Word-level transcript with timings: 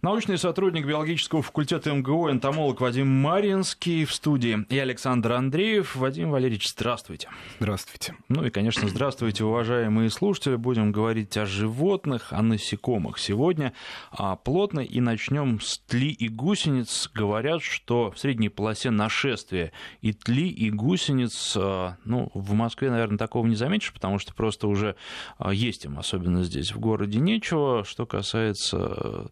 Научный 0.00 0.38
сотрудник 0.38 0.86
биологического 0.86 1.42
факультета 1.42 1.92
МГУ, 1.92 2.30
энтомолог 2.30 2.80
Вадим 2.80 3.08
Маринский 3.08 4.04
в 4.04 4.14
студии 4.14 4.64
и 4.68 4.78
Александр 4.78 5.32
Андреев. 5.32 5.96
Вадим 5.96 6.30
Валерьевич, 6.30 6.68
здравствуйте. 6.68 7.28
Здравствуйте. 7.58 8.14
Ну 8.28 8.44
и, 8.44 8.50
конечно, 8.50 8.88
здравствуйте, 8.88 9.42
уважаемые 9.42 10.08
слушатели. 10.10 10.54
Будем 10.54 10.92
говорить 10.92 11.36
о 11.36 11.46
животных, 11.46 12.32
о 12.32 12.42
насекомых 12.42 13.18
сегодня 13.18 13.72
а 14.12 14.36
плотно 14.36 14.78
и 14.78 15.00
начнем 15.00 15.60
с 15.60 15.78
тли 15.78 16.10
и 16.10 16.28
гусениц. 16.28 17.10
Говорят, 17.12 17.60
что 17.62 18.12
в 18.12 18.20
средней 18.20 18.50
полосе 18.50 18.90
нашествия 18.90 19.72
и 20.00 20.12
тли, 20.12 20.48
и 20.48 20.70
гусениц, 20.70 21.56
а, 21.56 21.96
ну, 22.04 22.30
в 22.34 22.52
Москве, 22.52 22.92
наверное, 22.92 23.18
такого 23.18 23.48
не 23.48 23.56
заметишь, 23.56 23.92
потому 23.92 24.20
что 24.20 24.32
просто 24.32 24.68
уже 24.68 24.94
а, 25.38 25.52
есть 25.52 25.86
им, 25.86 25.98
особенно 25.98 26.44
здесь 26.44 26.70
в 26.70 26.78
городе, 26.78 27.18
нечего. 27.18 27.82
Что 27.82 28.06
касается 28.06 29.28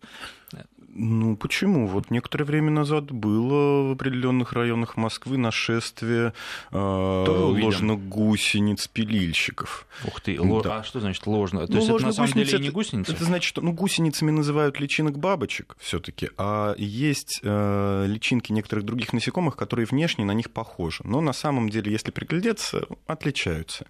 ну, 0.99 1.37
почему? 1.37 1.87
Вот 1.87 2.11
некоторое 2.11 2.45
время 2.45 2.71
назад 2.71 3.11
было 3.13 3.89
в 3.89 3.93
определенных 3.93 4.55
районах 4.55 4.97
Москвы 4.97 5.37
нашествие 5.37 6.33
э, 6.73 6.79
ложных 6.79 8.09
гусениц 8.09 8.89
пилильщиков. 8.89 9.87
Ух 10.07 10.21
ты, 10.21 10.41
ло... 10.41 10.63
да. 10.63 10.79
а 10.79 10.85
что 10.85 11.01
значит 11.01 11.27
ложно? 11.27 11.67
То 11.67 11.73
ну, 11.73 11.79
есть 11.79 11.91
это 11.91 12.03
на 12.03 12.13
самом 12.13 12.33
деле 12.33 12.49
это, 12.49 12.59
не 12.59 12.71
гусеницы? 12.71 13.13
Это 13.13 13.25
значит, 13.25 13.47
что 13.47 13.61
ну, 13.61 13.73
гусеницами 13.73 14.31
называют 14.31 14.81
личинок 14.81 15.19
бабочек 15.19 15.77
все 15.81 16.01
таки 16.01 16.31
а 16.39 16.75
есть 16.79 17.41
э, 17.43 18.07
личинки 18.09 18.53
некоторых 18.53 18.85
других 18.85 19.13
насекомых, 19.13 19.57
которые 19.57 19.87
внешне 19.87 20.25
на 20.25 20.33
них 20.33 20.51
похожи. 20.51 21.03
Но 21.05 21.21
на 21.21 21.35
самом 21.35 21.69
деле, 21.69 21.93
если 21.93 22.11
приглядеться, 22.11 22.87
отличаются. 23.07 23.87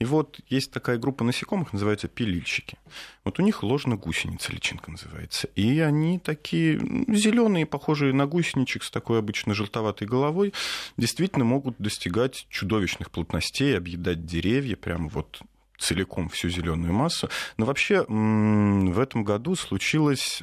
И 0.00 0.04
вот 0.04 0.40
есть 0.48 0.72
такая 0.72 0.98
группа 0.98 1.22
насекомых, 1.22 1.72
называется 1.72 2.08
пилильщики. 2.08 2.78
Вот 3.28 3.38
у 3.40 3.42
них 3.42 3.62
ложно-гусеница 3.62 4.52
личинка 4.52 4.90
называется. 4.90 5.48
И 5.54 5.80
они 5.80 6.18
такие 6.18 6.78
зеленые, 7.08 7.66
похожие 7.66 8.14
на 8.14 8.24
гусеничек 8.24 8.82
с 8.82 8.90
такой 8.90 9.18
обычно 9.18 9.52
желтоватой 9.52 10.08
головой, 10.08 10.54
действительно 10.96 11.44
могут 11.44 11.76
достигать 11.78 12.46
чудовищных 12.48 13.10
плотностей, 13.10 13.76
объедать 13.76 14.24
деревья, 14.24 14.76
прямо 14.76 15.10
вот 15.10 15.42
целиком 15.78 16.30
всю 16.30 16.48
зеленую 16.48 16.94
массу. 16.94 17.28
Но 17.58 17.66
вообще 17.66 18.02
в 18.08 18.98
этом 18.98 19.24
году 19.24 19.56
случилось, 19.56 20.42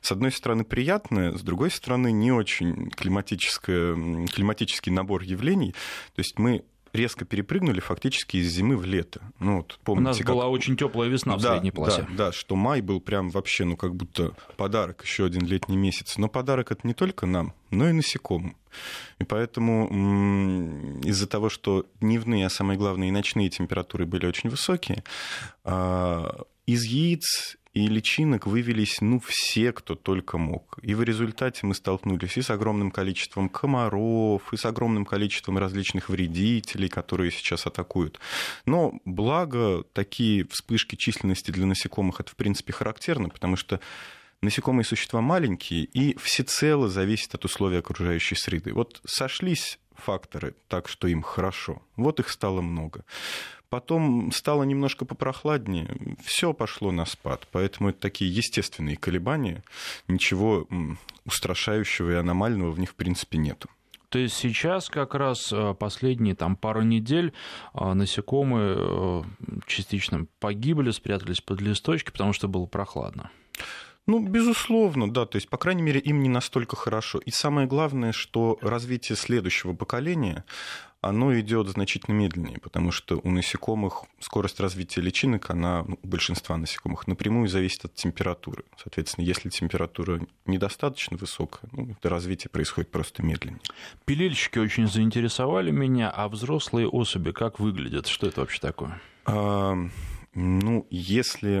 с 0.00 0.10
одной 0.10 0.32
стороны, 0.32 0.64
приятное, 0.64 1.38
с 1.38 1.42
другой 1.42 1.70
стороны, 1.70 2.10
не 2.10 2.32
очень 2.32 2.90
климатическое, 2.90 4.26
климатический 4.26 4.90
набор 4.90 5.22
явлений. 5.22 5.70
То 6.16 6.20
есть 6.20 6.36
мы 6.36 6.64
резко 6.94 7.24
перепрыгнули 7.24 7.80
фактически 7.80 8.38
из 8.38 8.50
зимы 8.50 8.76
в 8.76 8.84
лето. 8.84 9.20
Ну, 9.40 9.58
вот, 9.58 9.78
помните, 9.84 10.04
У 10.04 10.08
нас 10.08 10.18
как... 10.18 10.26
была 10.28 10.48
очень 10.48 10.76
теплая 10.76 11.08
весна 11.08 11.36
в 11.36 11.42
да, 11.42 11.52
средней 11.52 11.72
полосе. 11.72 12.06
Да, 12.10 12.26
да, 12.26 12.32
что 12.32 12.56
май 12.56 12.80
был 12.80 13.00
прям 13.00 13.30
вообще, 13.30 13.64
ну, 13.64 13.76
как 13.76 13.94
будто 13.94 14.34
подарок, 14.56 15.02
еще 15.04 15.26
один 15.26 15.44
летний 15.44 15.76
месяц. 15.76 16.16
Но 16.16 16.28
подарок 16.28 16.70
это 16.70 16.86
не 16.86 16.94
только 16.94 17.26
нам, 17.26 17.52
но 17.70 17.88
и 17.88 17.92
насекомым. 17.92 18.56
И 19.18 19.24
поэтому 19.24 21.00
из-за 21.04 21.26
того, 21.26 21.48
что 21.48 21.86
дневные, 22.00 22.46
а 22.46 22.50
самое 22.50 22.78
главное, 22.78 23.08
и 23.08 23.12
ночные 23.12 23.48
температуры 23.48 24.06
были 24.06 24.26
очень 24.26 24.50
высокие, 24.50 25.04
а, 25.64 26.42
из 26.66 26.84
яиц 26.84 27.56
и 27.74 27.88
личинок 27.88 28.46
вывелись, 28.46 29.00
ну, 29.00 29.20
все, 29.26 29.72
кто 29.72 29.96
только 29.96 30.38
мог. 30.38 30.78
И 30.82 30.94
в 30.94 31.02
результате 31.02 31.66
мы 31.66 31.74
столкнулись 31.74 32.36
и 32.36 32.42
с 32.42 32.50
огромным 32.50 32.92
количеством 32.92 33.48
комаров, 33.48 34.52
и 34.52 34.56
с 34.56 34.64
огромным 34.64 35.04
количеством 35.04 35.58
различных 35.58 36.08
вредителей, 36.08 36.88
которые 36.88 37.32
сейчас 37.32 37.66
атакуют. 37.66 38.20
Но 38.64 39.00
благо 39.04 39.82
такие 39.92 40.46
вспышки 40.46 40.94
численности 40.94 41.50
для 41.50 41.66
насекомых 41.66 42.20
это, 42.20 42.30
в 42.30 42.36
принципе, 42.36 42.72
характерно, 42.72 43.28
потому 43.28 43.56
что 43.56 43.80
насекомые 44.40 44.84
существа 44.84 45.20
маленькие 45.20 45.84
и 45.84 46.16
всецело 46.18 46.88
зависят 46.88 47.34
от 47.34 47.44
условий 47.44 47.78
окружающей 47.78 48.36
среды. 48.36 48.72
Вот 48.72 49.00
сошлись 49.04 49.80
факторы 49.96 50.54
так, 50.68 50.88
что 50.88 51.08
им 51.08 51.22
хорошо. 51.22 51.82
Вот 51.96 52.20
их 52.20 52.28
стало 52.30 52.60
много. 52.60 53.04
Потом 53.74 54.30
стало 54.30 54.62
немножко 54.62 55.04
попрохладнее, 55.04 55.88
все 56.22 56.52
пошло 56.52 56.92
на 56.92 57.06
спад. 57.06 57.48
Поэтому 57.50 57.90
это 57.90 57.98
такие 57.98 58.32
естественные 58.32 58.96
колебания. 58.96 59.64
Ничего 60.06 60.68
устрашающего 61.26 62.12
и 62.12 62.14
аномального 62.14 62.70
в 62.70 62.78
них, 62.78 62.90
в 62.90 62.94
принципе, 62.94 63.36
нету. 63.36 63.68
То 64.10 64.20
есть 64.20 64.36
сейчас 64.36 64.88
как 64.88 65.16
раз 65.16 65.52
э, 65.52 65.74
последние 65.76 66.36
там, 66.36 66.54
пару 66.54 66.82
недель 66.82 67.32
э, 67.74 67.92
насекомые 67.94 68.76
э, 68.78 69.22
частично 69.66 70.28
погибли, 70.38 70.92
спрятались 70.92 71.40
под 71.40 71.60
листочки, 71.60 72.12
потому 72.12 72.32
что 72.32 72.46
было 72.46 72.66
прохладно. 72.66 73.32
Ну, 74.06 74.20
безусловно, 74.24 75.10
да. 75.10 75.26
То 75.26 75.36
есть, 75.36 75.48
по 75.48 75.56
крайней 75.56 75.82
мере, 75.82 75.98
им 75.98 76.22
не 76.22 76.28
настолько 76.28 76.76
хорошо. 76.76 77.18
И 77.18 77.32
самое 77.32 77.66
главное, 77.66 78.12
что 78.12 78.58
развитие 78.60 79.16
следующего 79.16 79.72
поколения, 79.72 80.44
оно 81.08 81.38
идет 81.38 81.68
значительно 81.68 82.14
медленнее, 82.14 82.58
потому 82.58 82.90
что 82.90 83.20
у 83.22 83.30
насекомых 83.30 84.04
скорость 84.20 84.60
развития 84.60 85.00
личинок, 85.00 85.50
она 85.50 85.84
ну, 85.86 85.98
у 86.02 86.06
большинства 86.06 86.56
насекомых 86.56 87.06
напрямую 87.06 87.48
зависит 87.48 87.84
от 87.84 87.94
температуры. 87.94 88.64
Соответственно, 88.82 89.24
если 89.24 89.48
температура 89.48 90.20
недостаточно 90.46 91.16
высокая, 91.16 91.68
ну, 91.72 91.90
это 91.90 92.08
развитие 92.08 92.50
происходит 92.50 92.90
просто 92.90 93.22
медленнее. 93.22 93.60
Пилильщики 94.04 94.58
очень 94.58 94.88
заинтересовали 94.88 95.70
меня, 95.70 96.10
а 96.10 96.28
взрослые 96.28 96.88
особи 96.88 97.32
как 97.32 97.60
выглядят? 97.60 98.06
Что 98.06 98.26
это 98.26 98.40
вообще 98.40 98.60
такое? 98.60 99.00
Ну, 100.34 100.86
если, 100.90 101.60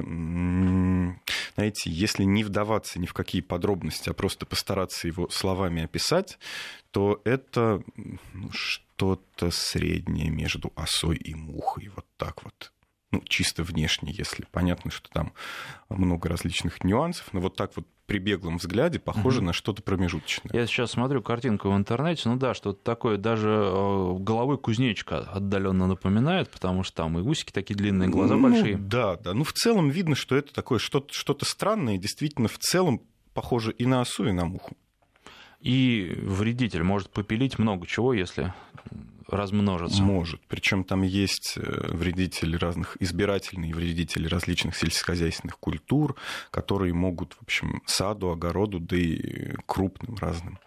знаете, 1.54 1.90
если 1.90 2.24
не 2.24 2.42
вдаваться 2.42 2.98
ни 2.98 3.06
в 3.06 3.14
какие 3.14 3.40
подробности, 3.40 4.08
а 4.08 4.14
просто 4.14 4.46
постараться 4.46 5.06
его 5.06 5.28
словами 5.28 5.84
описать, 5.84 6.38
то 6.90 7.20
это 7.24 7.82
что-то 8.50 9.50
среднее 9.50 10.30
между 10.30 10.72
осой 10.74 11.16
и 11.16 11.34
мухой. 11.34 11.90
Вот 11.94 12.06
так 12.16 12.42
вот 12.44 12.72
ну, 13.14 13.22
чисто 13.28 13.62
внешне, 13.62 14.12
если 14.12 14.44
понятно, 14.50 14.90
что 14.90 15.08
там 15.10 15.32
много 15.88 16.28
различных 16.28 16.82
нюансов, 16.82 17.32
но 17.32 17.40
вот 17.40 17.54
так 17.56 17.70
вот 17.76 17.86
при 18.06 18.18
беглом 18.18 18.56
взгляде 18.58 18.98
похоже 18.98 19.38
угу. 19.38 19.46
на 19.46 19.52
что-то 19.52 19.82
промежуточное. 19.82 20.50
Я 20.52 20.66
сейчас 20.66 20.90
смотрю 20.90 21.22
картинку 21.22 21.70
в 21.70 21.76
интернете, 21.76 22.28
ну 22.28 22.36
да, 22.36 22.54
что-то 22.54 22.82
такое 22.82 23.16
даже 23.16 23.48
э, 23.48 24.16
головой 24.18 24.58
кузнечика 24.58 25.18
отдаленно 25.18 25.86
напоминает, 25.86 26.50
потому 26.50 26.82
что 26.82 26.96
там 26.96 27.18
и 27.18 27.22
усики 27.22 27.52
такие 27.52 27.76
длинные, 27.76 28.08
глаза 28.08 28.34
ну, 28.34 28.42
большие. 28.42 28.76
Да, 28.76 29.16
да. 29.16 29.32
Ну, 29.32 29.44
в 29.44 29.52
целом 29.52 29.90
видно, 29.90 30.16
что 30.16 30.34
это 30.34 30.52
такое 30.52 30.80
что-то, 30.80 31.14
что-то 31.14 31.44
странное, 31.44 31.96
действительно, 31.96 32.48
в 32.48 32.58
целом 32.58 33.00
похоже 33.32 33.72
и 33.72 33.86
на 33.86 34.00
осу, 34.00 34.26
и 34.26 34.32
на 34.32 34.44
муху. 34.44 34.76
И 35.60 36.18
вредитель 36.20 36.82
может 36.82 37.10
попилить 37.10 37.58
много 37.58 37.86
чего, 37.86 38.12
если 38.12 38.52
размножится. 39.36 40.02
Может. 40.02 40.40
Причем 40.48 40.84
там 40.84 41.02
есть 41.02 41.54
э, 41.56 41.60
вредители 41.92 42.56
разных, 42.56 42.96
избирательные 43.00 43.74
вредители 43.74 44.28
различных 44.28 44.76
сельскохозяйственных 44.76 45.58
культур, 45.58 46.16
которые 46.50 46.94
могут, 46.94 47.34
в 47.34 47.42
общем, 47.42 47.82
саду, 47.86 48.30
огороду, 48.30 48.80
да 48.80 48.96
и 48.96 49.54
крупным 49.66 50.16
разным 50.16 50.58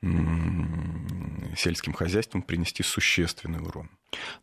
сельским 0.00 1.92
хозяйствам 1.92 2.42
принести 2.42 2.82
существенный 2.82 3.60
урон. 3.60 3.90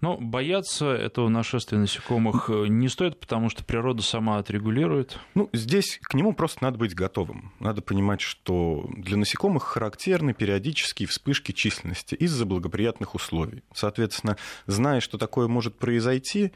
Но 0.01 0.17
бояться 0.17 0.87
этого 0.87 1.27
нашествия 1.29 1.79
насекомых 1.79 2.49
э, 2.49 2.67
не 2.67 2.87
стоит, 2.87 3.19
потому 3.19 3.49
что 3.49 3.63
природа 3.63 4.03
сама 4.03 4.37
отрегулирует. 4.37 5.17
Ну, 5.33 5.49
здесь 5.53 5.99
к 6.03 6.13
нему 6.13 6.33
просто 6.33 6.63
надо 6.63 6.77
быть 6.77 6.93
готовым. 6.93 7.51
Надо 7.59 7.81
понимать, 7.81 8.21
что 8.21 8.87
для 8.95 9.17
насекомых 9.17 9.63
характерны 9.63 10.33
периодические 10.33 11.07
вспышки 11.07 11.51
численности 11.51 12.15
из-за 12.15 12.45
благоприятных 12.45 13.15
условий. 13.15 13.63
Соответственно, 13.73 14.37
зная, 14.67 14.99
что 14.99 15.17
такое 15.17 15.47
может 15.47 15.77
произойти, 15.77 16.51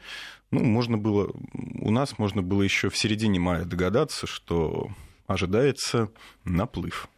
ну, 0.50 0.62
можно 0.62 0.96
было, 0.96 1.32
у 1.80 1.90
нас 1.90 2.18
можно 2.18 2.42
было 2.42 2.62
еще 2.62 2.90
в 2.90 2.98
середине 2.98 3.40
мая 3.40 3.64
догадаться, 3.64 4.26
что 4.26 4.90
ожидается 5.26 6.10
наплыв. 6.44 7.08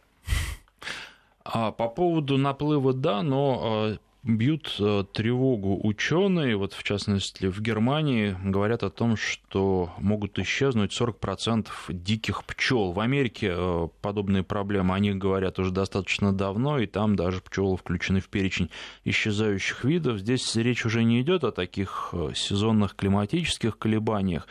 А 1.45 1.71
по 1.71 1.89
поводу 1.89 2.37
наплыва, 2.37 2.93
да, 2.93 3.21
но 3.21 3.59
а, 3.61 3.97
бьют 4.23 4.77
а, 4.79 5.03
тревогу 5.03 5.77
ученые, 5.83 6.55
вот 6.55 6.71
в 6.71 6.83
частности 6.83 7.47
в 7.47 7.59
Германии 7.59 8.37
говорят 8.45 8.83
о 8.83 8.89
том, 8.89 9.17
что 9.17 9.91
могут 9.97 10.39
исчезнуть 10.39 10.97
40% 10.97 11.67
диких 11.89 12.45
пчел. 12.45 12.93
В 12.93 13.01
Америке 13.01 13.51
а, 13.51 13.89
подобные 14.01 14.43
проблемы, 14.43 14.95
они 14.95 15.13
говорят 15.13 15.59
уже 15.59 15.71
достаточно 15.71 16.31
давно, 16.31 16.79
и 16.79 16.85
там 16.85 17.17
даже 17.17 17.41
пчелы 17.41 17.75
включены 17.75 18.21
в 18.21 18.29
перечень 18.29 18.69
исчезающих 19.03 19.83
видов. 19.83 20.19
Здесь 20.19 20.55
речь 20.55 20.85
уже 20.85 21.03
не 21.03 21.19
идет 21.21 21.43
о 21.43 21.51
таких 21.51 22.13
сезонных 22.33 22.95
климатических 22.95 23.77
колебаниях. 23.77 24.47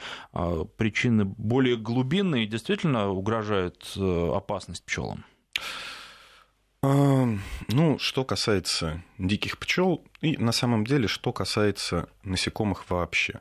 Причины 0.76 1.24
более 1.24 1.78
глубинные 1.78 2.46
действительно 2.46 3.08
угрожают 3.08 3.96
опасность 3.96 4.84
пчелам. 4.84 5.24
Ну, 6.82 7.98
что 8.00 8.24
касается 8.24 9.02
диких 9.16 9.58
пчел, 9.58 10.04
и 10.20 10.36
на 10.36 10.50
самом 10.50 10.84
деле, 10.84 11.06
что 11.06 11.32
касается 11.32 12.08
насекомых 12.24 12.90
вообще. 12.90 13.40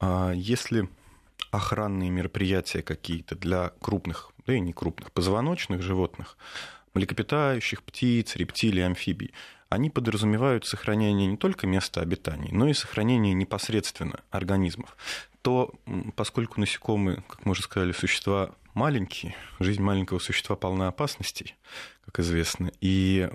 А, 0.00 0.32
если 0.32 0.88
охранные 1.50 2.10
мероприятия 2.10 2.82
какие-то 2.82 3.36
для 3.36 3.70
крупных, 3.80 4.32
да 4.46 4.54
и 4.54 4.60
не 4.60 4.72
крупных, 4.72 5.12
позвоночных 5.12 5.82
животных, 5.82 6.36
млекопитающих, 6.92 7.82
птиц, 7.82 8.36
рептилий, 8.36 8.84
амфибий, 8.84 9.32
они 9.68 9.90
подразумевают 9.90 10.66
сохранение 10.66 11.26
не 11.26 11.36
только 11.36 11.66
места 11.66 12.00
обитания, 12.00 12.50
но 12.52 12.68
и 12.68 12.74
сохранение 12.74 13.34
непосредственно 13.34 14.20
организмов. 14.30 14.96
То, 15.42 15.74
поскольку 16.16 16.60
насекомые, 16.60 17.24
как 17.28 17.44
мы 17.44 17.52
уже 17.52 17.62
сказали, 17.62 17.92
существа 17.92 18.50
маленькие, 18.74 19.34
жизнь 19.60 19.82
маленького 19.82 20.18
существа 20.18 20.56
полна 20.56 20.88
опасностей, 20.88 21.56
как 22.04 22.20
известно, 22.20 22.70
и 22.80 23.28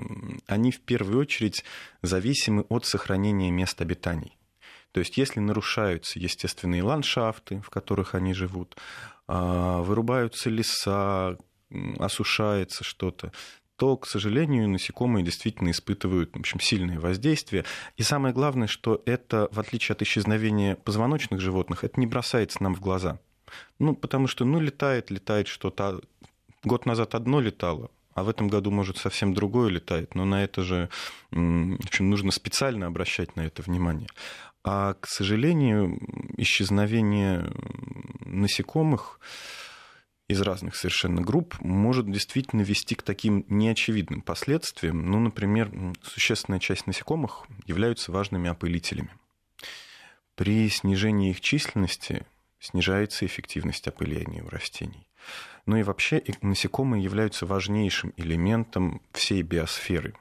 они 0.48 0.72
в 0.72 0.82
первую 0.82 1.20
очередь 1.20 1.64
зависимы 2.02 2.64
от 2.70 2.86
сохранения 2.86 3.50
мест 3.52 3.82
обитаний. 3.82 4.38
То 4.92 5.00
есть 5.00 5.18
если 5.18 5.40
нарушаются 5.40 6.20
естественные 6.20 6.84
ландшафты, 6.84 7.62
в 7.62 7.70
которых 7.70 8.16
они 8.16 8.34
живут, 8.34 8.76
а, 9.28 9.82
вырубаются 9.82 10.50
леса, 10.50 11.38
осушается 12.00 12.84
что-то, 12.84 13.32
то, 13.76 13.96
к 13.96 14.08
сожалению, 14.08 14.68
насекомые 14.68 15.24
действительно 15.24 15.72
испытывают 15.72 16.36
в 16.36 16.40
общем, 16.40 16.60
сильное 16.60 17.00
воздействие. 17.00 17.64
И 17.96 18.04
самое 18.04 18.34
главное, 18.34 18.68
что 18.68 19.02
это, 19.06 19.48
в 19.52 19.60
отличие 19.60 19.94
от 19.94 20.02
исчезновения 20.02 20.76
позвоночных 20.76 21.40
животных, 21.40 21.86
это 21.86 21.98
не 21.98 22.06
бросается 22.06 22.62
нам 22.62 22.76
в 22.76 22.82
глаза. 22.82 23.20
Ну, 23.80 23.96
потому 23.96 24.28
что, 24.28 24.46
ну, 24.46 24.60
летает, 24.60 25.12
летает 25.12 25.48
что-то. 25.48 26.02
Год 26.64 26.86
назад 26.86 27.16
одно 27.16 27.40
летало, 27.40 27.90
а 28.14 28.24
в 28.24 28.30
этом 28.30 28.50
году, 28.50 28.72
может, 28.72 28.98
совсем 28.98 29.34
другое 29.34 29.70
летает. 29.70 30.16
Но 30.16 30.26
на 30.26 30.44
это 30.44 30.62
же 30.62 30.90
общем, 31.32 32.10
нужно 32.10 32.32
специально 32.32 32.88
обращать 32.88 33.36
на 33.36 33.42
это 33.42 33.62
внимание. 33.62 34.10
А, 34.64 34.96
к 34.96 35.08
сожалению, 35.08 36.00
исчезновение 36.38 37.50
насекомых 38.26 39.20
из 40.28 40.42
разных 40.42 40.76
совершенно 40.76 41.22
групп 41.22 41.60
может 41.60 42.10
действительно 42.10 42.62
вести 42.62 42.94
к 42.96 43.02
таким 43.02 43.46
неочевидным 43.50 44.22
последствиям. 44.22 45.10
Ну, 45.10 45.20
например, 45.20 45.72
существенная 46.04 46.60
часть 46.60 46.86
насекомых 46.86 47.48
являются 47.66 48.12
важными 48.12 48.50
опылителями. 48.50 49.10
При 50.36 50.70
снижении 50.70 51.32
их 51.32 51.42
численности 51.42 52.26
снижается 52.60 53.26
эффективность 53.26 53.88
опыления 53.88 54.44
у 54.44 54.50
растений. 54.50 55.08
Ну 55.66 55.78
и 55.78 55.84
вообще 55.84 56.24
насекомые 56.42 57.04
являются 57.04 57.46
важнейшим 57.46 58.14
элементом 58.18 59.02
всей 59.12 59.42
биосферы 59.42 60.16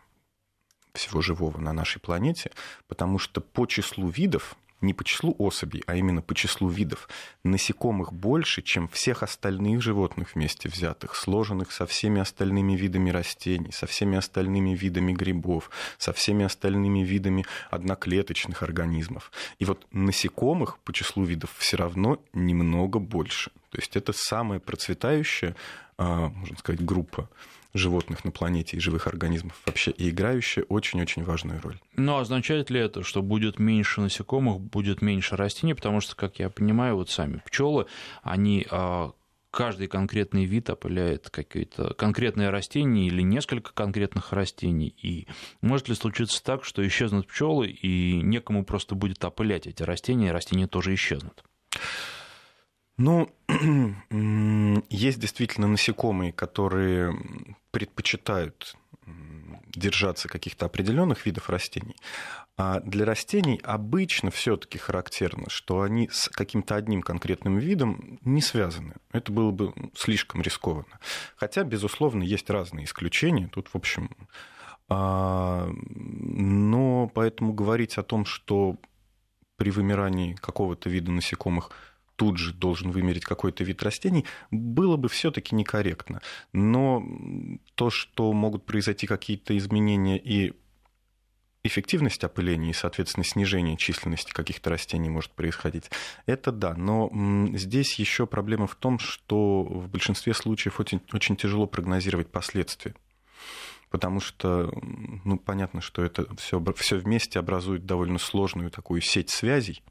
всего 0.94 1.22
живого 1.22 1.58
на 1.58 1.72
нашей 1.72 2.00
планете, 2.00 2.50
потому 2.88 3.18
что 3.18 3.40
по 3.40 3.66
числу 3.66 4.08
видов 4.08 4.56
не 4.80 4.94
по 4.94 5.04
числу 5.04 5.34
особей, 5.38 5.82
а 5.86 5.96
именно 5.96 6.22
по 6.22 6.34
числу 6.34 6.68
видов. 6.68 7.08
Насекомых 7.44 8.12
больше, 8.12 8.62
чем 8.62 8.88
всех 8.88 9.22
остальных 9.22 9.82
животных 9.82 10.34
вместе 10.34 10.68
взятых, 10.68 11.16
сложенных 11.16 11.72
со 11.72 11.86
всеми 11.86 12.20
остальными 12.20 12.74
видами 12.74 13.10
растений, 13.10 13.72
со 13.72 13.86
всеми 13.86 14.16
остальными 14.16 14.74
видами 14.74 15.12
грибов, 15.12 15.70
со 15.98 16.12
всеми 16.12 16.44
остальными 16.44 17.00
видами 17.00 17.44
одноклеточных 17.70 18.62
организмов. 18.62 19.32
И 19.58 19.64
вот 19.64 19.86
насекомых 19.92 20.78
по 20.78 20.92
числу 20.92 21.24
видов 21.24 21.54
все 21.58 21.76
равно 21.76 22.22
немного 22.32 22.98
больше. 22.98 23.50
То 23.70 23.78
есть 23.78 23.96
это 23.96 24.12
самая 24.12 24.60
процветающая, 24.60 25.56
а, 25.96 26.28
можно 26.28 26.56
сказать, 26.56 26.84
группа 26.84 27.28
животных 27.78 28.24
на 28.24 28.30
планете 28.30 28.76
и 28.76 28.80
живых 28.80 29.06
организмов 29.06 29.60
вообще, 29.66 29.90
и 29.90 30.10
играющая 30.10 30.64
очень-очень 30.64 31.24
важную 31.24 31.60
роль. 31.60 31.78
Но 31.96 32.18
означает 32.18 32.70
ли 32.70 32.80
это, 32.80 33.02
что 33.02 33.22
будет 33.22 33.58
меньше 33.58 34.00
насекомых, 34.00 34.60
будет 34.60 35.02
меньше 35.02 35.36
растений? 35.36 35.74
Потому 35.74 36.00
что, 36.00 36.16
как 36.16 36.38
я 36.38 36.50
понимаю, 36.50 36.96
вот 36.96 37.10
сами 37.10 37.42
пчелы, 37.46 37.86
они 38.22 38.66
а, 38.70 39.12
каждый 39.50 39.88
конкретный 39.88 40.44
вид 40.44 40.70
опыляет 40.70 41.30
какое-то 41.30 41.94
конкретное 41.94 42.50
растение 42.50 43.06
или 43.06 43.22
несколько 43.22 43.72
конкретных 43.72 44.32
растений. 44.32 44.94
И 45.02 45.26
может 45.60 45.88
ли 45.88 45.94
случиться 45.94 46.42
так, 46.42 46.64
что 46.64 46.86
исчезнут 46.86 47.28
пчелы, 47.28 47.68
и 47.68 48.20
некому 48.22 48.64
просто 48.64 48.94
будет 48.94 49.24
опылять 49.24 49.66
эти 49.66 49.82
растения, 49.82 50.28
и 50.28 50.32
растения 50.32 50.66
тоже 50.66 50.94
исчезнут? 50.94 51.42
Ну, 52.98 53.30
есть 54.90 55.20
действительно 55.20 55.68
насекомые, 55.68 56.32
которые 56.32 57.16
предпочитают 57.70 58.76
держаться 59.74 60.28
каких-то 60.28 60.66
определенных 60.66 61.24
видов 61.24 61.48
растений. 61.48 61.96
А 62.56 62.80
для 62.80 63.04
растений 63.04 63.60
обычно 63.62 64.30
все-таки 64.30 64.78
характерно, 64.78 65.48
что 65.48 65.82
они 65.82 66.08
с 66.10 66.28
каким-то 66.28 66.74
одним 66.74 67.02
конкретным 67.02 67.58
видом 67.58 68.18
не 68.22 68.42
связаны. 68.42 68.94
Это 69.12 69.30
было 69.30 69.52
бы 69.52 69.72
слишком 69.94 70.42
рискованно. 70.42 70.98
Хотя, 71.36 71.62
безусловно, 71.62 72.22
есть 72.24 72.50
разные 72.50 72.84
исключения. 72.84 73.48
Тут, 73.48 73.68
в 73.68 73.76
общем, 73.76 74.10
а, 74.88 75.70
но 75.70 77.08
поэтому 77.14 77.52
говорить 77.52 77.98
о 77.98 78.02
том, 78.02 78.24
что 78.24 78.76
при 79.56 79.70
вымирании 79.70 80.34
какого-то 80.34 80.88
вида 80.90 81.12
насекомых 81.12 81.70
тут 82.18 82.36
же 82.36 82.52
должен 82.52 82.90
вымереть 82.90 83.24
какой-то 83.24 83.62
вид 83.62 83.80
растений, 83.84 84.24
было 84.50 84.96
бы 84.96 85.08
все-таки 85.08 85.54
некорректно. 85.54 86.20
Но 86.52 87.00
то, 87.76 87.90
что 87.90 88.32
могут 88.32 88.66
произойти 88.66 89.06
какие-то 89.06 89.56
изменения 89.56 90.18
и 90.18 90.52
эффективность 91.62 92.24
опыления 92.24 92.70
и, 92.70 92.74
соответственно, 92.74 93.24
снижение 93.24 93.76
численности 93.76 94.32
каких-то 94.32 94.68
растений 94.68 95.08
может 95.08 95.30
происходить. 95.30 95.90
Это 96.26 96.50
да, 96.50 96.74
но 96.74 97.08
здесь 97.54 97.94
еще 98.00 98.26
проблема 98.26 98.66
в 98.66 98.74
том, 98.74 98.98
что 98.98 99.62
в 99.62 99.88
большинстве 99.88 100.34
случаев 100.34 100.80
очень, 100.80 101.00
очень 101.12 101.36
тяжело 101.36 101.66
прогнозировать 101.66 102.32
последствия. 102.32 102.96
Потому 103.90 104.18
что, 104.18 104.72
ну, 105.24 105.38
понятно, 105.38 105.80
что 105.80 106.02
это 106.02 106.34
все, 106.36 106.62
все 106.76 106.96
вместе 106.96 107.38
образует 107.38 107.86
довольно 107.86 108.18
сложную 108.18 108.70
такую 108.70 109.02
сеть 109.02 109.30
связей, 109.30 109.82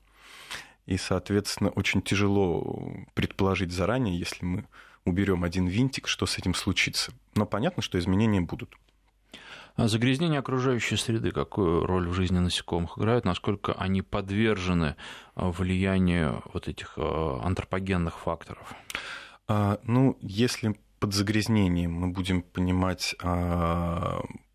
и, 0.88 0.98
соответственно, 0.98 1.70
очень 1.70 2.02
тяжело 2.02 2.92
предположить 3.14 3.72
заранее, 3.72 4.18
если 4.18 4.44
мы 4.46 4.66
уберем 5.06 5.44
один 5.44 5.68
винтик, 5.68 6.08
что 6.08 6.26
с 6.26 6.38
этим 6.38 6.54
случится. 6.54 7.12
Но 7.36 7.46
понятно, 7.46 7.84
что 7.84 8.00
изменения 8.00 8.42
будут. 8.42 8.76
А 9.76 9.88
загрязнение 9.88 10.40
окружающей 10.40 10.96
среды 10.96 11.32
какую 11.32 11.86
роль 11.86 12.08
в 12.08 12.14
жизни 12.14 12.40
насекомых 12.40 12.98
играет? 12.98 13.26
Насколько 13.26 13.74
они 13.74 14.02
подвержены 14.02 14.96
а, 15.36 15.52
влиянию 15.52 16.42
вот 16.54 16.68
этих 16.68 16.94
а, 16.98 17.42
антропогенных 17.44 18.18
факторов? 18.18 18.74
А, 19.48 19.80
ну, 19.84 20.18
если 20.22 20.80
под 21.00 21.14
загрязнением 21.14 21.92
мы 21.92 22.08
будем 22.08 22.42
понимать 22.42 23.16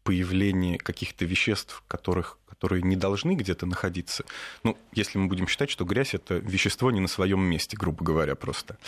появление 0.02 0.78
каких-то 0.78 1.24
веществ, 1.24 1.84
которых 1.86 2.40
которые 2.62 2.82
не 2.82 2.94
должны 2.94 3.34
где-то 3.34 3.66
находиться. 3.66 4.24
Ну, 4.62 4.78
если 4.92 5.18
мы 5.18 5.26
будем 5.26 5.48
считать, 5.48 5.68
что 5.68 5.84
грязь 5.84 6.14
это 6.14 6.36
вещество 6.36 6.92
не 6.92 7.00
на 7.00 7.08
своем 7.08 7.40
месте, 7.40 7.76
грубо 7.76 8.04
говоря, 8.04 8.36
просто, 8.36 8.78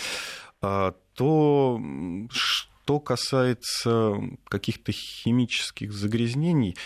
а, 0.63 0.95
то 1.15 1.81
что 2.31 3.01
касается 3.01 4.15
каких-то 4.45 4.93
химических 4.93 5.93
загрязнений, 5.93 6.77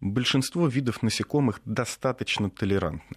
большинство 0.00 0.66
видов 0.66 1.00
насекомых 1.00 1.60
достаточно 1.64 2.50
толерантны. 2.50 3.16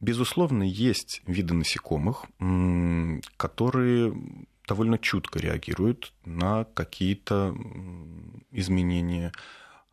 Безусловно, 0.00 0.64
есть 0.64 1.22
виды 1.28 1.54
насекомых, 1.54 2.24
которые 3.36 4.12
довольно 4.66 4.98
чутко 4.98 5.38
реагируют 5.38 6.12
на 6.24 6.64
какие-то 6.64 7.54
изменения 8.50 9.30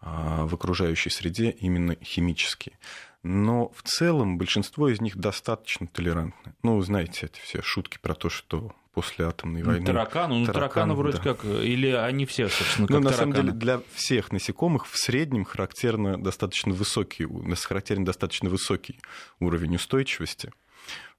в 0.02 0.54
окружающей 0.54 1.10
среде 1.10 1.50
именно 1.52 1.96
химические. 2.02 2.78
Но 3.22 3.70
в 3.76 3.84
целом 3.84 4.38
большинство 4.38 4.88
из 4.88 5.02
них 5.02 5.18
достаточно 5.18 5.88
толерантны. 5.88 6.54
Ну, 6.64 6.80
знаете, 6.82 7.26
эти 7.26 7.42
все 7.42 7.62
шутки 7.62 7.98
про 8.02 8.16
то, 8.16 8.30
что 8.30 8.74
после 8.94 9.26
атомной 9.26 9.64
войны... 9.64 9.86
Тараканы, 9.86 10.40
ну, 10.40 10.46
тараканы 10.46 10.94
вроде 10.94 11.18
да. 11.18 11.24
как, 11.24 11.46
или 11.46 11.92
они 11.92 12.26
все, 12.26 12.48
собственно, 12.48 12.88
как 12.88 12.98
Ну, 12.98 13.04
на 13.04 13.10
тараканы. 13.10 13.34
самом 13.34 13.46
деле, 13.48 13.58
для 13.58 13.82
всех 13.94 14.32
насекомых 14.32 14.88
в 14.88 14.98
среднем 14.98 15.44
характерно 15.44 16.22
достаточно 16.22 16.74
высокий, 16.74 17.28
характерен 17.56 18.06
достаточно 18.06 18.50
высокий 18.50 19.00
уровень 19.40 19.76
устойчивости 19.76 20.52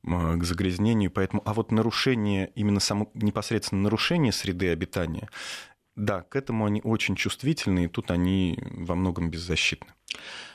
к 0.03 0.43
загрязнению, 0.43 1.11
поэтому, 1.11 1.43
а 1.45 1.53
вот 1.53 1.71
нарушение, 1.71 2.51
именно 2.55 2.81
само, 2.81 3.11
непосредственно 3.15 3.83
нарушение 3.83 4.33
среды 4.33 4.71
обитания, 4.71 5.29
да, 6.01 6.23
к 6.23 6.37
этому 6.37 6.65
они 6.65 6.81
очень 6.83 7.15
чувствительны, 7.15 7.85
и 7.85 7.89
тут 7.89 8.11
они 8.11 8.59
во 8.63 8.95
многом 8.95 9.31
беззащитны. 9.31 9.93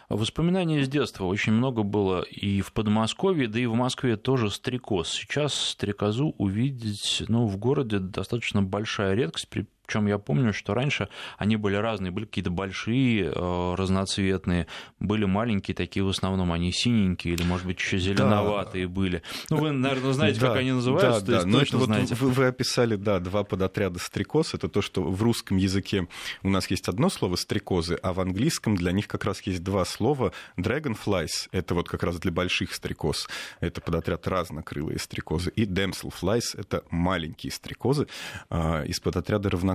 Воспоминаний 0.09 0.79
из 0.79 0.87
детства 0.87 1.25
очень 1.25 1.53
много 1.53 1.81
было 1.83 2.21
и 2.21 2.61
в 2.61 2.73
Подмосковье, 2.73 3.47
да 3.47 3.59
и 3.59 3.65
в 3.65 3.73
Москве 3.73 4.17
тоже 4.17 4.51
стрекоз. 4.51 5.09
Сейчас 5.09 5.53
стрекозу 5.53 6.35
увидеть 6.37 7.23
ну, 7.27 7.47
в 7.47 7.57
городе 7.57 7.99
достаточно 7.99 8.61
большая 8.61 9.15
редкость, 9.15 9.49
Причем 9.85 10.07
я 10.07 10.17
помню, 10.17 10.53
что 10.53 10.73
раньше 10.73 11.09
они 11.37 11.57
были 11.57 11.75
разные, 11.75 12.11
были 12.11 12.25
какие-то 12.25 12.51
большие, 12.51 13.31
э, 13.33 13.75
разноцветные, 13.75 14.67
были 14.99 15.25
маленькие 15.25 15.75
такие 15.75 16.03
в 16.03 16.09
основном, 16.09 16.51
они 16.51 16.71
синенькие 16.71 17.35
или, 17.35 17.43
может 17.43 17.65
быть, 17.65 17.79
еще 17.79 17.97
зеленоватые 17.97 18.87
да. 18.87 18.93
были. 18.93 19.21
Ну, 19.49 19.57
вы, 19.57 19.71
наверное, 19.71 20.13
знаете, 20.13 20.39
да, 20.39 20.47
как 20.47 20.57
они 20.57 20.71
называются, 20.71 21.21
да, 21.21 21.25
то 21.25 21.33
есть 21.33 21.45
да. 21.45 21.59
точно 21.59 21.75
это 21.77 21.85
знаете. 21.85 22.15
Вот 22.15 22.21
вы, 22.21 22.31
вы 22.31 22.45
описали, 22.47 22.95
да, 22.95 23.19
два 23.19 23.43
подотряда 23.43 23.99
стрекоз. 23.99 24.53
Это 24.53 24.69
то, 24.69 24.81
что 24.81 25.03
в 25.03 25.21
русском 25.21 25.57
языке 25.57 26.07
у 26.43 26.49
нас 26.49 26.69
есть 26.69 26.87
одно 26.87 27.09
слово 27.09 27.35
стрекозы, 27.35 27.95
а 28.01 28.13
в 28.13 28.19
английском 28.19 28.75
для 28.75 28.91
них 28.91 29.07
как 29.07 29.25
раз 29.25 29.41
есть 29.41 29.63
два 29.63 29.85
слова. 29.85 30.31
Dragonflies— 30.57 31.49
это 31.51 31.75
вот 31.75 31.89
как 31.89 32.03
раз 32.03 32.19
для 32.19 32.31
больших 32.31 32.73
стрекоз. 32.73 33.27
Это 33.59 33.81
подотряд 33.81 34.27
разнокрылые 34.27 34.99
стрекозы. 34.99 35.51
И 35.51 35.65
damselflies— 35.65 36.41
это 36.57 36.83
маленькие 36.89 37.51
стрекозы 37.51 38.07
а, 38.49 38.83
из 38.83 38.99
подотряда 38.99 39.49
равнокрылые. 39.49 39.74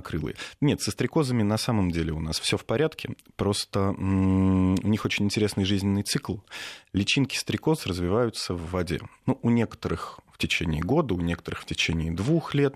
Нет, 0.59 0.81
со 0.81 0.91
стрекозами 0.91 1.43
на 1.43 1.57
самом 1.57 1.91
деле 1.91 2.13
у 2.13 2.19
нас 2.19 2.39
все 2.39 2.57
в 2.57 2.65
порядке. 2.65 3.15
Просто 3.35 3.91
у 3.91 4.87
них 4.87 5.05
очень 5.05 5.25
интересный 5.25 5.65
жизненный 5.65 6.03
цикл. 6.03 6.37
Личинки 6.93 7.37
стрекоз 7.37 7.85
развиваются 7.85 8.53
в 8.53 8.71
воде. 8.71 8.99
Ну, 9.25 9.39
у 9.41 9.49
некоторых 9.49 10.19
в 10.31 10.37
течение 10.37 10.81
года, 10.81 11.13
у 11.13 11.21
некоторых 11.21 11.61
в 11.61 11.65
течение 11.65 12.11
двух 12.11 12.55
лет. 12.55 12.75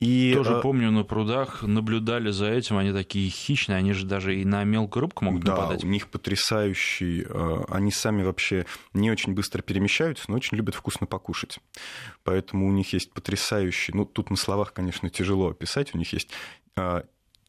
И, 0.00 0.32
Тоже 0.34 0.58
а... 0.58 0.60
помню, 0.60 0.90
на 0.90 1.02
прудах 1.02 1.62
наблюдали 1.62 2.30
за 2.30 2.50
этим, 2.50 2.76
они 2.76 2.92
такие 2.92 3.30
хищные, 3.30 3.78
они 3.78 3.94
же 3.94 4.04
даже 4.04 4.38
и 4.38 4.44
на 4.44 4.64
мелкую 4.64 5.02
рыбку 5.02 5.24
могут 5.24 5.42
да, 5.44 5.56
нападать. 5.56 5.84
у 5.84 5.86
них 5.86 6.08
потрясающий, 6.08 7.24
а, 7.28 7.64
они 7.70 7.90
сами 7.90 8.22
вообще 8.22 8.66
не 8.92 9.10
очень 9.10 9.32
быстро 9.32 9.62
перемещаются, 9.62 10.26
но 10.28 10.36
очень 10.36 10.58
любят 10.58 10.74
вкусно 10.74 11.06
покушать. 11.06 11.58
Поэтому 12.22 12.68
у 12.68 12.72
них 12.72 12.92
есть 12.92 13.10
потрясающий, 13.12 13.92
ну 13.94 14.04
тут 14.04 14.28
на 14.28 14.36
словах, 14.36 14.74
конечно, 14.74 15.08
тяжело 15.08 15.48
описать, 15.48 15.94
у 15.94 15.98
них 15.98 16.12
есть 16.12 16.30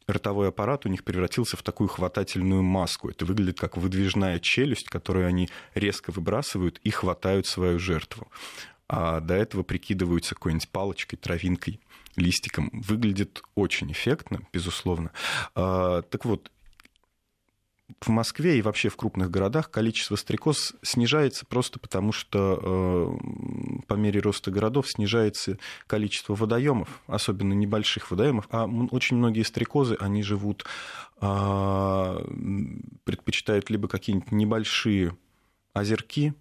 ротовой 0.06 0.48
аппарат 0.48 0.86
у 0.86 0.88
них 0.88 1.04
превратился 1.04 1.56
в 1.56 1.62
такую 1.62 1.88
хватательную 1.88 2.62
маску. 2.62 3.10
Это 3.10 3.24
выглядит 3.24 3.60
как 3.60 3.76
выдвижная 3.76 4.40
челюсть, 4.40 4.88
которую 4.88 5.26
они 5.26 5.48
резко 5.74 6.10
выбрасывают 6.10 6.80
и 6.82 6.90
хватают 6.90 7.46
свою 7.46 7.78
жертву. 7.78 8.28
А 8.88 9.20
до 9.20 9.34
этого 9.34 9.62
прикидываются 9.62 10.34
какой-нибудь 10.34 10.70
палочкой, 10.70 11.18
травинкой, 11.18 11.80
листиком. 12.16 12.70
Выглядит 12.72 13.42
очень 13.54 13.92
эффектно, 13.92 14.40
безусловно. 14.52 15.10
А, 15.54 16.02
так 16.02 16.24
вот, 16.24 16.50
в 18.00 18.08
Москве 18.08 18.58
и 18.58 18.62
вообще 18.62 18.88
в 18.90 18.96
крупных 18.96 19.30
городах 19.30 19.70
количество 19.70 20.16
стрекоз 20.16 20.74
снижается 20.82 21.46
просто 21.46 21.78
потому, 21.78 22.12
что 22.12 22.60
э, 22.62 23.82
по 23.86 23.94
мере 23.94 24.20
роста 24.20 24.50
городов 24.50 24.88
снижается 24.88 25.58
количество 25.86 26.34
водоемов, 26.34 27.00
особенно 27.06 27.54
небольших 27.54 28.10
водоемов, 28.10 28.46
а 28.50 28.66
очень 28.66 29.16
многие 29.16 29.42
стрекозы, 29.42 29.96
они 30.00 30.22
живут, 30.22 30.64
э, 31.20 32.24
предпочитают 33.04 33.70
либо 33.70 33.88
какие-нибудь 33.88 34.32
небольшие 34.32 35.16
озерки, 35.72 36.34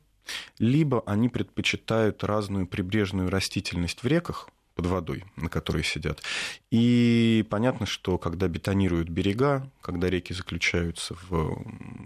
либо 0.59 1.01
они 1.05 1.29
предпочитают 1.29 2.23
разную 2.23 2.67
прибрежную 2.67 3.29
растительность 3.29 4.03
в 4.03 4.07
реках, 4.07 4.49
под 4.77 4.85
водой, 4.85 5.25
на 5.35 5.49
которой 5.49 5.83
сидят. 5.83 6.21
И 6.69 7.43
понятно, 7.49 7.87
что 7.87 8.19
когда 8.19 8.47
бетонируют 8.47 9.09
берега, 9.09 9.69
когда 9.81 10.07
реки 10.07 10.33
заключаются 10.33 11.15
в 11.27 11.65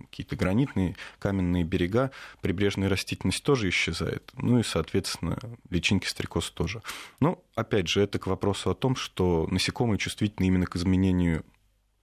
какие-то 0.10 0.38
гранитные 0.38 0.96
каменные 1.20 1.66
берега, 1.66 2.12
прибрежная 2.42 2.88
растительность 2.88 3.44
тоже 3.44 3.68
исчезает. 3.68 4.32
Ну 4.38 4.60
и, 4.60 4.64
соответственно, 4.64 5.38
личинки 5.70 6.08
стрекоз 6.08 6.50
тоже. 6.50 6.82
Но, 7.20 7.44
опять 7.56 7.90
же, 7.90 8.02
это 8.02 8.20
к 8.20 8.28
вопросу 8.28 8.70
о 8.70 8.76
том, 8.76 8.96
что 8.96 9.48
насекомые 9.52 10.00
чувствительны 10.00 10.48
именно 10.48 10.66
к 10.66 10.78
изменению 10.78 11.44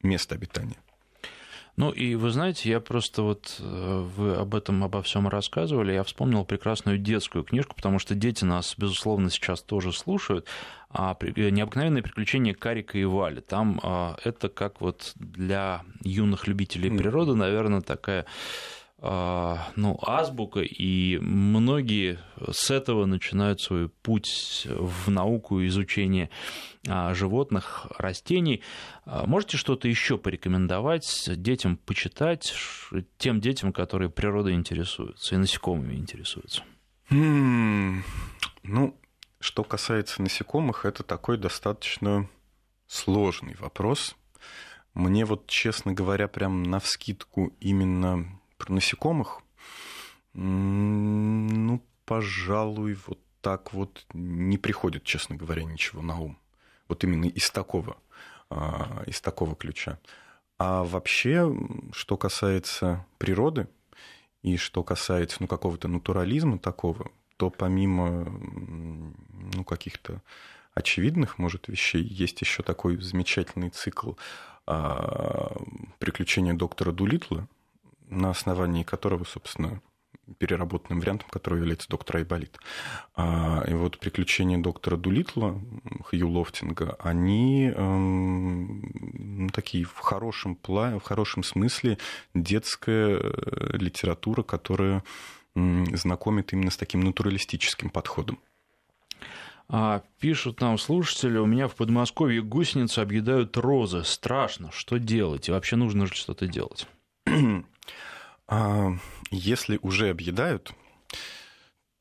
места 0.02 0.34
обитания. 0.34 0.76
Ну 1.78 1.92
и 1.92 2.16
вы 2.16 2.30
знаете, 2.30 2.68
я 2.70 2.80
просто 2.80 3.22
вот 3.22 3.54
э, 3.60 4.06
вы 4.16 4.34
об 4.34 4.56
этом 4.56 4.82
обо 4.82 5.00
всем 5.00 5.28
рассказывали, 5.28 5.92
я 5.92 6.02
вспомнил 6.02 6.44
прекрасную 6.44 6.98
детскую 6.98 7.44
книжку, 7.44 7.76
потому 7.76 8.00
что 8.00 8.16
дети 8.16 8.44
нас, 8.44 8.74
безусловно, 8.76 9.30
сейчас 9.30 9.62
тоже 9.62 9.92
слушают. 9.92 10.44
А 10.90 11.16
э, 11.20 11.50
необыкновенные 11.50 12.02
приключения 12.02 12.52
Карика 12.52 12.98
и 12.98 13.04
Вали. 13.04 13.40
Там 13.40 13.78
а, 13.84 14.16
это 14.24 14.48
как 14.48 14.80
вот 14.80 15.12
для 15.14 15.82
юных 16.02 16.48
любителей 16.48 16.90
природы, 16.90 17.36
наверное, 17.36 17.80
такая 17.80 18.26
ну, 19.00 19.96
азбука, 20.02 20.60
и 20.60 21.18
многие 21.18 22.18
с 22.50 22.70
этого 22.72 23.06
начинают 23.06 23.60
свой 23.60 23.88
путь 23.88 24.66
в 24.68 25.08
науку 25.08 25.64
изучения 25.66 26.30
а, 26.88 27.14
животных, 27.14 27.86
растений. 27.96 28.62
А, 29.04 29.26
можете 29.26 29.56
что-то 29.56 29.86
еще 29.88 30.18
порекомендовать 30.18 31.28
детям 31.36 31.76
почитать, 31.76 32.52
тем 33.18 33.40
детям, 33.40 33.72
которые 33.72 34.10
природой 34.10 34.54
интересуются 34.54 35.34
и 35.34 35.38
насекомыми 35.38 35.94
интересуются? 35.94 36.62
Mm, 37.10 38.02
ну, 38.64 38.98
что 39.40 39.64
касается 39.64 40.22
насекомых, 40.22 40.84
это 40.84 41.02
такой 41.02 41.38
достаточно 41.38 42.28
сложный 42.86 43.54
вопрос. 43.60 44.16
Мне 44.94 45.24
вот, 45.24 45.46
честно 45.46 45.92
говоря, 45.92 46.26
прям 46.26 46.62
на 46.64 46.80
вскидку 46.80 47.52
именно 47.60 48.37
про 48.58 48.72
насекомых, 48.72 49.40
ну, 50.34 51.82
пожалуй, 52.04 52.98
вот 53.06 53.18
так 53.40 53.72
вот 53.72 54.04
не 54.12 54.58
приходит, 54.58 55.04
честно 55.04 55.36
говоря, 55.36 55.64
ничего 55.64 56.02
на 56.02 56.18
ум. 56.18 56.38
Вот 56.88 57.04
именно 57.04 57.26
из 57.26 57.50
такого, 57.50 57.96
а, 58.50 59.02
из 59.06 59.20
такого 59.20 59.54
ключа. 59.54 59.98
А 60.58 60.84
вообще, 60.84 61.54
что 61.92 62.16
касается 62.16 63.06
природы 63.18 63.68
и 64.42 64.56
что 64.56 64.82
касается 64.82 65.38
ну, 65.40 65.46
какого-то 65.46 65.88
натурализма 65.88 66.58
такого, 66.58 67.10
то 67.36 67.50
помимо 67.50 68.24
ну, 69.54 69.64
каких-то 69.64 70.22
очевидных, 70.74 71.38
может, 71.38 71.68
вещей, 71.68 72.02
есть 72.02 72.40
еще 72.40 72.62
такой 72.62 73.00
замечательный 73.00 73.70
цикл 73.70 74.12
а, 74.66 75.56
приключения 75.98 76.54
доктора 76.54 76.92
Дулитла, 76.92 77.48
на 78.08 78.30
основании 78.30 78.82
которого, 78.82 79.24
собственно, 79.24 79.80
переработанным 80.38 81.00
вариантом, 81.00 81.28
который 81.30 81.60
является 81.60 81.88
доктор 81.88 82.18
Айболит. 82.18 82.58
А, 83.14 83.64
и 83.66 83.72
вот 83.72 83.98
приключения 83.98 84.58
доктора 84.58 84.96
Дулитла, 84.96 85.60
Хью 86.04 86.28
Лофтинга, 86.28 86.96
они 86.98 87.72
эм, 87.74 89.48
такие 89.52 89.84
в 89.84 89.98
хорошем, 89.98 90.54
плане, 90.54 90.98
в 90.98 91.02
хорошем 91.02 91.42
смысле 91.42 91.98
детская 92.34 93.18
э, 93.18 93.76
литература, 93.76 94.42
которая 94.42 95.02
знакомит 95.54 96.52
именно 96.52 96.70
с 96.70 96.76
таким 96.76 97.00
натуралистическим 97.00 97.90
подходом. 97.90 98.38
А, 99.70 100.02
пишут 100.20 100.60
нам 100.60 100.78
слушатели, 100.78 101.36
у 101.36 101.46
меня 101.46 101.68
в 101.68 101.74
Подмосковье 101.74 102.42
гусеницы 102.42 103.00
объедают 103.00 103.56
розы. 103.56 104.04
Страшно. 104.04 104.70
Что 104.72 104.98
делать? 104.98 105.48
И 105.48 105.52
вообще 105.52 105.76
нужно 105.76 106.06
же 106.06 106.14
что-то 106.14 106.46
делать? 106.46 106.86
А, 108.48 108.92
если 109.30 109.78
уже 109.82 110.08
объедают, 110.08 110.72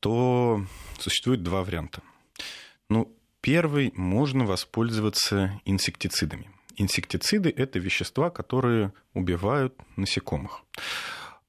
то 0.00 0.64
существует 0.98 1.42
два 1.42 1.62
варианта. 1.62 2.02
Ну, 2.88 3.14
первый, 3.40 3.92
можно 3.94 4.46
воспользоваться 4.46 5.60
инсектицидами. 5.64 6.50
Инсектициды– 6.76 7.52
это 7.56 7.78
вещества, 7.78 8.30
которые 8.30 8.92
убивают 9.12 9.74
насекомых. 9.96 10.62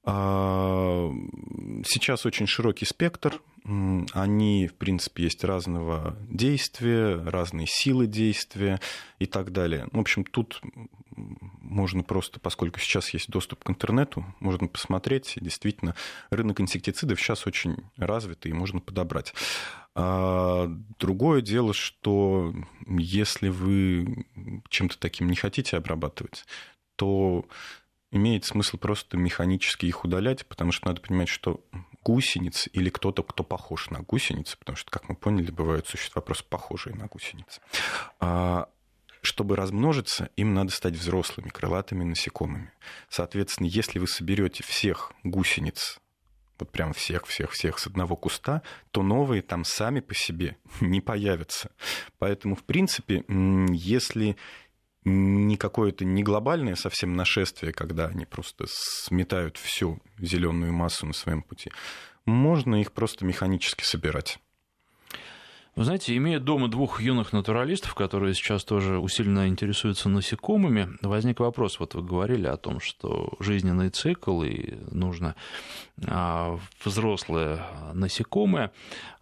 А, 0.04 1.10
сейчас 1.84 2.26
очень 2.26 2.46
широкий 2.46 2.84
спектр. 2.84 3.40
Они, 3.64 4.66
в 4.66 4.74
принципе, 4.74 5.24
есть 5.24 5.44
разного 5.44 6.16
действия, 6.28 7.14
разные 7.22 7.66
силы 7.68 8.06
действия 8.06 8.80
и 9.18 9.26
так 9.26 9.52
далее. 9.52 9.86
В 9.92 10.00
общем, 10.00 10.24
тут 10.24 10.62
можно 11.60 12.02
просто, 12.02 12.40
поскольку 12.40 12.78
сейчас 12.80 13.10
есть 13.14 13.28
доступ 13.30 13.64
к 13.64 13.70
интернету, 13.70 14.24
можно 14.40 14.68
посмотреть. 14.68 15.34
Действительно, 15.40 15.94
рынок 16.30 16.60
инсектицидов 16.60 17.20
сейчас 17.20 17.46
очень 17.46 17.76
развит, 17.96 18.46
и 18.46 18.52
можно 18.52 18.80
подобрать. 18.80 19.34
А 19.94 20.66
другое 20.98 21.40
дело, 21.40 21.74
что 21.74 22.54
если 22.86 23.48
вы 23.48 24.26
чем-то 24.68 24.98
таким 24.98 25.28
не 25.28 25.36
хотите 25.36 25.76
обрабатывать, 25.76 26.44
то 26.96 27.46
имеет 28.12 28.44
смысл 28.44 28.76
просто 28.76 29.16
механически 29.16 29.86
их 29.86 30.04
удалять, 30.04 30.46
потому 30.46 30.72
что 30.72 30.88
надо 30.88 31.00
понимать, 31.00 31.28
что 31.28 31.64
гусениц 32.02 32.68
или 32.72 32.90
кто-то, 32.90 33.22
кто 33.22 33.44
похож 33.44 33.90
на 33.90 34.00
гусеницы, 34.00 34.58
потому 34.58 34.76
что, 34.76 34.90
как 34.90 35.08
мы 35.08 35.14
поняли, 35.14 35.50
бывают 35.50 35.86
существа 35.86 36.20
просто 36.22 36.44
похожие 36.44 36.96
на 36.96 37.06
гусеницы. 37.06 37.60
Чтобы 39.22 39.56
размножиться, 39.56 40.30
им 40.36 40.54
надо 40.54 40.70
стать 40.70 40.94
взрослыми, 40.94 41.48
крылатыми 41.48 42.04
насекомыми. 42.04 42.72
Соответственно, 43.08 43.66
если 43.66 43.98
вы 43.98 44.06
соберете 44.06 44.62
всех 44.64 45.12
гусениц, 45.24 46.00
вот 46.58 46.70
прям 46.70 46.92
всех-всех-всех 46.92 47.78
с 47.78 47.86
одного 47.86 48.16
куста, 48.16 48.62
то 48.90 49.02
новые 49.02 49.42
там 49.42 49.64
сами 49.64 50.00
по 50.00 50.14
себе 50.14 50.56
не 50.80 51.00
появятся. 51.00 51.70
Поэтому, 52.18 52.54
в 52.54 52.64
принципе, 52.64 53.24
если 53.28 54.36
не 55.04 55.56
какое-то 55.56 56.04
не 56.04 56.22
глобальное 56.22 56.74
совсем 56.74 57.14
нашествие, 57.14 57.72
когда 57.72 58.06
они 58.06 58.26
просто 58.26 58.66
сметают 58.68 59.56
всю 59.56 60.00
зеленую 60.18 60.72
массу 60.72 61.06
на 61.06 61.14
своем 61.14 61.42
пути, 61.42 61.72
можно 62.26 62.80
их 62.80 62.92
просто 62.92 63.24
механически 63.24 63.82
собирать. 63.82 64.38
Вы 65.76 65.84
знаете, 65.84 66.16
имея 66.16 66.40
дома 66.40 66.68
двух 66.68 67.00
юных 67.00 67.32
натуралистов, 67.32 67.94
которые 67.94 68.34
сейчас 68.34 68.64
тоже 68.64 68.98
усиленно 68.98 69.46
интересуются 69.46 70.08
насекомыми, 70.08 70.88
возник 71.00 71.38
вопрос. 71.40 71.78
Вот 71.78 71.94
вы 71.94 72.02
говорили 72.02 72.46
о 72.46 72.56
том, 72.56 72.80
что 72.80 73.34
жизненный 73.38 73.90
цикл 73.90 74.42
и 74.42 74.74
нужно 74.90 75.36
а, 76.06 76.58
взрослое 76.84 77.66
насекомое. 77.94 78.72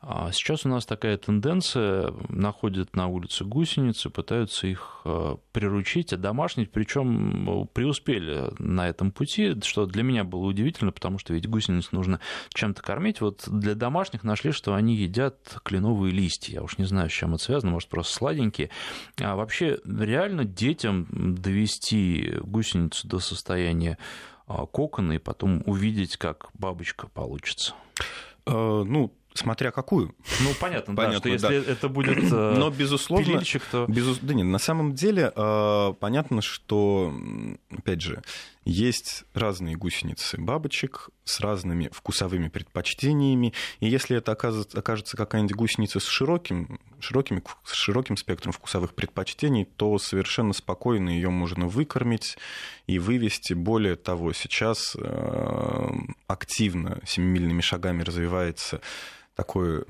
А 0.01 0.31
сейчас 0.31 0.65
у 0.65 0.69
нас 0.69 0.87
такая 0.87 1.17
тенденция, 1.17 2.15
находят 2.29 2.95
на 2.95 3.09
улице 3.09 3.45
гусеницы, 3.45 4.11
пытаются 4.11 4.69
их 4.69 5.01
а, 5.05 5.39
приручить, 5.53 6.13
одомашнить, 6.13 6.71
причем 6.71 7.69
преуспели 7.73 8.45
на 8.59 8.89
этом 8.89 9.11
пути, 9.11 9.61
что 9.63 9.87
для 9.87 10.05
меня 10.05 10.23
было 10.23 10.47
удивительно, 10.47 10.93
потому 10.93 11.19
что 11.19 11.35
ведь 11.35 11.49
гусениц 11.49 11.91
нужно 11.91 12.21
чем-то 12.55 12.81
кормить. 12.81 13.21
Вот 13.21 13.45
для 13.49 13.75
домашних 13.75 14.23
нашли, 14.23 14.53
что 14.53 14.75
они 14.75 14.95
едят 14.95 15.59
кленовые 15.65 16.13
листья. 16.13 16.48
Я 16.49 16.63
уж 16.63 16.79
не 16.79 16.85
знаю, 16.85 17.11
с 17.11 17.13
чем 17.13 17.35
это 17.35 17.45
связано, 17.45 17.73
может, 17.73 17.89
просто 17.89 18.15
сладенькие. 18.15 18.71
А 19.21 19.37
вообще 19.37 19.79
реально 19.85 20.45
детям 20.45 21.07
довести 21.11 22.35
гусеницу 22.43 23.07
до 23.07 23.19
состояния 23.19 23.99
а, 24.47 24.67
кокона 24.67 25.13
и 25.13 25.19
потом 25.19 25.63
увидеть, 25.67 26.17
как 26.17 26.49
бабочка 26.55 27.09
получится? 27.09 27.75
Э, 28.47 28.85
ну, 28.87 29.13
смотря 29.35 29.71
какую. 29.71 30.15
Ну, 30.41 30.51
понятно, 30.61 30.95
понятно 30.95 31.15
да, 31.15 31.19
что 31.19 31.29
если 31.29 31.61
да. 31.61 31.73
это 31.73 31.89
будет 31.89 32.33
э, 32.33 32.55
Но, 32.57 32.71
безусловно, 32.71 33.27
пилильщик, 33.27 33.63
то... 33.71 33.87
Безус... 33.87 34.19
Да 34.21 34.35
нет, 34.35 34.47
на 34.47 34.59
самом 34.59 34.95
деле 34.95 35.33
э, 35.35 35.95
понятно, 36.01 36.43
что, 36.43 37.13
опять 37.71 38.01
же, 38.01 38.23
есть 38.69 39.25
разные 39.33 39.77
гусеницы 39.77 40.39
бабочек 40.39 41.09
с 41.25 41.41
разными 41.41 41.89
вкусовыми 41.91 42.49
предпочтениями, 42.49 43.55
и 43.81 43.89
если 43.89 44.19
это 44.19 44.33
окажется, 44.33 45.17
какая-нибудь 45.17 45.57
гусеница 45.57 46.01
с 46.01 46.05
широким, 46.05 46.79
широким, 47.01 47.43
с 47.65 47.73
широким 47.73 48.19
спектром 48.19 48.53
вкусовых 48.53 48.95
предпочтений, 48.95 49.65
то 49.65 49.97
совершенно 49.99 50.53
спокойно 50.53 51.09
ее 51.09 51.31
можно 51.31 51.67
выкормить 51.67 52.37
и 52.87 52.99
вывести. 52.99 53.55
Более 53.55 53.97
того, 53.97 54.35
сейчас 54.35 54.95
э, 54.99 55.91
активно 56.27 57.01
семимильными 57.07 57.63
шагами 57.63 58.03
развивается 58.03 58.83
такое 59.35 59.85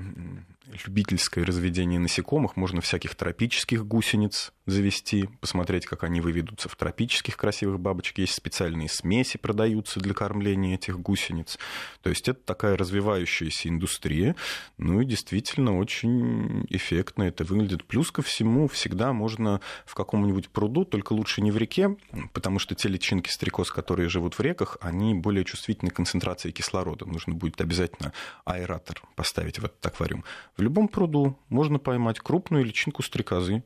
любительское 0.86 1.44
разведение 1.44 1.98
насекомых. 1.98 2.56
Можно 2.56 2.80
всяких 2.80 3.14
тропических 3.14 3.86
гусениц 3.86 4.52
завести, 4.66 5.28
посмотреть, 5.40 5.86
как 5.86 6.04
они 6.04 6.20
выведутся 6.20 6.68
в 6.68 6.76
тропических 6.76 7.36
красивых 7.36 7.80
бабочек. 7.80 8.18
Есть 8.18 8.34
специальные 8.34 8.88
смеси 8.88 9.38
продаются 9.38 10.00
для 10.00 10.14
кормления 10.14 10.74
этих 10.74 11.00
гусениц. 11.00 11.58
То 12.02 12.10
есть 12.10 12.28
это 12.28 12.40
такая 12.40 12.76
развивающаяся 12.76 13.68
индустрия. 13.68 14.36
Ну 14.76 15.00
и 15.00 15.06
действительно 15.06 15.78
очень 15.78 16.66
эффектно 16.68 17.24
это 17.24 17.44
выглядит. 17.44 17.84
Плюс 17.84 18.10
ко 18.10 18.22
всему 18.22 18.68
всегда 18.68 19.12
можно 19.12 19.60
в 19.86 19.94
каком-нибудь 19.94 20.50
пруду, 20.50 20.84
только 20.84 21.14
лучше 21.14 21.40
не 21.40 21.50
в 21.50 21.56
реке, 21.56 21.96
потому 22.32 22.58
что 22.58 22.74
те 22.74 22.88
личинки 22.88 23.30
стрекоз, 23.30 23.70
которые 23.70 24.08
живут 24.08 24.34
в 24.34 24.40
реках, 24.40 24.76
они 24.80 25.14
более 25.14 25.44
чувствительны 25.44 25.90
к 25.90 25.96
концентрации 25.96 26.50
кислорода. 26.50 27.06
Нужно 27.06 27.34
будет 27.34 27.60
обязательно 27.60 28.12
аэратор 28.44 29.02
поставить 29.16 29.58
в 29.58 29.64
этот 29.64 29.84
аквариум. 29.84 30.24
В 30.58 30.60
любом 30.60 30.88
пруду 30.88 31.38
можно 31.48 31.78
поймать 31.78 32.18
крупную 32.18 32.64
личинку 32.64 33.04
стрекозы, 33.04 33.62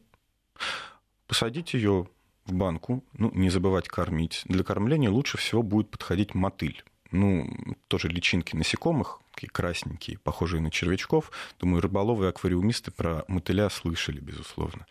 посадить 1.27 1.73
ее 1.73 2.07
в 2.45 2.53
банку, 2.53 3.03
ну, 3.15 3.31
не 3.33 3.49
забывать 3.49 3.89
кормить. 3.89 4.43
Для 4.45 4.63
кормления 4.63 5.09
лучше 5.09 5.39
всего 5.39 5.63
будет 5.63 5.89
подходить 5.91 6.35
мотыль. 6.35 6.85
Ну, 7.11 7.51
тоже 7.89 8.09
личинки 8.09 8.55
насекомых, 8.57 9.21
такие 9.35 9.49
красненькие, 9.49 10.19
похожие 10.19 10.61
на 10.61 10.71
червячков. 10.71 11.31
Думаю, 11.59 11.81
рыболовы 11.81 12.27
и 12.27 12.29
аквариумисты 12.29 12.91
про 12.91 13.25
мотыля 13.27 13.71
слышали, 13.71 14.21
безусловно. 14.21 14.87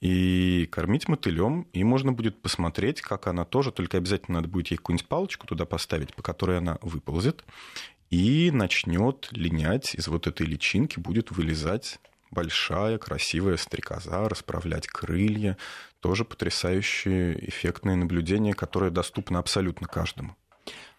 И 0.00 0.68
кормить 0.70 1.08
мотылем, 1.08 1.66
и 1.72 1.82
можно 1.82 2.12
будет 2.12 2.40
посмотреть, 2.40 3.00
как 3.00 3.26
она 3.26 3.44
тоже, 3.44 3.72
только 3.72 3.96
обязательно 3.96 4.38
надо 4.38 4.48
будет 4.48 4.68
ей 4.68 4.76
какую-нибудь 4.76 5.08
палочку 5.08 5.46
туда 5.46 5.64
поставить, 5.64 6.14
по 6.14 6.22
которой 6.22 6.58
она 6.58 6.78
выползет, 6.82 7.44
и 8.12 8.50
начнет 8.50 9.28
линять 9.32 9.94
из 9.94 10.06
вот 10.06 10.26
этой 10.26 10.46
личинки, 10.46 11.00
будет 11.00 11.30
вылезать 11.30 11.98
большая, 12.30 12.98
красивая 12.98 13.56
стрекоза, 13.56 14.28
расправлять 14.28 14.86
крылья. 14.86 15.56
Тоже 16.00 16.26
потрясающее 16.26 17.48
эффектное 17.48 17.96
наблюдение, 17.96 18.52
которое 18.52 18.90
доступно 18.90 19.38
абсолютно 19.38 19.88
каждому. 19.88 20.36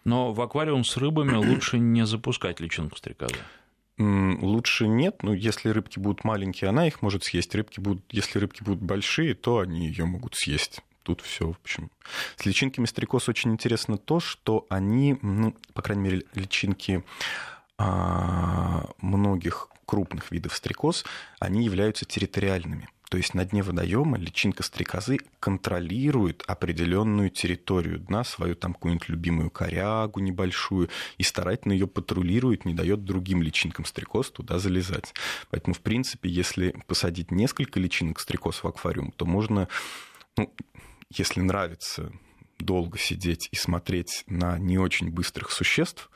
Но 0.04 0.32
в 0.32 0.40
аквариум 0.40 0.84
с 0.84 0.96
рыбами 0.96 1.36
лучше 1.36 1.78
не 1.78 2.04
запускать 2.04 2.58
личинку 2.58 2.96
стрекозы. 2.96 3.36
Лучше 3.96 4.88
нет, 4.88 5.22
но 5.22 5.32
если 5.32 5.68
рыбки 5.68 6.00
будут 6.00 6.24
маленькие, 6.24 6.68
она 6.68 6.88
их 6.88 7.00
может 7.00 7.22
съесть. 7.22 7.54
Рыбки 7.54 7.78
будут, 7.78 8.02
если 8.10 8.40
рыбки 8.40 8.64
будут 8.64 8.82
большие, 8.82 9.34
то 9.34 9.60
они 9.60 9.86
ее 9.86 10.04
могут 10.04 10.34
съесть 10.34 10.82
тут 11.04 11.20
все, 11.20 11.46
в 11.46 11.56
общем. 11.62 11.90
С 12.36 12.44
личинками 12.44 12.86
стрекоз 12.86 13.28
очень 13.28 13.52
интересно 13.52 13.96
то, 13.96 14.18
что 14.18 14.66
они, 14.68 15.16
ну, 15.22 15.54
по 15.72 15.82
крайней 15.82 16.02
мере, 16.02 16.22
личинки 16.34 17.04
а, 17.78 18.88
многих 19.00 19.68
крупных 19.86 20.32
видов 20.32 20.56
стрекоз, 20.56 21.04
они 21.38 21.64
являются 21.64 22.04
территориальными. 22.04 22.88
То 23.10 23.18
есть 23.18 23.34
на 23.34 23.44
дне 23.44 23.62
водоема 23.62 24.18
личинка 24.18 24.64
стрекозы 24.64 25.18
контролирует 25.38 26.42
определенную 26.48 27.30
территорию 27.30 28.00
дна, 28.00 28.24
свою 28.24 28.56
там 28.56 28.72
какую-нибудь 28.74 29.08
любимую 29.08 29.50
корягу 29.50 30.18
небольшую, 30.20 30.88
и 31.18 31.22
старательно 31.22 31.74
ее 31.74 31.86
патрулирует, 31.86 32.64
не 32.64 32.74
дает 32.74 33.04
другим 33.04 33.42
личинкам 33.42 33.84
стрекоз 33.84 34.30
туда 34.32 34.58
залезать. 34.58 35.14
Поэтому, 35.50 35.74
в 35.74 35.80
принципе, 35.80 36.28
если 36.28 36.74
посадить 36.88 37.30
несколько 37.30 37.78
личинок 37.78 38.18
стрекоз 38.18 38.64
в 38.64 38.66
аквариум, 38.66 39.12
то 39.12 39.26
можно 39.26 39.68
ну, 40.36 40.52
если 41.18 41.40
нравится 41.40 42.12
долго 42.58 42.98
сидеть 42.98 43.48
и 43.52 43.56
смотреть 43.56 44.24
на 44.26 44.58
не 44.58 44.78
очень 44.78 45.10
быстрых 45.10 45.50
существ, 45.50 46.10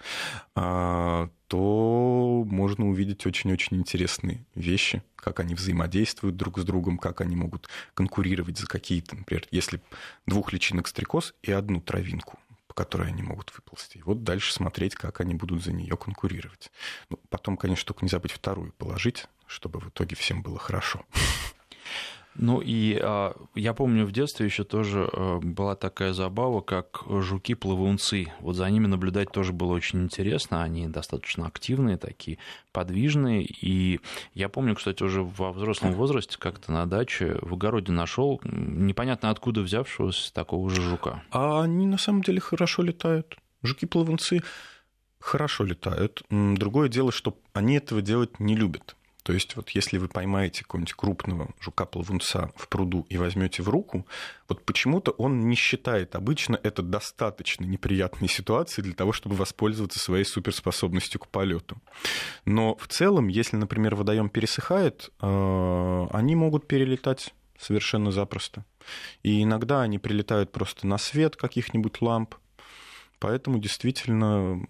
а, 0.54 1.30
то 1.48 2.44
можно 2.46 2.88
увидеть 2.88 3.26
очень-очень 3.26 3.76
интересные 3.76 4.44
вещи, 4.54 5.02
как 5.16 5.40
они 5.40 5.54
взаимодействуют 5.54 6.36
друг 6.36 6.58
с 6.58 6.64
другом, 6.64 6.98
как 6.98 7.20
они 7.20 7.36
могут 7.36 7.68
конкурировать 7.94 8.58
за 8.58 8.66
какие-то, 8.66 9.16
например, 9.16 9.46
если 9.50 9.80
двух 10.26 10.52
личинок 10.52 10.88
стрекоз 10.88 11.34
и 11.42 11.52
одну 11.52 11.80
травинку, 11.80 12.38
по 12.66 12.74
которой 12.74 13.08
они 13.08 13.22
могут 13.22 13.52
выползти. 13.54 13.98
И 13.98 14.02
вот 14.02 14.22
дальше 14.22 14.52
смотреть, 14.52 14.94
как 14.94 15.20
они 15.20 15.34
будут 15.34 15.62
за 15.62 15.72
нее 15.72 15.96
конкурировать. 15.96 16.70
Ну, 17.10 17.18
потом, 17.28 17.56
конечно, 17.56 17.86
только 17.86 18.04
не 18.04 18.10
забыть 18.10 18.32
вторую 18.32 18.72
положить, 18.72 19.26
чтобы 19.46 19.80
в 19.80 19.88
итоге 19.88 20.16
всем 20.16 20.42
было 20.42 20.58
хорошо. 20.58 21.04
Ну 22.38 22.60
и 22.60 22.96
а, 23.02 23.34
я 23.56 23.74
помню 23.74 24.06
в 24.06 24.12
детстве 24.12 24.46
еще 24.46 24.62
тоже 24.62 25.10
а, 25.12 25.40
была 25.40 25.74
такая 25.74 26.12
забава, 26.12 26.60
как 26.60 27.02
жуки-плавунцы. 27.08 28.32
Вот 28.38 28.54
за 28.54 28.70
ними 28.70 28.86
наблюдать 28.86 29.32
тоже 29.32 29.52
было 29.52 29.72
очень 29.72 30.04
интересно. 30.04 30.62
Они 30.62 30.86
достаточно 30.86 31.46
активные, 31.46 31.96
такие 31.96 32.38
подвижные. 32.72 33.44
И 33.44 34.00
я 34.34 34.48
помню, 34.48 34.76
кстати, 34.76 35.02
уже 35.02 35.22
во 35.22 35.52
взрослом 35.52 35.94
возрасте 35.94 36.38
как-то 36.38 36.70
на 36.70 36.86
даче 36.86 37.38
в 37.42 37.54
огороде 37.54 37.90
нашел 37.90 38.40
непонятно 38.44 39.30
откуда 39.30 39.62
взявшегося 39.62 40.32
такого 40.32 40.70
же 40.70 40.80
жука. 40.80 41.22
А 41.32 41.62
они 41.62 41.86
на 41.86 41.98
самом 41.98 42.22
деле 42.22 42.40
хорошо 42.40 42.82
летают. 42.82 43.36
Жуки-плавунцы 43.62 44.44
хорошо 45.18 45.64
летают. 45.64 46.22
Другое 46.30 46.88
дело, 46.88 47.10
что 47.10 47.36
они 47.52 47.78
этого 47.78 48.00
делать 48.00 48.38
не 48.38 48.54
любят. 48.54 48.94
То 49.28 49.34
есть 49.34 49.56
вот 49.56 49.68
если 49.70 49.98
вы 49.98 50.08
поймаете 50.08 50.62
какого-нибудь 50.62 50.94
крупного 50.94 51.50
жука-плавунца 51.60 52.50
в 52.56 52.66
пруду 52.66 53.04
и 53.10 53.18
возьмете 53.18 53.62
в 53.62 53.68
руку, 53.68 54.06
вот 54.48 54.64
почему-то 54.64 55.10
он 55.10 55.50
не 55.50 55.54
считает 55.54 56.14
обычно 56.14 56.58
это 56.62 56.80
достаточно 56.80 57.66
неприятной 57.66 58.28
ситуацией 58.28 58.84
для 58.84 58.94
того, 58.94 59.12
чтобы 59.12 59.36
воспользоваться 59.36 59.98
своей 59.98 60.24
суперспособностью 60.24 61.20
к 61.20 61.28
полету. 61.28 61.76
Но 62.46 62.74
в 62.76 62.88
целом, 62.88 63.28
если, 63.28 63.56
например, 63.56 63.96
водоем 63.96 64.30
пересыхает, 64.30 65.10
э, 65.20 66.06
они 66.10 66.34
могут 66.34 66.66
перелетать 66.66 67.34
совершенно 67.58 68.10
запросто. 68.10 68.64
И 69.22 69.42
иногда 69.42 69.82
они 69.82 69.98
прилетают 69.98 70.52
просто 70.52 70.86
на 70.86 70.96
свет 70.96 71.36
каких-нибудь 71.36 72.00
ламп, 72.00 72.34
Поэтому 73.18 73.58
действительно 73.58 74.64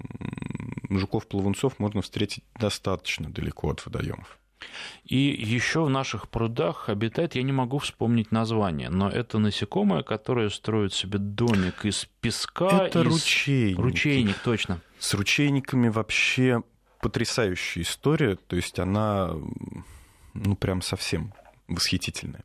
жуков-плавунцов 0.88 1.78
можно 1.78 2.00
встретить 2.02 2.44
достаточно 2.58 3.30
далеко 3.30 3.70
от 3.70 3.84
водоемов. 3.84 4.38
И 5.04 5.16
еще 5.16 5.84
в 5.84 5.90
наших 5.90 6.28
прудах 6.28 6.88
обитает, 6.88 7.34
я 7.34 7.42
не 7.42 7.52
могу 7.52 7.78
вспомнить 7.78 8.32
название, 8.32 8.90
но 8.90 9.08
это 9.08 9.38
насекомое, 9.38 10.02
которое 10.02 10.50
строит 10.50 10.92
себе 10.92 11.18
домик 11.18 11.84
из 11.84 12.08
песка. 12.20 12.86
Это 12.86 13.00
из... 13.00 13.06
ручейник. 13.06 13.78
Ручейник, 13.78 14.38
точно. 14.38 14.80
С 14.98 15.14
ручейниками 15.14 15.88
вообще 15.88 16.62
потрясающая 17.00 17.82
история. 17.82 18.36
То 18.36 18.56
есть 18.56 18.78
она, 18.78 19.32
ну, 20.34 20.56
прям 20.56 20.82
совсем 20.82 21.32
восхитительное. 21.68 22.44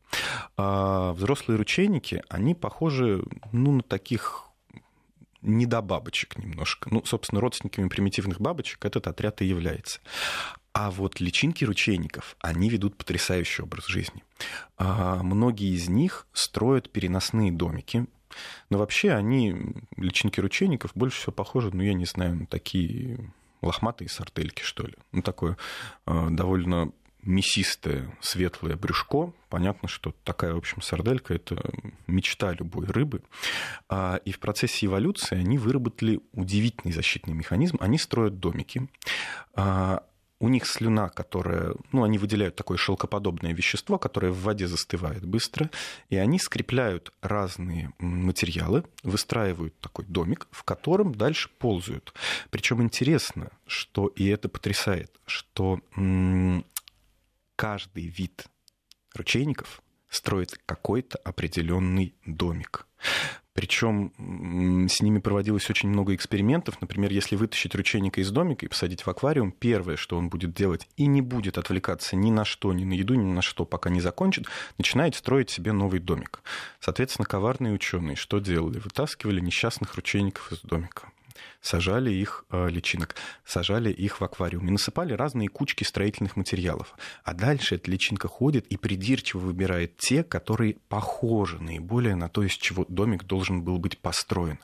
А 0.57 1.13
взрослые 1.13 1.57
ручейники, 1.57 2.23
они 2.29 2.55
похожи 2.55 3.23
ну, 3.51 3.73
на 3.73 3.81
таких 3.81 4.45
не 5.41 5.65
до 5.65 5.81
бабочек 5.81 6.37
немножко. 6.37 6.89
Ну, 6.91 7.03
собственно, 7.05 7.41
родственниками 7.41 7.89
примитивных 7.89 8.39
бабочек 8.39 8.85
этот 8.85 9.07
отряд 9.07 9.41
и 9.41 9.45
является. 9.45 9.99
А 10.73 10.89
вот 10.89 11.19
личинки 11.19 11.63
ручейников, 11.63 12.35
они 12.39 12.69
ведут 12.69 12.97
потрясающий 12.97 13.61
образ 13.61 13.85
жизни. 13.85 14.23
А 14.77 15.21
многие 15.21 15.73
из 15.73 15.87
них 15.87 16.27
строят 16.33 16.89
переносные 16.89 17.51
домики, 17.51 18.07
но 18.69 18.79
вообще 18.79 19.11
они, 19.11 19.55
личинки 19.97 20.39
ручейников, 20.39 20.91
больше 20.95 21.19
всего 21.19 21.31
похожи, 21.31 21.69
ну, 21.71 21.83
я 21.83 21.93
не 21.93 22.05
знаю, 22.05 22.35
на 22.35 22.45
такие 22.47 23.31
лохматые 23.61 24.09
сардельки, 24.09 24.63
что 24.63 24.87
ли. 24.87 24.95
Ну, 25.11 25.21
такое 25.21 25.57
э, 26.07 26.27
довольно 26.31 26.91
мясистое 27.21 28.13
светлое 28.19 28.75
брюшко. 28.75 29.33
Понятно, 29.49 29.87
что 29.87 30.13
такая, 30.23 30.53
в 30.53 30.57
общем, 30.57 30.81
сарделька– 30.81 31.33
это 31.35 31.71
мечта 32.07 32.51
любой 32.51 32.85
рыбы. 32.87 33.23
А, 33.87 34.17
и 34.25 34.31
в 34.31 34.39
процессе 34.39 34.87
эволюции 34.87 35.37
они 35.37 35.57
выработали 35.57 36.19
удивительный 36.33 36.93
защитный 36.93 37.33
механизм. 37.33 37.77
Они 37.79 37.97
строят 37.97 38.39
домики. 38.39 38.89
У 40.39 40.49
них 40.49 40.65
слюна, 40.65 41.09
которая, 41.09 41.73
ну, 41.91 42.03
они 42.03 42.17
выделяют 42.17 42.55
такое 42.55 42.77
шелкоподобное 42.77 43.53
вещество, 43.53 43.97
которое 43.97 44.31
в 44.31 44.41
воде 44.41 44.67
застывает 44.67 45.23
быстро, 45.25 45.69
и 46.09 46.17
они 46.17 46.37
скрепляют 46.37 47.13
разные 47.21 47.93
материалы, 47.99 48.83
выстраивают 49.03 49.79
такой 49.79 50.05
домик, 50.05 50.47
в 50.51 50.63
котором 50.63 51.15
дальше 51.15 51.49
ползают. 51.59 52.13
Причем 52.49 52.81
интересно, 52.81 53.51
что, 53.67 54.07
и 54.07 54.27
это 54.27 54.49
потрясает, 54.49 55.17
что 55.25 55.79
каждый 57.55 58.07
вид 58.07 58.45
ручейников 59.15 59.81
строит 60.09 60.59
какой-то 60.65 61.17
определенный 61.19 62.15
домик. 62.25 62.85
Причем 63.53 64.11
с 64.89 65.01
ними 65.01 65.19
проводилось 65.19 65.69
очень 65.69 65.89
много 65.89 66.15
экспериментов. 66.15 66.81
Например, 66.81 67.11
если 67.11 67.35
вытащить 67.35 67.75
ручейника 67.75 68.19
из 68.19 68.31
домика 68.31 68.65
и 68.65 68.69
посадить 68.69 69.03
в 69.03 69.07
аквариум, 69.07 69.51
первое, 69.51 69.95
что 69.95 70.17
он 70.17 70.29
будет 70.29 70.53
делать, 70.53 70.87
и 70.97 71.05
не 71.05 71.21
будет 71.21 71.59
отвлекаться 71.59 72.15
ни 72.15 72.31
на 72.31 72.45
что, 72.45 72.73
ни 72.73 72.83
на 72.83 72.93
еду, 72.93 73.13
ни 73.13 73.31
на 73.31 73.43
что, 73.43 73.65
пока 73.65 73.91
не 73.91 74.01
закончит, 74.01 74.47
начинает 74.77 75.15
строить 75.15 75.51
себе 75.51 75.71
новый 75.71 75.99
домик. 75.99 76.41
Соответственно, 76.79 77.25
коварные 77.25 77.73
ученые 77.73 78.15
что 78.15 78.39
делали? 78.39 78.79
Вытаскивали 78.79 79.39
несчастных 79.39 79.95
ручейников 79.95 80.51
из 80.51 80.59
домика 80.61 81.09
сажали 81.63 82.11
их 82.11 82.45
э, 82.51 82.69
личинок, 82.69 83.15
сажали 83.45 83.91
их 83.91 84.19
в 84.19 84.23
аквариум 84.23 84.67
и 84.67 84.71
насыпали 84.71 85.13
разные 85.13 85.47
кучки 85.47 85.83
строительных 85.83 86.35
материалов. 86.35 86.93
А 87.23 87.33
дальше 87.33 87.75
эта 87.75 87.89
личинка 87.89 88.27
ходит 88.27 88.67
и 88.67 88.77
придирчиво 88.77 89.39
выбирает 89.39 89.97
те, 89.97 90.23
которые 90.23 90.75
похожи 90.89 91.57
наиболее 91.59 92.15
на 92.15 92.27
то, 92.27 92.43
из 92.43 92.51
чего 92.51 92.85
домик 92.89 93.23
должен 93.23 93.63
был 93.63 93.77
быть 93.77 93.97
построен. 93.97 94.59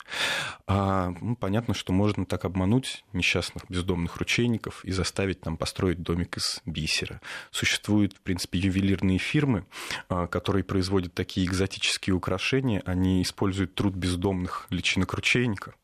А, 0.67 1.13
ну, 1.21 1.35
понятно, 1.37 1.73
что 1.73 1.93
можно 1.93 2.25
так 2.25 2.43
обмануть 2.43 3.05
несчастных 3.13 3.63
бездомных 3.69 4.17
ручейников 4.17 4.83
и 4.83 4.91
заставить 4.91 5.45
нам 5.45 5.55
построить 5.55 6.03
домик 6.03 6.37
из 6.37 6.61
бисера. 6.65 7.21
Существуют, 7.49 8.13
в 8.13 8.19
принципе, 8.21 8.59
ювелирные 8.59 9.19
фирмы, 9.19 9.65
а, 10.09 10.27
которые 10.27 10.65
производят 10.65 11.13
такие 11.13 11.47
экзотические 11.47 12.13
украшения. 12.13 12.83
Они 12.85 13.21
используют 13.21 13.73
труд 13.75 13.95
бездомных 13.95 14.67
личинок 14.69 15.13
ручейника 15.13 15.75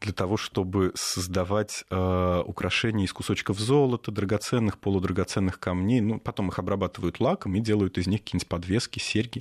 для 0.00 0.12
того, 0.12 0.36
чтобы 0.36 0.63
создавать 0.94 1.84
э, 1.90 2.42
украшения 2.46 3.04
из 3.04 3.12
кусочков 3.12 3.58
золота, 3.58 4.10
драгоценных, 4.10 4.78
полудрагоценных 4.78 5.58
камней. 5.58 6.00
Ну, 6.00 6.18
потом 6.18 6.48
их 6.48 6.58
обрабатывают 6.58 7.20
лаком 7.20 7.54
и 7.54 7.60
делают 7.60 7.98
из 7.98 8.06
них 8.06 8.20
какие-нибудь 8.20 8.48
подвески, 8.48 8.98
серьги. 8.98 9.40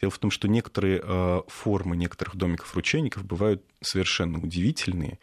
Дело 0.00 0.10
в 0.10 0.18
том, 0.18 0.30
что 0.30 0.48
некоторые 0.48 1.00
э, 1.02 1.42
формы 1.48 1.96
некоторых 1.96 2.36
домиков 2.36 2.74
ручейников 2.74 3.24
бывают 3.24 3.62
совершенно 3.80 4.38
удивительные. 4.38 5.18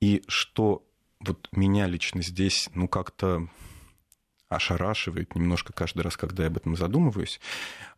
И 0.00 0.22
что 0.28 0.82
вот 1.20 1.48
меня 1.52 1.86
лично 1.86 2.22
здесь, 2.22 2.68
ну, 2.74 2.88
как-то 2.88 3.48
ошарашивает 4.48 5.34
немножко 5.34 5.72
каждый 5.72 6.02
раз, 6.02 6.16
когда 6.16 6.44
я 6.44 6.48
об 6.48 6.56
этом 6.56 6.76
задумываюсь. 6.76 7.40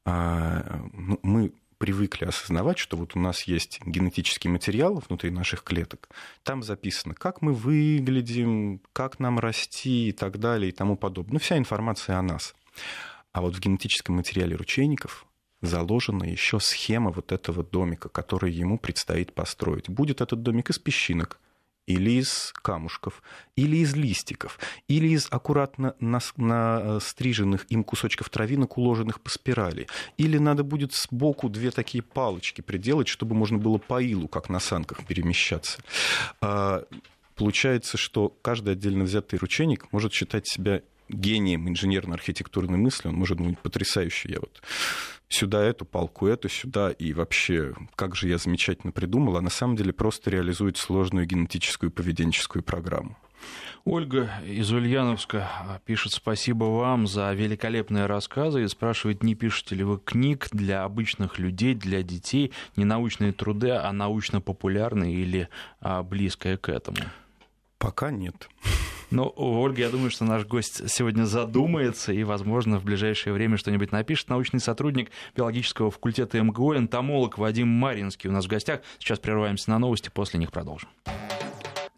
А, 0.05 0.81
ну, 0.93 1.19
мы 1.23 1.53
привыкли 1.79 2.25
осознавать, 2.27 2.79
что 2.79 2.97
вот 2.97 3.17
у 3.17 3.19
нас 3.19 3.45
есть 3.45 3.81
генетический 3.85 4.51
материал 4.51 5.03
внутри 5.09 5.31
наших 5.31 5.63
клеток, 5.63 6.09
там 6.43 6.63
записано, 6.63 7.15
как 7.15 7.41
мы 7.41 7.53
выглядим, 7.55 8.83
как 8.93 9.19
нам 9.21 9.39
расти 9.39 10.09
и 10.09 10.13
так 10.13 10.39
далее 10.39 10.71
и 10.71 10.73
тому 10.73 10.97
подобное. 10.97 11.35
Ну, 11.35 11.39
вся 11.39 11.57
информация 11.57 12.19
о 12.19 12.23
нас. 12.23 12.55
А 13.33 13.41
вот 13.41 13.55
в 13.55 13.61
генетическом 13.61 14.17
материале 14.17 14.57
ручейников 14.57 15.27
заложена 15.61 16.25
еще 16.25 16.61
схема 16.61 17.11
вот 17.11 17.33
этого 17.33 17.63
домика, 17.63 18.09
который 18.09 18.53
ему 18.53 18.79
предстоит 18.79 19.33
построить. 19.35 19.89
Будет 19.89 20.21
этот 20.21 20.43
домик 20.43 20.71
из 20.71 20.79
песчинок, 20.79 21.41
или 21.89 22.11
из 22.11 22.53
камушков, 22.63 23.23
или 23.57 23.79
из 23.79 23.97
листиков, 23.97 24.59
или 24.89 25.09
из 25.09 25.27
аккуратно 25.31 25.95
настриженных 26.01 27.65
им 27.71 27.83
кусочков 27.83 28.29
травинок, 28.29 28.77
уложенных 28.77 29.21
по 29.23 29.31
спирали. 29.31 29.87
Или 30.19 30.37
надо 30.37 30.65
будет 30.65 30.93
сбоку 30.93 31.49
две 31.49 31.71
такие 31.71 32.03
палочки 32.03 32.61
приделать, 32.61 33.09
чтобы 33.09 33.35
можно 33.35 33.57
было 33.57 33.79
по 33.79 34.03
илу, 34.03 34.29
как 34.29 34.51
на 34.51 34.61
санках, 34.61 35.07
перемещаться. 35.07 35.81
А, 36.43 36.85
получается, 37.35 37.97
что 37.97 38.37
каждый 38.43 38.75
отдельно 38.75 39.05
взятый 39.05 39.39
ручейник 39.39 39.91
может 39.91 40.13
считать 40.13 40.47
себя 40.47 40.83
гением 41.09 41.69
инженерно-архитектурной 41.69 42.79
мысли, 42.79 43.09
он 43.09 43.15
может 43.15 43.41
быть 43.41 43.59
потрясающий. 43.59 44.33
Я 44.33 44.41
вот 44.41 44.63
сюда 45.29 45.63
эту 45.65 45.85
палку, 45.85 46.27
эту 46.27 46.49
сюда, 46.49 46.91
и 46.91 47.13
вообще, 47.13 47.75
как 47.97 48.17
же 48.17 48.29
я 48.29 48.39
замечательно 48.39 48.93
придумал, 48.93 49.37
а 49.37 49.41
на 49.41 49.51
самом 49.51 49.77
деле 49.77 49.93
просто 49.93 50.31
реализует 50.31 50.77
сложную 50.77 51.27
генетическую 51.27 51.91
поведенческую 51.91 52.63
программу. 52.63 53.17
Ольга 53.85 54.31
из 54.45 54.71
Ульяновска 54.73 55.81
пишет 55.87 56.13
спасибо 56.13 56.65
вам 56.65 57.07
за 57.07 57.33
великолепные 57.33 58.07
рассказы 58.07 58.65
и 58.65 58.69
спрашивает, 58.69 59.23
не 59.23 59.35
пишете 59.35 59.77
ли 59.77 59.85
вы 59.85 59.99
книг 59.99 60.49
для 60.51 60.85
обычных 60.85 61.39
людей, 61.39 61.75
для 61.75 62.03
детей, 62.03 62.53
не 62.77 62.85
научные 62.85 63.33
труды, 63.33 63.71
а 63.71 63.91
научно-популярные 63.93 65.15
или 65.15 65.49
а, 65.81 66.03
близкое 66.03 66.59
к 66.59 66.69
этому? 66.69 66.99
Пока 67.79 68.11
нет. 68.11 68.49
Ну, 69.11 69.33
Ольга, 69.37 69.83
я 69.83 69.89
думаю, 69.89 70.11
что 70.11 70.25
наш 70.25 70.45
гость 70.45 70.91
сегодня 70.91 71.25
задумается 71.25 72.13
и, 72.13 72.23
возможно, 72.25 72.79
в 72.79 72.85
ближайшее 72.85 73.33
время 73.33 73.57
что-нибудь 73.57 73.91
напишет. 73.91 74.29
Научный 74.29 74.61
сотрудник 74.61 75.11
биологического 75.35 75.91
факультета 75.91 76.43
МГУ, 76.43 76.77
энтомолог 76.77 77.39
Вадим 77.39 77.69
Маринский 77.69 78.29
у 78.29 78.33
нас 78.33 78.45
в 78.45 78.49
гостях. 78.49 78.81
Сейчас 78.99 79.19
прерываемся 79.19 79.71
на 79.71 79.79
новости, 79.79 80.11
после 80.13 80.39
них 80.41 80.53
продолжим. 80.53 80.91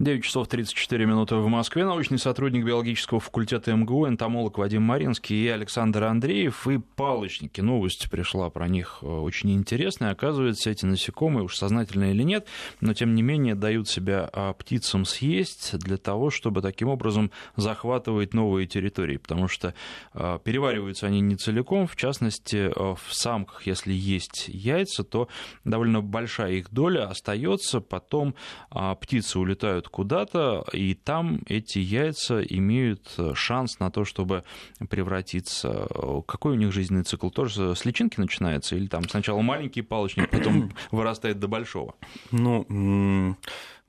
9 0.00 0.24
часов 0.24 0.48
34 0.48 1.04
минуты 1.04 1.36
в 1.36 1.46
Москве. 1.48 1.84
Научный 1.84 2.16
сотрудник 2.16 2.64
биологического 2.64 3.20
факультета 3.20 3.74
МГУ, 3.74 4.08
энтомолог 4.08 4.56
Вадим 4.56 4.80
Маринский 4.80 5.44
и 5.44 5.48
Александр 5.48 6.04
Андреев. 6.04 6.66
И 6.68 6.78
палочники. 6.78 7.60
Новость 7.60 8.10
пришла 8.10 8.48
про 8.48 8.66
них 8.66 9.00
э, 9.02 9.06
очень 9.06 9.52
интересная. 9.52 10.12
Оказывается, 10.12 10.70
эти 10.70 10.86
насекомые, 10.86 11.44
уж 11.44 11.54
сознательно 11.54 12.12
или 12.12 12.22
нет, 12.22 12.46
но 12.80 12.94
тем 12.94 13.14
не 13.14 13.20
менее 13.20 13.54
дают 13.54 13.90
себя 13.90 14.26
а, 14.32 14.54
птицам 14.54 15.04
съесть 15.04 15.78
для 15.78 15.98
того, 15.98 16.30
чтобы 16.30 16.62
таким 16.62 16.88
образом 16.88 17.30
захватывать 17.56 18.32
новые 18.32 18.66
территории. 18.66 19.18
Потому 19.18 19.48
что 19.48 19.74
а, 20.14 20.38
перевариваются 20.38 21.08
они 21.08 21.20
не 21.20 21.36
целиком. 21.36 21.86
В 21.86 21.96
частности, 21.96 22.56
э, 22.56 22.70
в 22.74 23.14
самках, 23.14 23.66
если 23.66 23.92
есть 23.92 24.46
яйца, 24.48 25.04
то 25.04 25.28
довольно 25.66 26.00
большая 26.00 26.52
их 26.52 26.70
доля 26.70 27.06
остается. 27.06 27.82
Потом 27.82 28.34
а, 28.70 28.94
птицы 28.94 29.38
улетают 29.38 29.89
куда-то, 29.90 30.64
и 30.72 30.94
там 30.94 31.40
эти 31.46 31.78
яйца 31.78 32.40
имеют 32.42 33.12
э, 33.18 33.32
шанс 33.34 33.78
на 33.78 33.90
то, 33.90 34.04
чтобы 34.04 34.44
превратиться. 34.88 35.88
Какой 36.26 36.52
у 36.52 36.56
них 36.56 36.72
жизненный 36.72 37.04
цикл? 37.04 37.30
Тоже 37.30 37.74
с 37.74 37.84
личинки 37.84 38.20
начинается? 38.20 38.76
Или 38.76 38.86
там 38.86 39.08
сначала 39.08 39.40
маленький 39.40 39.82
палочник, 39.82 40.30
потом 40.30 40.72
вырастает 40.90 41.38
до 41.38 41.48
большого? 41.48 41.94
Ну, 42.30 43.36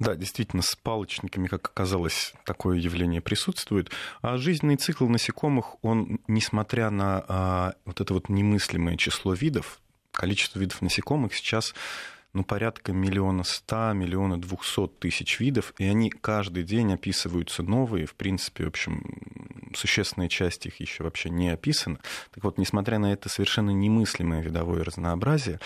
да, 0.01 0.15
действительно, 0.15 0.63
с 0.63 0.75
палочниками, 0.75 1.47
как 1.47 1.67
оказалось, 1.67 2.33
такое 2.43 2.79
явление 2.79 3.21
присутствует. 3.21 3.91
А 4.23 4.37
жизненный 4.37 4.77
цикл 4.77 5.07
насекомых, 5.07 5.75
он, 5.83 6.19
несмотря 6.27 6.89
на 6.89 7.23
а, 7.27 7.73
вот 7.85 8.01
это 8.01 8.15
вот 8.15 8.27
немыслимое 8.27 8.97
число 8.97 9.33
видов, 9.33 9.79
количество 10.11 10.57
видов 10.57 10.81
насекомых 10.81 11.35
сейчас 11.35 11.75
ну, 12.33 12.43
порядка 12.43 12.93
миллиона 12.93 13.43
ста, 13.43 13.93
миллиона 13.93 14.39
двухсот 14.39 14.99
тысяч 14.99 15.39
видов, 15.39 15.73
и 15.77 15.85
они 15.85 16.09
каждый 16.09 16.63
день 16.63 16.93
описываются 16.93 17.61
новые. 17.61 18.05
В 18.05 18.15
принципе, 18.15 18.65
в 18.65 18.69
общем, 18.69 19.03
существенная 19.75 20.29
часть 20.29 20.65
их 20.65 20.79
еще 20.79 21.03
вообще 21.03 21.29
не 21.29 21.49
описана. 21.49 21.99
Так 22.33 22.43
вот, 22.43 22.57
несмотря 22.57 22.99
на 22.99 23.11
это 23.11 23.27
совершенно 23.27 23.71
немыслимое 23.71 24.41
видовое 24.41 24.83
разнообразие, 24.83 25.59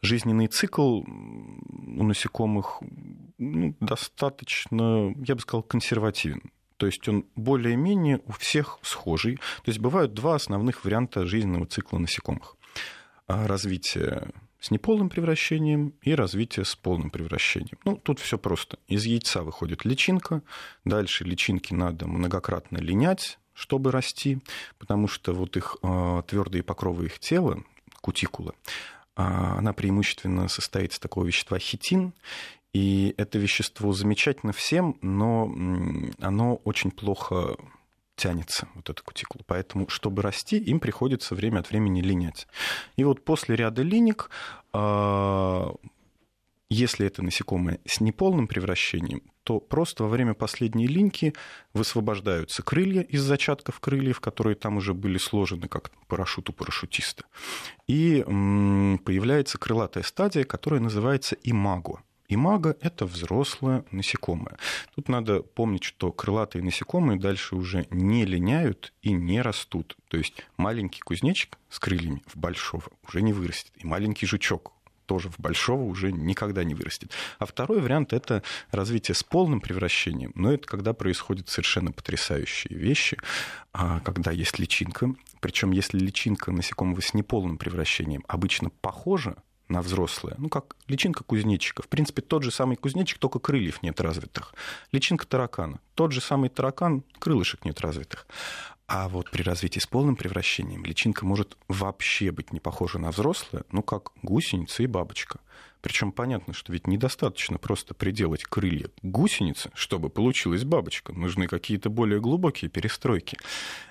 жизненный 0.00 0.48
цикл 0.48 1.02
у 1.02 2.02
насекомых 2.02 2.80
ну, 3.38 3.76
достаточно, 3.80 5.14
я 5.24 5.34
бы 5.36 5.40
сказал, 5.40 5.62
консервативен. 5.62 6.50
То 6.78 6.86
есть 6.86 7.08
он 7.08 7.26
более-менее 7.36 8.20
у 8.26 8.32
всех 8.32 8.80
схожий. 8.82 9.36
То 9.36 9.68
есть 9.68 9.78
бывают 9.78 10.14
два 10.14 10.34
основных 10.34 10.84
варианта 10.84 11.26
жизненного 11.26 11.66
цикла 11.66 11.98
насекомых. 11.98 12.56
А, 13.28 13.46
развитие 13.46 14.32
с 14.62 14.70
неполным 14.70 15.10
превращением 15.10 15.92
и 16.02 16.14
развитие 16.14 16.64
с 16.64 16.76
полным 16.76 17.10
превращением. 17.10 17.78
Ну, 17.84 17.96
тут 17.96 18.20
все 18.20 18.38
просто. 18.38 18.78
Из 18.86 19.04
яйца 19.04 19.42
выходит 19.42 19.84
личинка, 19.84 20.42
дальше 20.84 21.24
личинки 21.24 21.74
надо 21.74 22.06
многократно 22.06 22.78
линять, 22.78 23.40
чтобы 23.54 23.90
расти, 23.90 24.38
потому 24.78 25.08
что 25.08 25.34
вот 25.34 25.56
их 25.56 25.76
а, 25.82 26.22
твердые 26.22 26.62
покровы 26.62 27.06
их 27.06 27.18
тела, 27.18 27.64
кутикула, 28.00 28.54
а, 29.16 29.58
она 29.58 29.72
преимущественно 29.72 30.46
состоит 30.46 30.92
из 30.92 31.00
такого 31.00 31.24
вещества 31.24 31.58
хитин, 31.58 32.14
и 32.72 33.14
это 33.18 33.40
вещество 33.40 33.92
замечательно 33.92 34.52
всем, 34.52 34.96
но 35.02 35.52
оно 36.20 36.54
очень 36.64 36.92
плохо 36.92 37.56
тянется, 38.16 38.68
вот 38.74 38.88
эта 38.90 39.02
кутикула. 39.02 39.42
Поэтому, 39.46 39.88
чтобы 39.88 40.22
расти, 40.22 40.58
им 40.58 40.80
приходится 40.80 41.34
время 41.34 41.60
от 41.60 41.70
времени 41.70 42.00
линять. 42.00 42.46
И 42.96 43.04
вот 43.04 43.24
после 43.24 43.56
ряда 43.56 43.82
линик, 43.82 44.30
а, 44.72 45.74
если 46.68 47.06
это 47.06 47.22
насекомое 47.22 47.80
с 47.84 48.00
неполным 48.00 48.46
превращением, 48.46 49.22
то 49.44 49.60
просто 49.60 50.04
во 50.04 50.08
время 50.08 50.34
последней 50.34 50.86
линьки 50.86 51.34
высвобождаются 51.74 52.62
крылья 52.62 53.02
из 53.02 53.22
зачатков 53.22 53.80
крыльев, 53.80 54.20
которые 54.20 54.54
там 54.54 54.76
уже 54.76 54.94
были 54.94 55.18
сложены 55.18 55.68
как 55.68 55.90
парашют 56.06 56.48
у 56.48 56.52
парашютиста. 56.52 57.24
И 57.88 58.22
появляется 58.24 59.58
крылатая 59.58 60.04
стадия, 60.04 60.44
которая 60.44 60.80
называется 60.80 61.36
имаго. 61.42 62.02
Имага– 62.34 62.76
это 62.80 63.04
взрослое 63.04 63.84
насекомое. 63.90 64.56
Тут 64.94 65.10
надо 65.10 65.42
помнить, 65.42 65.84
что 65.84 66.12
крылатые 66.12 66.62
насекомые 66.62 67.20
дальше 67.20 67.56
уже 67.56 67.86
не 67.90 68.24
линяют 68.24 68.94
и 69.02 69.12
не 69.12 69.42
растут. 69.42 69.96
То 70.08 70.16
есть 70.16 70.42
маленький 70.56 71.02
кузнечик 71.02 71.58
с 71.68 71.78
крыльями 71.78 72.22
в 72.26 72.38
большого 72.38 72.84
уже 73.06 73.20
не 73.20 73.34
вырастет. 73.34 73.72
И 73.76 73.86
маленький 73.86 74.24
жучок 74.24 74.72
тоже 75.04 75.28
в 75.28 75.38
большого 75.38 75.82
уже 75.82 76.10
никогда 76.10 76.64
не 76.64 76.74
вырастет. 76.74 77.10
А 77.38 77.44
второй 77.44 77.82
вариант– 77.82 78.12
это 78.14 78.42
развитие 78.70 79.14
с 79.14 79.22
полным 79.22 79.60
превращением. 79.60 80.32
Но 80.34 80.54
это 80.54 80.66
когда 80.66 80.94
происходят 80.94 81.50
совершенно 81.50 81.92
потрясающие 81.92 82.78
вещи, 82.78 83.18
а, 83.74 84.00
когда 84.00 84.30
есть 84.30 84.58
личинка. 84.58 85.14
Причем 85.40 85.72
если 85.72 85.98
личинка 85.98 86.50
насекомого 86.50 87.02
с 87.02 87.12
неполным 87.12 87.58
превращением 87.58 88.24
обычно 88.26 88.70
похожа 88.70 89.36
на 89.72 89.82
взрослое. 89.82 90.36
Ну, 90.38 90.48
как 90.48 90.76
личинка 90.86 91.24
кузнечика. 91.24 91.82
В 91.82 91.88
принципе, 91.88 92.22
тот 92.22 92.44
же 92.44 92.52
самый 92.52 92.76
кузнечик, 92.76 93.18
только 93.18 93.38
крыльев 93.38 93.82
нет 93.82 94.00
развитых. 94.00 94.54
Личинка 94.92 95.26
таракана. 95.26 95.80
Тот 95.94 96.12
же 96.12 96.20
самый 96.20 96.50
таракан, 96.50 97.02
крылышек 97.18 97.64
нет 97.64 97.80
развитых. 97.80 98.26
А 98.86 99.08
вот 99.08 99.30
при 99.30 99.42
развитии 99.42 99.78
с 99.78 99.86
полным 99.86 100.16
превращением 100.16 100.84
личинка 100.84 101.24
может 101.24 101.56
вообще 101.66 102.30
быть 102.30 102.52
не 102.52 102.60
похожа 102.60 102.98
на 102.98 103.10
взрослое, 103.10 103.64
ну, 103.72 103.82
как 103.82 104.10
гусеница 104.22 104.82
и 104.82 104.86
бабочка. 104.86 105.40
Причем 105.80 106.12
понятно, 106.12 106.52
что 106.52 106.72
ведь 106.72 106.86
недостаточно 106.86 107.58
просто 107.58 107.94
приделать 107.94 108.44
крылья 108.44 108.88
гусеницы, 109.02 109.70
чтобы 109.74 110.10
получилась 110.10 110.64
бабочка. 110.64 111.12
Нужны 111.12 111.48
какие-то 111.48 111.90
более 111.90 112.20
глубокие 112.20 112.70
перестройки. 112.70 113.38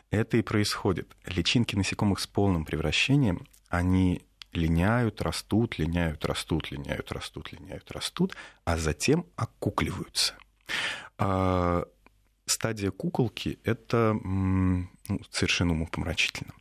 Это 0.10 0.38
и 0.38 0.41
происходит. 0.41 1.10
Личинки 1.26 1.76
насекомых 1.76 2.20
с 2.20 2.28
полным 2.28 2.63
превращением, 2.63 3.46
они 3.70 4.22
линяют, 4.54 5.22
растут, 5.22 5.78
линяют, 5.80 6.26
растут, 6.26 6.72
линяют, 6.72 7.12
растут, 7.12 7.52
линяют, 7.52 7.92
растут, 7.92 8.36
а 8.66 8.78
затем 8.78 9.26
окукливаются. 9.36 10.36
А, 11.18 11.86
стадия 12.46 12.92
куколки– 12.92 13.60
это 13.64 14.14
ну, 14.14 14.88
совершенно 15.30 15.74
умопомрачительно. 15.74 16.54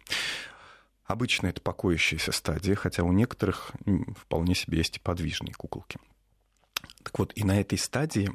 Обычно 1.05 1.49
это 1.49 1.61
покоящаяся 1.61 2.31
стадия, 2.31 2.77
хотя 2.77 3.03
у 3.03 3.13
некоторых 3.13 3.73
вполне 4.17 4.55
себе 4.55 4.79
есть 4.79 4.99
и 4.99 5.01
подвижные 5.01 5.55
куколки. 5.55 5.99
Так 7.03 7.19
вот, 7.19 7.33
и 7.35 7.43
на 7.43 7.61
этой 7.61 7.79
стадии 7.79 8.31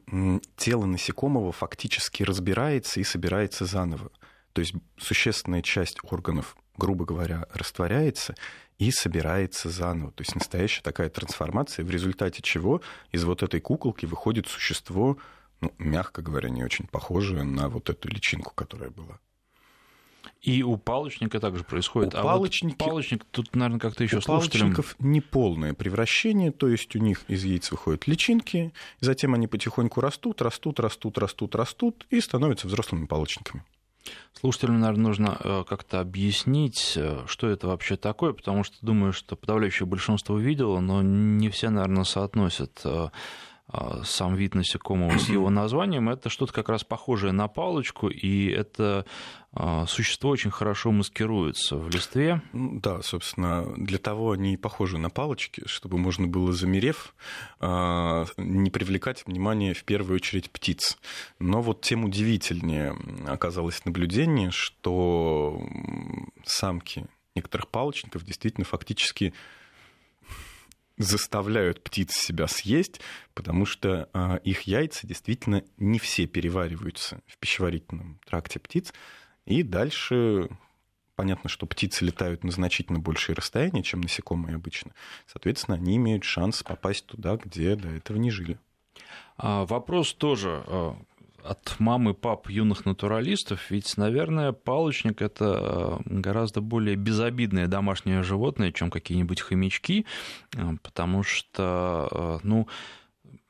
тело 0.57 0.85
насекомого 0.85 1.51
фактически 1.51 2.23
разбирается 2.23 2.99
и 2.99 3.03
собирается 3.03 3.65
заново. 3.65 4.11
То 4.55 4.61
есть 4.61 4.73
существенная 4.97 5.61
часть 5.61 5.97
органов, 6.01 6.55
грубо 6.77 7.03
говоря, 7.03 7.45
растворяется, 7.53 8.35
и 8.77 8.89
собирается 8.89 9.69
заново. 9.69 10.13
То 10.13 10.21
есть 10.21 10.33
настоящая 10.33 10.81
такая 10.81 11.09
трансформация, 11.09 11.83
в 11.83 11.91
результате 11.91 12.41
чего 12.41 12.81
из 13.11 13.25
вот 13.25 13.43
этой 13.43 13.59
куколки 13.59 14.05
выходит 14.05 14.47
существо, 14.47 15.17
ну, 15.59 15.73
мягко 15.77 16.21
говоря, 16.21 16.49
не 16.49 16.63
очень 16.63 16.87
похожее 16.87 17.43
на 17.43 17.67
вот 17.67 17.89
эту 17.89 18.07
личинку, 18.07 18.53
которая 18.55 18.91
была. 18.91 19.19
И 20.41 20.63
у 20.63 20.77
палочника 20.77 21.41
также 21.41 21.65
происходит. 21.65 22.13
У 22.13 22.17
а 22.19 22.23
палочники... 22.23 22.77
вот 22.79 22.89
палочник 22.89 23.25
тут, 23.31 23.53
наверное, 23.57 23.79
как-то 23.79 24.05
еще 24.05 24.19
у 24.19 24.21
слушателям... 24.21 24.73
палочников 24.73 24.95
неполное 24.99 25.73
превращение, 25.73 26.53
то 26.53 26.69
есть 26.69 26.95
у 26.95 26.99
них 26.99 27.25
из 27.27 27.43
яиц 27.43 27.71
выходят 27.71 28.07
личинки, 28.07 28.71
затем 29.01 29.33
они 29.33 29.47
потихоньку 29.49 29.99
растут, 29.99 30.41
растут, 30.41 30.79
растут, 30.79 31.17
растут, 31.17 31.55
растут 31.55 32.07
и 32.09 32.21
становятся 32.21 32.67
взрослыми 32.67 33.05
палочниками. 33.05 33.65
Слушателям, 34.33 34.79
наверное, 34.79 35.03
нужно 35.07 35.37
э, 35.39 35.63
как-то 35.67 36.01
объяснить, 36.01 36.93
э, 36.95 37.23
что 37.25 37.47
это 37.47 37.67
вообще 37.67 37.95
такое, 37.95 38.33
потому 38.33 38.63
что 38.63 38.75
думаю, 38.81 39.13
что 39.13 39.35
подавляющее 39.35 39.87
большинство 39.87 40.37
видело, 40.37 40.79
но 40.79 41.01
не 41.01 41.49
все, 41.49 41.69
наверное, 41.69 42.03
соотносят 42.03 42.81
э, 42.83 43.09
сам 44.03 44.35
вид 44.35 44.53
насекомого 44.53 45.17
с 45.17 45.27
его 45.27 45.49
названием, 45.49 46.09
это 46.09 46.29
что-то 46.29 46.53
как 46.53 46.69
раз 46.69 46.83
похожее 46.83 47.31
на 47.33 47.47
палочку, 47.47 48.09
и 48.09 48.49
это 48.49 49.05
существо 49.87 50.29
очень 50.29 50.51
хорошо 50.51 50.91
маскируется 50.91 51.75
в 51.75 51.89
листве. 51.89 52.41
Да, 52.53 53.01
собственно, 53.01 53.65
для 53.75 53.97
того 53.97 54.31
они 54.31 54.53
и 54.53 54.57
похожи 54.57 54.97
на 54.97 55.09
палочки, 55.09 55.63
чтобы 55.65 55.97
можно 55.97 56.27
было, 56.27 56.53
замерев, 56.53 57.15
не 57.59 58.69
привлекать 58.69 59.25
внимание 59.25 59.73
в 59.73 59.83
первую 59.83 60.17
очередь 60.17 60.51
птиц. 60.51 60.97
Но 61.39 61.61
вот 61.61 61.81
тем 61.81 62.03
удивительнее 62.05 62.95
оказалось 63.27 63.83
наблюдение, 63.85 64.51
что 64.51 65.59
самки 66.45 67.07
некоторых 67.35 67.67
палочников 67.69 68.23
действительно 68.23 68.65
фактически 68.65 69.33
заставляют 70.97 71.83
птиц 71.83 72.13
себя 72.13 72.47
съесть, 72.47 73.01
потому 73.33 73.65
что 73.65 74.09
а, 74.13 74.37
их 74.37 74.61
яйца 74.63 75.05
действительно 75.07 75.63
не 75.77 75.99
все 75.99 76.25
перевариваются 76.25 77.21
в 77.27 77.37
пищеварительном 77.37 78.19
тракте 78.25 78.59
птиц. 78.59 78.93
И 79.45 79.63
дальше 79.63 80.49
понятно, 81.15 81.49
что 81.49 81.65
птицы 81.65 82.05
летают 82.05 82.43
на 82.43 82.51
значительно 82.51 82.99
большие 82.99 83.35
расстояния, 83.35 83.83
чем 83.83 84.01
насекомые 84.01 84.55
обычно. 84.55 84.91
Соответственно, 85.27 85.77
они 85.77 85.97
имеют 85.97 86.23
шанс 86.23 86.63
попасть 86.63 87.05
туда, 87.05 87.37
где 87.37 87.75
до 87.75 87.89
этого 87.89 88.17
не 88.17 88.31
жили. 88.31 88.57
А, 89.37 89.65
вопрос 89.65 90.13
тоже 90.13 90.63
а, 90.67 90.97
от 91.45 91.79
мамы 91.79 92.13
пап 92.13 92.49
юных 92.49 92.85
натуралистов, 92.85 93.69
ведь, 93.71 93.97
наверное, 93.97 94.51
палочник 94.51 95.21
это 95.21 95.99
э, 96.05 96.19
гораздо 96.19 96.61
более 96.61 96.95
безобидное 96.95 97.67
домашнее 97.67 98.23
животное, 98.23 98.71
чем 98.71 98.89
какие-нибудь 98.89 99.41
хомячки, 99.41 100.05
э, 100.55 100.61
потому 100.81 101.23
что, 101.23 102.07
э, 102.11 102.39
ну, 102.43 102.67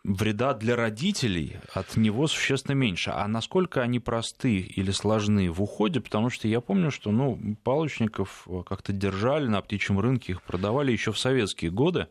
вреда 0.03 0.53
для 0.53 0.75
родителей 0.75 1.57
от 1.73 1.97
него 1.97 2.27
существенно 2.27 2.75
меньше. 2.75 3.11
А 3.13 3.27
насколько 3.27 3.81
они 3.81 3.99
просты 3.99 4.57
или 4.59 4.91
сложны 4.91 5.49
в 5.49 5.61
уходе, 5.61 5.99
потому 5.99 6.29
что 6.29 6.47
я 6.47 6.61
помню, 6.61 6.91
что 6.91 7.11
ну, 7.11 7.39
палочников 7.63 8.47
как-то 8.67 8.93
держали 8.93 9.47
на 9.47 9.61
птичьем 9.61 9.99
рынке, 9.99 10.33
их 10.33 10.43
продавали 10.43 10.91
еще 10.91 11.11
в 11.11 11.17
советские 11.17 11.71
годы. 11.71 12.07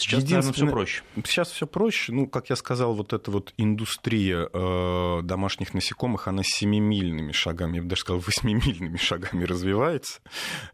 Сейчас, 0.00 0.22
наверное, 0.22 0.52
все 0.52 0.66
проще. 0.68 1.02
Сейчас 1.24 1.50
все 1.50 1.66
проще. 1.66 2.12
Ну, 2.12 2.28
как 2.28 2.50
я 2.50 2.56
сказал, 2.56 2.94
вот 2.94 3.12
эта 3.12 3.32
вот 3.32 3.52
индустрия 3.56 4.48
э, 4.52 5.20
домашних 5.24 5.74
насекомых, 5.74 6.28
она 6.28 6.42
семимильными 6.44 7.32
шагами, 7.32 7.76
я 7.76 7.82
бы 7.82 7.88
даже 7.88 8.02
сказал, 8.02 8.20
восьмимильными 8.20 8.96
шагами 8.98 9.42
развивается. 9.42 10.20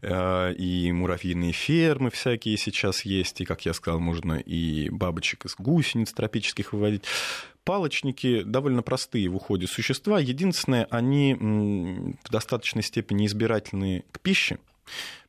Э, 0.03 0.53
и 0.53 0.91
муравьиные 0.91 1.53
фермы 1.53 2.11
всякие 2.11 2.55
сейчас 2.57 3.03
есть, 3.03 3.41
и, 3.41 3.45
как 3.45 3.65
я 3.65 3.73
сказал, 3.73 3.99
можно 3.99 4.33
и 4.33 4.89
бабочек 4.91 5.45
из 5.45 5.55
гусениц 5.55 6.13
тропических 6.13 6.71
выводить 6.71 7.05
палочники 7.63 8.43
довольно 8.43 8.83
простые 8.83 9.27
в 9.29 9.35
уходе 9.37 9.65
существа. 9.65 10.19
Единственное, 10.19 10.85
они 10.91 11.33
в 11.33 12.29
достаточной 12.29 12.83
степени 12.83 13.25
избирательны 13.25 14.05
к 14.11 14.19
пище. 14.19 14.59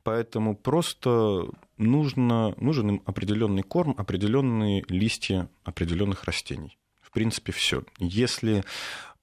Поэтому 0.07 0.55
просто 0.55 1.49
нужно, 1.79 2.55
нужен 2.59 2.89
им 2.91 3.03
определенный 3.07 3.65
корм, 3.65 3.93
определенные 3.99 4.85
листья 4.89 5.51
определенных 5.65 6.23
растений. 6.23 6.79
В 7.01 7.11
принципе, 7.11 7.51
все. 7.51 7.83
Если 7.99 8.63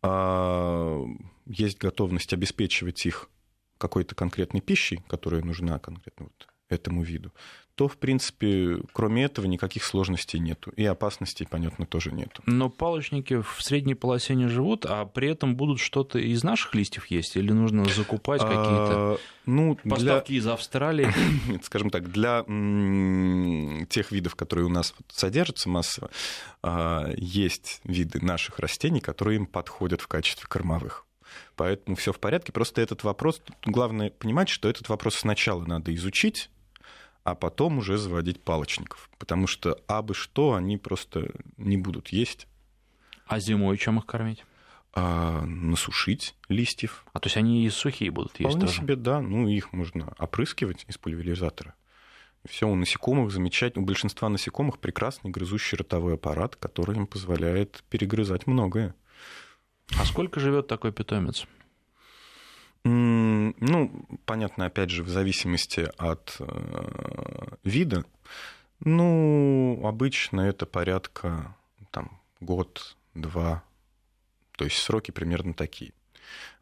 э, 0.02 1.06
есть 1.46 1.78
готовность 1.78 2.34
обеспечивать 2.34 3.06
их 3.06 3.30
какой-то 3.78 4.14
конкретной 4.14 4.60
пищей, 4.60 5.02
которая 5.08 5.42
нужна 5.42 5.80
конкретно 5.80 6.26
вот 6.26 6.50
этому 6.68 7.02
виду, 7.02 7.32
то, 7.76 7.88
в 7.88 7.98
принципе, 7.98 8.78
кроме 8.92 9.24
этого 9.24 9.48
никаких 9.48 9.84
сложностей 9.84 10.40
нету. 10.40 10.72
И 10.72 10.86
опасностей, 10.86 11.48
понятно, 11.50 11.88
тоже 11.88 12.12
нету. 12.12 12.44
Но 12.46 12.70
палочники 12.70 13.42
в 13.42 13.58
средней 13.62 13.96
полосе 13.96 14.36
не 14.36 14.48
живут, 14.48 14.86
а 14.86 15.06
при 15.06 15.30
этом 15.30 15.56
будут 15.56 15.80
что-то 15.80 16.20
из 16.20 16.44
наших 16.44 16.76
листьев 16.76 17.08
есть? 17.08 17.36
Или 17.36 17.52
нужно 17.52 17.86
закупать 17.86 18.42
а, 18.44 18.48
какие-то 18.48 19.20
ну, 19.48 19.76
поставки 19.76 20.32
для... 20.32 20.38
из 20.38 20.48
Австралии? 20.48 21.08
Скажем 21.64 21.90
так, 21.90 22.12
для 22.12 22.44
тех 23.90 24.12
видов, 24.12 24.36
которые 24.36 24.68
у 24.68 24.70
нас 24.70 24.94
содержатся 25.08 25.68
массово, 25.68 26.12
а, 26.62 27.12
есть 27.18 27.82
виды 27.84 28.24
наших 28.24 28.60
растений, 28.60 29.00
которые 29.00 29.38
им 29.38 29.48
подходят 29.48 30.02
в 30.02 30.08
качестве 30.08 30.46
кормовых. 30.48 31.08
Поэтому 31.56 31.96
все 31.96 32.14
в 32.14 32.20
порядке. 32.20 32.52
Просто 32.52 32.82
этот 32.82 33.04
вопрос, 33.04 33.42
главное 33.66 34.12
понимать, 34.12 34.50
что 34.50 34.70
этот 34.70 34.90
вопрос 34.90 35.16
сначала 35.16 35.66
надо 35.66 35.94
изучить, 35.96 36.52
а 37.24 37.36
потом 37.36 37.78
уже 37.78 37.98
заводить 37.98 38.42
палочников. 38.44 39.10
Потому 39.18 39.48
что 39.48 39.80
абы 39.88 40.14
что 40.14 40.54
они 40.54 40.78
просто 40.78 41.32
не 41.58 41.78
будут 41.78 42.10
есть. 42.10 42.48
А 43.26 43.40
зимой 43.40 43.78
чем 43.78 43.98
их 44.00 44.06
кормить? 44.06 44.46
А, 44.94 45.44
насушить 45.46 46.36
листьев. 46.50 47.06
А 47.14 47.20
то 47.20 47.28
есть 47.28 47.38
они 47.38 47.66
и 47.66 47.70
сухие 47.70 48.12
будут 48.12 48.40
есть 48.40 48.52
Вполне 48.52 48.68
тоже? 48.68 48.82
себе, 48.82 48.96
да. 48.96 49.22
Ну, 49.22 49.48
их 49.48 49.74
можно 49.74 50.14
опрыскивать 50.20 50.86
из 50.88 50.98
пульверизатора. 50.98 51.74
Все 52.48 52.68
у 52.68 52.76
насекомых 52.76 53.32
замечательно. 53.32 53.84
У 53.84 53.88
большинства 53.88 54.30
насекомых 54.30 54.80
прекрасный 54.80 55.32
грызущий 55.32 55.78
ротовой 55.78 56.16
аппарат, 56.16 56.58
который 56.58 56.98
им 56.98 57.08
позволяет 57.08 57.84
перегрызать 57.90 58.46
многое. 58.46 58.94
А 59.98 60.06
сколько 60.06 60.40
живет 60.40 60.68
такой 60.68 60.92
питомец? 60.92 61.48
Ну, 62.86 64.06
понятно, 64.26 64.66
опять 64.66 64.90
же, 64.90 65.04
в 65.04 65.10
зависимости 65.10 65.90
от 65.98 66.36
э, 66.40 67.56
вида. 67.64 68.06
Ну, 68.82 69.80
обычно 69.86 70.42
это 70.42 70.66
порядка 70.66 71.56
там, 71.92 72.20
год-два. 72.42 73.64
То 74.58 74.66
есть 74.66 74.78
сроки 74.78 75.12
примерно 75.12 75.54
такие. 75.54 75.94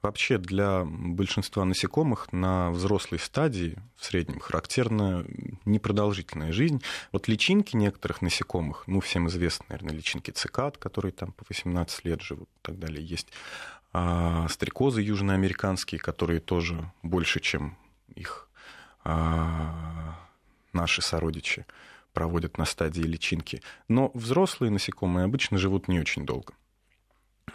Вообще 0.02 0.38
для 0.38 0.84
большинства 0.86 1.64
насекомых 1.64 2.32
на 2.34 2.72
взрослой 2.72 3.20
стадии 3.20 3.78
в 3.96 4.06
среднем 4.06 4.40
характерна 4.40 5.26
непродолжительная 5.66 6.52
жизнь. 6.52 6.82
Вот 7.12 7.28
личинки 7.28 7.76
некоторых 7.76 8.22
насекомых, 8.22 8.84
ну, 8.88 9.00
всем 9.00 9.28
известны, 9.28 9.66
наверное, 9.70 9.94
личинки 9.94 10.32
цикад, 10.32 10.78
которые 10.78 11.12
там 11.12 11.32
по 11.34 11.46
18 11.50 12.06
лет 12.06 12.22
живут 12.22 12.50
и 12.50 12.60
так 12.64 12.80
далее, 12.80 13.06
есть 13.06 13.28
а 13.94 14.48
стрекозы 14.50 15.02
южноамериканские, 15.02 16.00
которые 16.00 16.40
тоже 16.40 16.92
больше, 17.04 17.40
чем 17.40 17.78
их 18.16 18.50
а, 19.04 20.18
наши 20.74 21.02
сородичи 21.02 21.66
проводят 22.14 22.58
на 22.58 22.66
стадии 22.66 23.02
личинки. 23.02 23.62
Но 23.88 24.12
взрослые 24.14 24.72
насекомые 24.72 25.26
обычно 25.26 25.58
живут 25.58 25.88
не 25.88 26.00
очень 26.00 26.26
долго. 26.26 26.54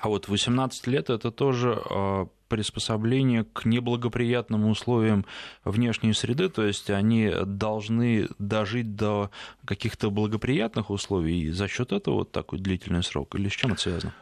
А 0.00 0.08
вот 0.08 0.28
18 0.28 0.86
лет 0.88 1.10
это 1.10 1.30
тоже 1.30 1.80
а, 1.88 2.28
приспособление 2.48 3.44
к 3.44 3.64
неблагоприятным 3.64 4.66
условиям 4.66 5.24
внешней 5.64 6.12
среды, 6.12 6.48
то 6.48 6.64
есть 6.64 6.90
они 6.90 7.32
должны 7.44 8.28
дожить 8.38 8.94
до 8.94 9.30
каких-то 9.64 10.10
благоприятных 10.10 10.90
условий, 10.90 11.44
и 11.44 11.50
за 11.50 11.66
счет 11.68 11.92
этого 11.92 12.16
вот 12.16 12.32
такой 12.32 12.58
длительный 12.58 13.02
срок, 13.02 13.34
или 13.34 13.48
с 13.48 13.52
чем 13.52 13.72
это 13.72 13.80
связано? 13.80 14.14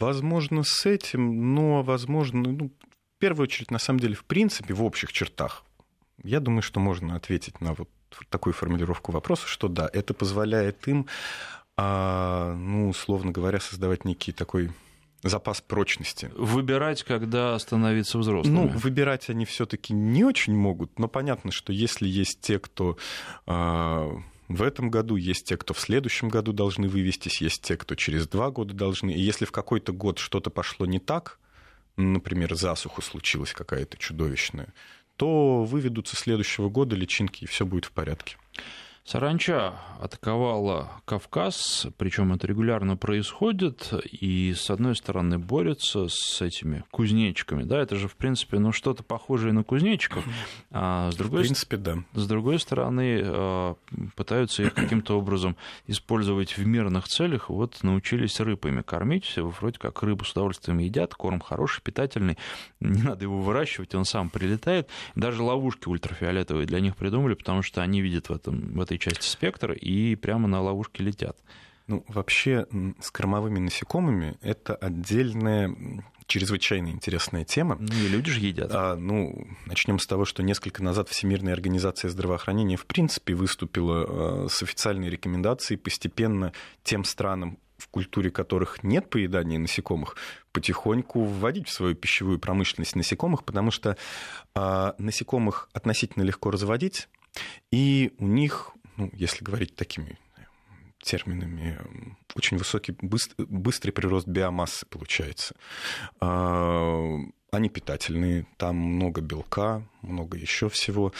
Возможно, 0.00 0.62
с 0.62 0.86
этим, 0.86 1.54
но, 1.54 1.82
возможно, 1.82 2.52
ну, 2.52 2.68
в 2.68 3.18
первую 3.18 3.44
очередь, 3.44 3.70
на 3.70 3.78
самом 3.78 4.00
деле, 4.00 4.14
в 4.14 4.24
принципе, 4.24 4.74
в 4.74 4.82
общих 4.82 5.12
чертах, 5.12 5.64
я 6.22 6.40
думаю, 6.40 6.62
что 6.62 6.80
можно 6.80 7.16
ответить 7.16 7.60
на 7.60 7.74
вот 7.74 7.88
такую 8.30 8.54
формулировку 8.54 9.12
вопроса, 9.12 9.46
что 9.46 9.68
да, 9.68 9.88
это 9.92 10.14
позволяет 10.14 10.86
им 10.88 11.06
а, 11.76 12.54
ну, 12.54 12.88
условно 12.88 13.32
говоря, 13.32 13.60
создавать 13.60 14.04
некий 14.04 14.32
такой 14.32 14.70
запас 15.22 15.60
прочности. 15.60 16.30
Выбирать, 16.36 17.02
когда 17.02 17.58
становиться 17.58 18.18
взрослыми. 18.18 18.54
Ну, 18.54 18.68
выбирать 18.68 19.28
они 19.28 19.44
все-таки 19.44 19.92
не 19.92 20.24
очень 20.24 20.56
могут, 20.56 20.98
но 20.98 21.08
понятно, 21.08 21.50
что 21.52 21.72
если 21.72 22.06
есть 22.06 22.40
те, 22.40 22.58
кто 22.58 22.96
а, 23.46 24.10
в 24.48 24.62
этом 24.62 24.90
году, 24.90 25.16
есть 25.16 25.46
те, 25.46 25.56
кто 25.56 25.74
в 25.74 25.80
следующем 25.80 26.28
году 26.28 26.52
должны 26.52 26.88
вывестись, 26.88 27.40
есть 27.40 27.62
те, 27.62 27.76
кто 27.76 27.94
через 27.94 28.28
два 28.28 28.50
года 28.50 28.74
должны. 28.74 29.10
И 29.10 29.20
если 29.20 29.44
в 29.44 29.52
какой-то 29.52 29.92
год 29.92 30.18
что-то 30.18 30.50
пошло 30.50 30.86
не 30.86 31.00
так, 31.00 31.38
например, 31.96 32.54
засуха 32.54 33.02
случилась 33.02 33.52
какая-то 33.52 33.96
чудовищная, 33.96 34.72
то 35.16 35.64
выведутся 35.64 36.16
следующего 36.16 36.68
года 36.68 36.94
личинки, 36.94 37.44
и 37.44 37.46
все 37.46 37.66
будет 37.66 37.86
в 37.86 37.92
порядке. 37.92 38.36
Саранча 39.06 39.74
атаковала 40.00 40.90
Кавказ, 41.04 41.86
причем 41.96 42.32
это 42.32 42.48
регулярно 42.48 42.96
происходит, 42.96 43.94
и 44.10 44.52
с 44.52 44.68
одной 44.68 44.96
стороны 44.96 45.38
борется 45.38 46.08
с 46.08 46.42
этими 46.42 46.82
кузнечиками, 46.90 47.62
да, 47.62 47.80
это 47.80 47.94
же 47.94 48.08
в 48.08 48.16
принципе 48.16 48.58
ну 48.58 48.72
что-то 48.72 49.04
похожее 49.04 49.52
на 49.52 49.62
кузнечиков, 49.62 50.24
а 50.72 51.12
с 51.12 51.14
другой, 51.14 51.42
в 51.42 51.44
принципе, 51.44 51.76
да. 51.76 51.98
с 52.14 52.26
другой 52.26 52.58
стороны 52.58 53.22
а, 53.24 53.76
пытаются 54.16 54.64
их 54.64 54.74
каким-то 54.74 55.16
образом 55.16 55.56
использовать 55.86 56.58
в 56.58 56.66
мирных 56.66 57.06
целях, 57.06 57.48
вот 57.48 57.84
научились 57.84 58.40
рыбами 58.40 58.82
кормить, 58.82 59.34
вроде 59.36 59.78
как 59.78 60.02
рыбу 60.02 60.24
с 60.24 60.32
удовольствием 60.32 60.78
едят, 60.78 61.14
корм 61.14 61.38
хороший, 61.38 61.80
питательный, 61.80 62.36
не 62.80 63.02
надо 63.02 63.22
его 63.22 63.40
выращивать, 63.40 63.94
он 63.94 64.04
сам 64.04 64.30
прилетает, 64.30 64.88
даже 65.14 65.44
ловушки 65.44 65.88
ультрафиолетовые 65.88 66.66
для 66.66 66.80
них 66.80 66.96
придумали, 66.96 67.34
потому 67.34 67.62
что 67.62 67.82
они 67.82 68.00
видят 68.00 68.30
в 68.30 68.32
этом 68.32 68.74
в 68.74 68.80
этой 68.80 68.95
этой 68.96 68.98
части 68.98 69.26
спектра 69.26 69.74
и 69.74 70.14
прямо 70.16 70.48
на 70.48 70.60
ловушки 70.60 71.02
летят. 71.02 71.36
Ну, 71.86 72.04
вообще 72.08 72.66
с 73.00 73.10
кормовыми 73.10 73.60
насекомыми 73.60 74.36
это 74.42 74.74
отдельная 74.74 75.74
чрезвычайно 76.26 76.88
интересная 76.88 77.44
тема. 77.44 77.76
Ну, 77.78 77.94
и 77.94 78.08
люди 78.08 78.32
же 78.32 78.40
едят. 78.40 78.70
А, 78.72 78.96
ну, 78.96 79.46
начнем 79.66 80.00
с 80.00 80.06
того, 80.08 80.24
что 80.24 80.42
несколько 80.42 80.82
назад 80.82 81.08
Всемирная 81.08 81.52
организация 81.52 82.10
здравоохранения 82.10 82.76
в 82.76 82.86
принципе 82.86 83.34
выступила 83.34 84.04
а, 84.08 84.46
с 84.50 84.60
официальной 84.64 85.08
рекомендацией 85.08 85.78
постепенно 85.78 86.52
тем 86.82 87.04
странам, 87.04 87.58
в 87.78 87.86
культуре 87.86 88.32
которых 88.32 88.82
нет 88.82 89.08
поедания 89.08 89.60
насекомых, 89.60 90.16
потихоньку 90.50 91.22
вводить 91.22 91.68
в 91.68 91.72
свою 91.72 91.94
пищевую 91.94 92.40
промышленность 92.40 92.96
насекомых, 92.96 93.44
потому 93.44 93.70
что 93.70 93.96
а, 94.56 94.96
насекомых 94.98 95.68
относительно 95.72 96.24
легко 96.24 96.50
разводить, 96.50 97.08
и 97.70 98.14
у 98.18 98.26
них 98.26 98.72
ну, 98.96 99.10
если 99.12 99.44
говорить 99.44 99.76
такими 99.76 100.18
терминами, 101.00 101.78
очень 102.34 102.56
высокий, 102.56 102.92
быстрый, 103.00 103.44
быстрый 103.46 103.92
прирост 103.92 104.26
биомассы 104.26 104.86
получается. 104.86 105.54
А, 106.20 107.18
они 107.52 107.68
питательные, 107.68 108.46
там 108.56 108.76
много 108.76 109.20
белка, 109.20 109.86
много 110.02 110.36
еще 110.36 110.68
всего. 110.68 111.12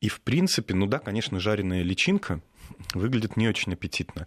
И, 0.00 0.08
в 0.08 0.20
принципе, 0.20 0.74
ну 0.74 0.86
да, 0.86 0.98
конечно, 0.98 1.40
жареная 1.40 1.82
личинка 1.82 2.42
выглядит 2.94 3.36
не 3.36 3.48
очень 3.48 3.72
аппетитно. 3.72 4.26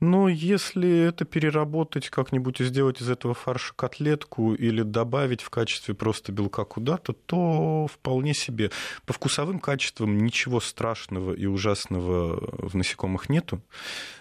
Но 0.00 0.28
если 0.28 1.06
это 1.06 1.24
переработать 1.24 2.10
как-нибудь 2.10 2.60
и 2.60 2.64
сделать 2.64 3.00
из 3.00 3.08
этого 3.08 3.32
фарша 3.32 3.72
котлетку 3.74 4.54
или 4.54 4.82
добавить 4.82 5.40
в 5.40 5.50
качестве 5.50 5.94
просто 5.94 6.32
белка 6.32 6.64
куда-то, 6.64 7.12
то 7.12 7.86
вполне 7.90 8.34
себе. 8.34 8.70
По 9.06 9.12
вкусовым 9.12 9.60
качествам 9.60 10.18
ничего 10.18 10.60
страшного 10.60 11.32
и 11.32 11.46
ужасного 11.46 12.68
в 12.68 12.76
насекомых 12.76 13.28
нету. 13.28 13.62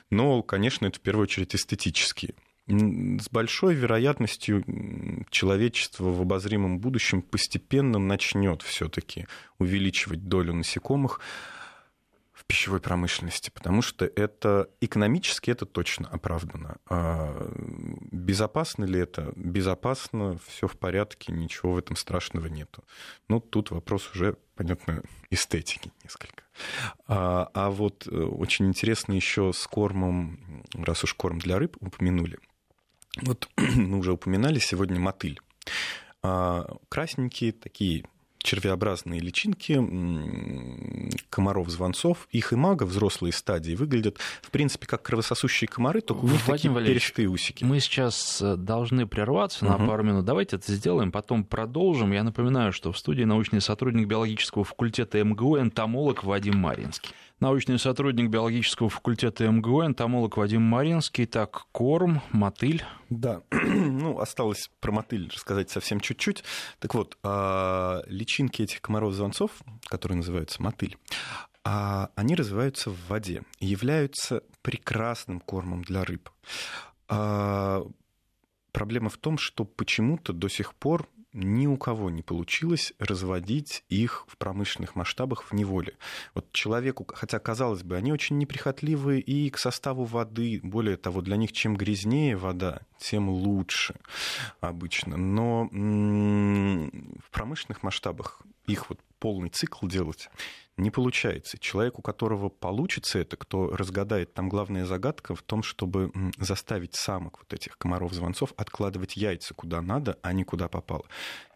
Но, 0.09 0.41
конечно, 0.43 0.85
это 0.85 0.99
в 0.99 1.01
первую 1.01 1.23
очередь 1.23 1.55
эстетические. 1.55 2.35
С 2.65 3.29
большой 3.29 3.75
вероятностью 3.75 4.63
человечество 5.29 6.05
в 6.05 6.21
обозримом 6.21 6.79
будущем 6.79 7.21
постепенно 7.21 7.99
начнет 7.99 8.61
все-таки 8.61 9.27
увеличивать 9.59 10.29
долю 10.29 10.53
насекомых 10.53 11.19
пищевой 12.47 12.79
промышленности, 12.79 13.49
потому 13.49 13.81
что 13.81 14.05
это 14.05 14.69
экономически 14.81 15.51
это 15.51 15.65
точно 15.65 16.07
оправдано. 16.09 16.77
А 16.89 17.51
безопасно 18.11 18.85
ли 18.85 18.99
это? 18.99 19.31
Безопасно, 19.35 20.39
все 20.47 20.67
в 20.67 20.77
порядке, 20.77 21.31
ничего 21.31 21.73
в 21.73 21.77
этом 21.77 21.95
страшного 21.95 22.47
нету. 22.47 22.83
Ну, 23.27 23.39
тут 23.39 23.71
вопрос 23.71 24.09
уже, 24.13 24.37
понятно, 24.55 25.03
эстетики 25.29 25.91
несколько. 26.03 26.43
А, 27.07 27.49
а 27.53 27.69
вот 27.69 28.07
э, 28.07 28.15
очень 28.15 28.67
интересно 28.67 29.13
еще 29.13 29.51
с 29.53 29.65
кормом, 29.67 30.63
раз 30.73 31.03
уж 31.03 31.13
корм 31.13 31.39
для 31.39 31.57
рыб 31.57 31.77
упомянули. 31.79 32.37
Вот 33.21 33.49
мы 33.57 33.97
уже 33.97 34.11
упоминали 34.11 34.59
сегодня 34.59 34.99
мотыль. 34.99 35.39
А, 36.21 36.67
красненькие 36.89 37.51
такие 37.51 38.05
червеобразные 38.43 39.19
личинки 39.19 39.73
комаров-звонцов. 41.29 42.27
Их 42.31 42.53
имага, 42.53 42.83
взрослые 42.83 43.33
стадии, 43.33 43.75
выглядят, 43.75 44.17
в 44.41 44.51
принципе, 44.51 44.85
как 44.85 45.01
кровососущие 45.01 45.67
комары, 45.67 46.01
только 46.01 46.25
у 46.25 46.27
них 46.27 46.47
Вадим 46.47 46.75
такие 46.75 46.87
перистые 46.87 47.27
усики. 47.29 47.63
Мы 47.63 47.79
сейчас 47.79 48.41
э, 48.41 48.55
должны 48.55 49.07
прерваться 49.07 49.65
на 49.65 49.77
угу. 49.77 49.87
пару 49.87 50.03
минут. 50.03 50.25
Давайте 50.25 50.57
это 50.57 50.71
сделаем, 50.73 51.11
потом 51.11 51.43
продолжим. 51.43 52.11
Я 52.11 52.23
напоминаю, 52.23 52.71
что 52.73 52.91
в 52.91 52.97
студии 52.97 53.23
научный 53.23 53.61
сотрудник 53.61 54.07
биологического 54.07 54.63
факультета 54.63 55.23
МГУ, 55.23 55.57
энтомолог 55.57 56.23
Вадим 56.23 56.57
Маринский 56.57 57.09
научный 57.43 57.77
сотрудник 57.77 58.29
биологического 58.29 58.87
факультета 58.87 59.45
МГУ, 59.49 59.85
энтомолог 59.85 60.37
Вадим 60.37 60.61
Маринский. 60.61 61.25
Так, 61.25 61.65
корм, 61.73 62.21
мотыль. 62.31 62.85
Да, 63.09 63.41
ну, 63.51 64.17
осталось 64.19 64.69
про 64.79 64.93
мотыль 64.93 65.29
рассказать 65.29 65.69
совсем 65.69 65.99
чуть-чуть. 65.99 66.45
Так 66.79 66.93
вот, 66.95 67.17
а, 67.21 68.01
личинки 68.07 68.61
этих 68.61 68.79
комаров-звонцов, 68.79 69.51
которые 69.87 70.19
называются 70.19 70.63
мотыль, 70.63 70.97
а, 71.65 72.11
они 72.15 72.35
развиваются 72.35 72.89
в 72.89 73.09
воде 73.09 73.43
и 73.59 73.65
являются 73.65 74.41
прекрасным 74.61 75.41
кормом 75.41 75.83
для 75.83 76.05
рыб. 76.05 76.29
А, 77.09 77.85
проблема 78.71 79.09
в 79.09 79.17
том, 79.17 79.37
что 79.37 79.65
почему-то 79.65 80.31
до 80.31 80.47
сих 80.47 80.73
пор 80.73 81.09
ни 81.33 81.67
у 81.67 81.77
кого 81.77 82.09
не 82.09 82.21
получилось 82.21 82.93
разводить 82.99 83.83
их 83.89 84.25
в 84.27 84.37
промышленных 84.37 84.95
масштабах 84.95 85.43
в 85.43 85.53
неволе. 85.53 85.97
Вот 86.33 86.51
человеку, 86.51 87.05
хотя 87.07 87.39
казалось 87.39 87.83
бы, 87.83 87.95
они 87.95 88.13
очень 88.13 88.37
неприхотливы 88.37 89.19
и 89.19 89.49
к 89.49 89.57
составу 89.57 90.05
воды, 90.05 90.59
более 90.63 90.97
того, 90.97 91.21
для 91.21 91.35
них 91.35 91.51
чем 91.51 91.75
грязнее 91.75 92.37
вода, 92.37 92.81
тем 92.99 93.29
лучше 93.29 93.95
обычно. 94.61 95.17
Но 95.17 95.65
в 95.71 97.31
промышленных 97.31 97.83
масштабах 97.83 98.41
их 98.67 98.89
вот 98.89 98.99
полный 99.19 99.49
цикл 99.49 99.87
делать 99.87 100.29
не 100.77 100.89
получается. 100.89 101.57
Человек, 101.57 101.99
у 101.99 102.01
которого 102.01 102.49
получится 102.49 103.19
это, 103.19 103.37
кто 103.37 103.75
разгадает, 103.75 104.33
там 104.33 104.49
главная 104.49 104.85
загадка 104.85 105.35
в 105.35 105.41
том, 105.43 105.61
чтобы 105.61 106.11
заставить 106.37 106.95
самок 106.95 107.39
вот 107.39 107.53
этих 107.53 107.77
комаров-звонцов 107.77 108.53
откладывать 108.57 109.15
яйца 109.15 109.53
куда 109.53 109.81
надо, 109.81 110.17
а 110.23 110.33
не 110.33 110.43
куда 110.43 110.67
попало. 110.67 111.05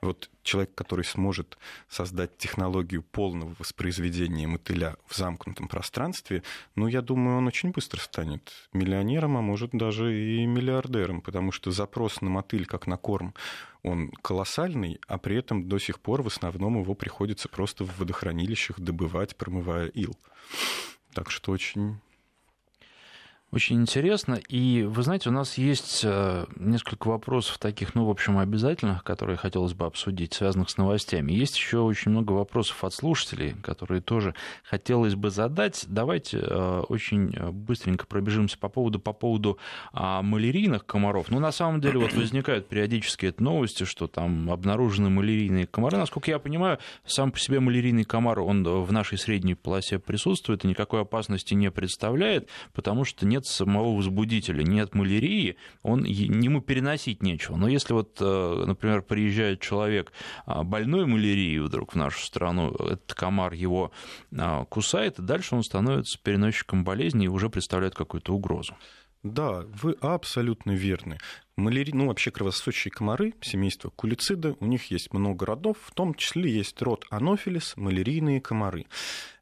Вот 0.01 0.30
человек, 0.43 0.76
который 0.76 1.03
сможет 1.03 1.57
создать 1.89 2.38
технологию 2.38 3.01
полного 3.01 3.55
воспроизведения 3.57 4.47
мотыля 4.47 4.95
в 5.07 5.15
замкнутом 5.15 5.68
пространстве, 5.68 6.43
ну, 6.76 6.88
я 6.88 7.01
думаю, 7.01 7.38
он 7.38 7.47
очень 7.47 7.72
быстро 7.72 7.99
станет 7.99 8.51
миллионером, 8.72 9.38
а 9.38 9.41
может 9.41 9.72
даже 9.72 10.15
и 10.15 10.45
миллиардером, 10.45 11.22
потому 11.22 11.51
что 11.51 11.72
запрос 11.72 12.22
на 12.22 12.30
мотыль 12.30 12.65
как 12.65 12.86
на 12.86 12.97
корм, 12.97 13.34
он 13.84 14.11
колоссальный, 14.22 14.99
а 15.07 15.18
при 15.18 15.38
этом 15.38 15.68
до 15.68 15.80
сих 15.80 15.99
пор 15.99 16.22
в 16.22 16.28
основном 16.28 16.80
его 16.82 16.93
приходится 16.93 17.49
просто 17.49 17.84
в 17.84 17.99
водохранилищах 17.99 18.80
добывать, 18.80 19.07
промывая 19.36 19.88
ил. 19.88 20.18
Так 21.14 21.32
что 21.32 21.51
очень 21.51 21.99
очень 23.58 23.82
интересно. 23.82 24.36
И 24.49 24.84
вы 24.84 25.01
знаете, 25.01 25.30
у 25.30 25.32
нас 25.32 25.58
есть 25.58 26.01
э, 26.03 26.45
несколько 26.58 27.08
вопросов 27.08 27.58
таких, 27.58 27.95
ну, 27.95 28.05
в 28.05 28.10
общем, 28.12 28.38
обязательных, 28.38 29.03
которые 29.03 29.36
хотелось 29.36 29.74
бы 29.74 29.88
обсудить, 29.88 30.36
связанных 30.36 30.70
с 30.70 30.78
новостями. 30.78 31.32
Есть 31.32 31.58
еще 31.58 31.80
очень 31.80 32.12
много 32.12 32.34
вопросов 32.34 32.84
от 32.84 32.93
слушателей, 32.93 33.55
которые 33.64 34.01
тоже 34.01 34.36
хотелось 34.64 35.16
бы 35.16 35.32
задать. 35.32 35.86
Давайте 35.88 36.38
э, 36.39 36.84
очень 36.88 37.32
быстренько 37.51 38.05
пробежимся 38.05 38.60
по 38.60 38.70
поводу, 38.70 38.99
по 38.99 39.12
поводу 39.12 39.58
а, 39.91 40.22
малярийных 40.22 40.86
комаров. 40.86 41.30
Ну, 41.30 41.39
на 41.39 41.51
самом 41.51 41.82
деле, 41.82 41.97
вот 41.97 42.14
возникают 42.14 42.68
периодически 42.68 43.26
эти 43.26 43.41
новости, 43.41 43.86
что 43.86 44.05
там 44.05 44.51
обнаружены 44.51 45.10
малярийные 45.10 45.66
комары. 45.66 45.97
Насколько 45.97 46.30
я 46.30 46.38
понимаю, 46.38 46.78
сам 47.08 47.32
по 47.32 47.39
себе 47.39 47.60
малярийный 47.60 48.03
комар, 48.03 48.39
он 48.39 48.64
в 48.64 48.91
нашей 48.91 49.18
средней 49.18 49.55
полосе 49.55 49.97
присутствует 49.97 50.64
и 50.64 50.68
никакой 50.68 51.01
опасности 51.01 51.55
не 51.55 51.72
представляет, 51.72 52.49
потому 52.74 53.03
что 53.03 53.26
нет 53.26 53.47
самого 53.48 53.95
возбудителя, 53.95 54.64
нет 54.64 54.93
малярии, 54.95 55.58
он, 55.84 56.04
ему 56.04 56.62
переносить 56.62 57.24
нечего. 57.24 57.56
Но 57.56 57.68
если 57.68 57.93
вот, 57.93 58.18
э, 58.20 58.64
например, 58.66 59.02
приезжает 59.02 59.62
человек 59.62 60.12
а, 60.45 60.64
больной 60.64 61.06
малярией 61.06 61.60
вдруг 61.60 61.93
в 61.93 61.95
нашу 61.95 62.26
страну, 62.26 62.72
этот 62.72 63.14
комар 63.14 63.54
его 63.54 63.91
а, 64.38 64.66
кусает, 64.66 65.20
и 65.20 65.22
дальше 65.22 65.56
он 65.56 65.64
становится 65.64 66.20
переносчиком 66.22 66.84
болезни 66.84 67.26
и 67.26 67.30
уже 67.30 67.50
представляет 67.50 67.95
какую-то 67.95 68.34
угрозу. 68.34 68.76
Да, 69.24 69.66
вы 69.82 69.93
абсолютно 70.00 70.72
верны. 70.72 71.18
Маляри... 71.58 71.91
Ну, 71.91 72.08
вообще 72.08 72.32
кровососущие 72.32 72.91
комары, 72.91 73.34
семейство 73.41 73.89
кулицида, 73.89 74.56
у 74.60 74.66
них 74.66 74.91
есть 74.91 75.12
много 75.12 75.45
родов, 75.45 75.78
в 75.82 75.91
том 75.93 76.14
числе 76.14 76.52
есть 76.52 76.82
род 76.82 77.06
анофилис, 77.10 77.76
малярийные 77.78 78.39
комары. 78.39 78.86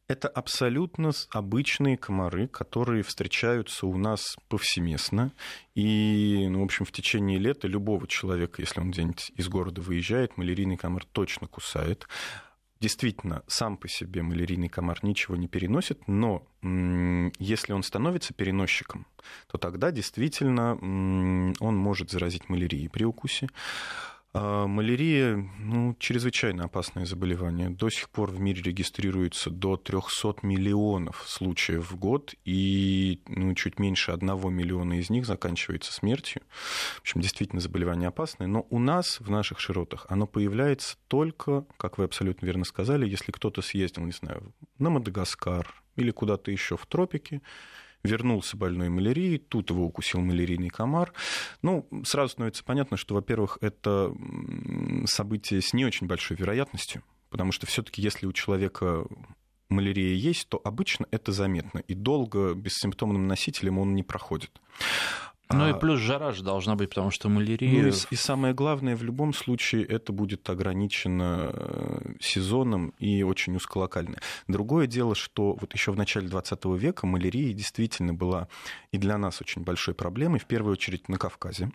Это 0.08 0.28
абсолютно 0.28 1.12
обычные 1.32 1.98
комары, 1.98 2.48
которые 2.48 3.02
встречаются 3.02 3.88
у 3.88 3.98
нас 3.98 4.36
повсеместно. 4.50 5.32
И, 5.74 6.46
ну, 6.48 6.62
в 6.62 6.64
общем, 6.64 6.86
в 6.86 6.92
течение 6.92 7.40
лета 7.40 7.68
любого 7.68 8.08
человека, 8.08 8.62
если 8.62 8.82
он 8.82 8.92
где-нибудь 8.92 9.32
из 9.36 9.48
города 9.50 9.82
выезжает, 9.82 10.38
малярийный 10.38 10.78
комар 10.78 11.06
точно 11.12 11.48
кусает. 11.48 12.08
Действительно, 12.80 13.42
сам 13.48 13.78
по 13.78 13.88
себе 13.88 14.22
малярийный 14.22 14.70
комар 14.70 15.00
ничего 15.02 15.36
не 15.36 15.48
переносит, 15.48 16.08
но 16.08 16.46
если 16.62 17.74
он 17.74 17.82
становится 17.82 18.32
переносчиком, 18.34 19.08
то 19.48 19.58
тогда 19.58 19.92
действительно 19.92 20.76
он 20.76 21.78
может 21.78 22.12
заразить 22.12 22.48
малярией 22.48 22.90
при 22.90 23.06
укусе. 23.06 23.50
А 24.38 24.68
малярия 24.68 25.38
ну, 25.60 25.96
чрезвычайно 25.98 26.66
опасное 26.66 27.06
заболевание. 27.06 27.70
До 27.70 27.90
сих 27.90 28.10
пор 28.10 28.32
в 28.32 28.42
мире 28.42 28.62
регистрируется 28.62 29.50
до 29.50 29.78
300 29.78 30.36
миллионов 30.42 31.24
случаев 31.26 31.90
в 31.90 31.96
год, 31.96 32.36
и 32.44 33.22
ну, 33.30 33.54
чуть 33.56 33.80
меньше 33.80 34.12
одного 34.12 34.50
миллиона 34.50 35.00
из 35.00 35.10
них 35.10 35.26
заканчивается 35.26 35.94
смертью. 35.94 36.42
В 36.98 37.00
общем, 37.00 37.22
действительно 37.22 37.62
заболевание 37.62 38.10
опасное. 38.10 38.48
Но 38.48 38.68
у 38.70 38.78
нас, 38.78 39.22
в 39.22 39.30
наших 39.30 39.62
широтах, 39.62 40.06
оно 40.10 40.28
появляется 40.28 40.98
только, 41.08 41.66
как 41.78 41.98
вы 41.98 42.04
абсолютно 42.04 42.46
верно 42.46 42.66
сказали, 42.66 43.08
если 43.08 43.32
кто-то 43.32 43.62
съездил, 43.62 44.04
не 44.04 44.12
знаю, 44.12 44.54
на 44.80 44.90
Мадагаскар 44.90 45.82
или 45.96 46.12
куда-то 46.12 46.52
еще 46.52 46.76
в 46.76 46.86
тропике, 46.88 47.42
вернулся 48.06 48.58
больной 48.58 48.90
малярией, 48.90 49.38
тут 49.38 49.70
его 49.70 49.86
укусил 49.86 50.22
малярийный 50.22 50.70
комар. 50.70 51.14
Ну, 51.62 51.88
сразу 52.06 52.34
становится 52.34 52.64
понятно, 52.64 52.98
что, 52.98 53.16
во-первых, 53.16 53.58
это 53.62 54.14
событие 55.06 55.62
с 55.62 55.74
не 55.74 55.86
очень 55.86 56.08
большой 56.08 56.38
вероятностью, 56.38 57.04
потому 57.30 57.52
что 57.52 57.66
все-таки 57.66 58.02
если 58.02 58.26
у 58.26 58.34
человека 58.34 59.06
малярия 59.70 60.14
есть, 60.14 60.48
то 60.48 60.62
обычно 60.64 61.08
это 61.12 61.32
заметно, 61.32 61.80
и 61.80 61.94
долго 61.94 62.54
бессимптомным 62.54 63.28
носителем 63.28 63.80
он 63.80 63.96
не 63.96 64.04
проходит. 64.04 64.52
Ну 65.50 65.68
и 65.68 65.72
а, 65.72 65.74
плюс 65.76 66.00
жара 66.00 66.32
же 66.32 66.44
должна 66.44 66.76
быть, 66.76 66.90
потому 66.90 67.12
что 67.12 67.30
малярия... 67.30 67.84
Ну 67.84 67.88
и, 67.90 67.92
и 68.10 68.16
самое 68.16 68.54
главное, 68.54 68.96
в 68.96 69.04
любом 69.04 69.34
случае 69.34 69.86
это 69.86 70.12
будет 70.12 70.50
ограничено 70.50 71.52
э, 71.54 72.14
сезоном 72.20 72.94
и 72.98 73.22
очень 73.22 73.56
узколокально. 73.56 74.18
Другое 74.48 74.88
дело, 74.88 75.14
что 75.14 75.56
вот 75.60 75.74
еще 75.74 75.92
в 75.92 75.98
начале 75.98 76.28
20 76.28 76.66
века 76.66 77.06
малярия 77.06 77.54
действительно 77.54 78.14
была 78.14 78.48
и 78.92 78.98
для 78.98 79.18
нас 79.18 79.40
очень 79.40 79.62
большой 79.62 79.94
проблемой, 79.94 80.40
в 80.40 80.46
первую 80.46 80.74
очередь 80.74 81.10
на 81.10 81.18
Кавказе. 81.18 81.72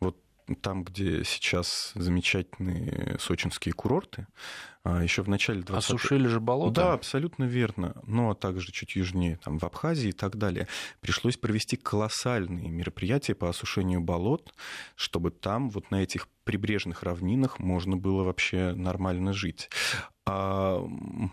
Вот 0.00 0.16
там, 0.60 0.84
где 0.84 1.24
сейчас 1.24 1.92
замечательные 1.94 3.16
сочинские 3.18 3.72
курорты, 3.72 4.26
а, 4.84 5.02
еще 5.02 5.22
в 5.22 5.28
начале 5.28 5.62
20 5.62 5.90
Осушили 5.90 6.26
же 6.26 6.40
болото? 6.40 6.74
Да, 6.74 6.92
абсолютно 6.94 7.44
верно. 7.44 7.94
Но 8.04 8.22
ну, 8.22 8.30
а 8.30 8.34
также 8.34 8.72
чуть 8.72 8.96
южнее, 8.96 9.36
там, 9.36 9.58
в 9.58 9.64
Абхазии 9.64 10.08
и 10.08 10.12
так 10.12 10.36
далее. 10.36 10.66
Пришлось 11.00 11.36
провести 11.36 11.76
колоссальные 11.76 12.68
мероприятия 12.68 13.34
по 13.34 13.48
осушению 13.48 14.00
болот, 14.00 14.52
чтобы 14.96 15.30
там, 15.30 15.70
вот 15.70 15.90
на 15.92 16.02
этих 16.02 16.26
прибрежных 16.44 17.04
равнинах 17.04 17.60
можно 17.60 17.96
было 17.96 18.24
вообще 18.24 18.72
нормально 18.74 19.32
жить. 19.32 19.70
А 20.24 20.78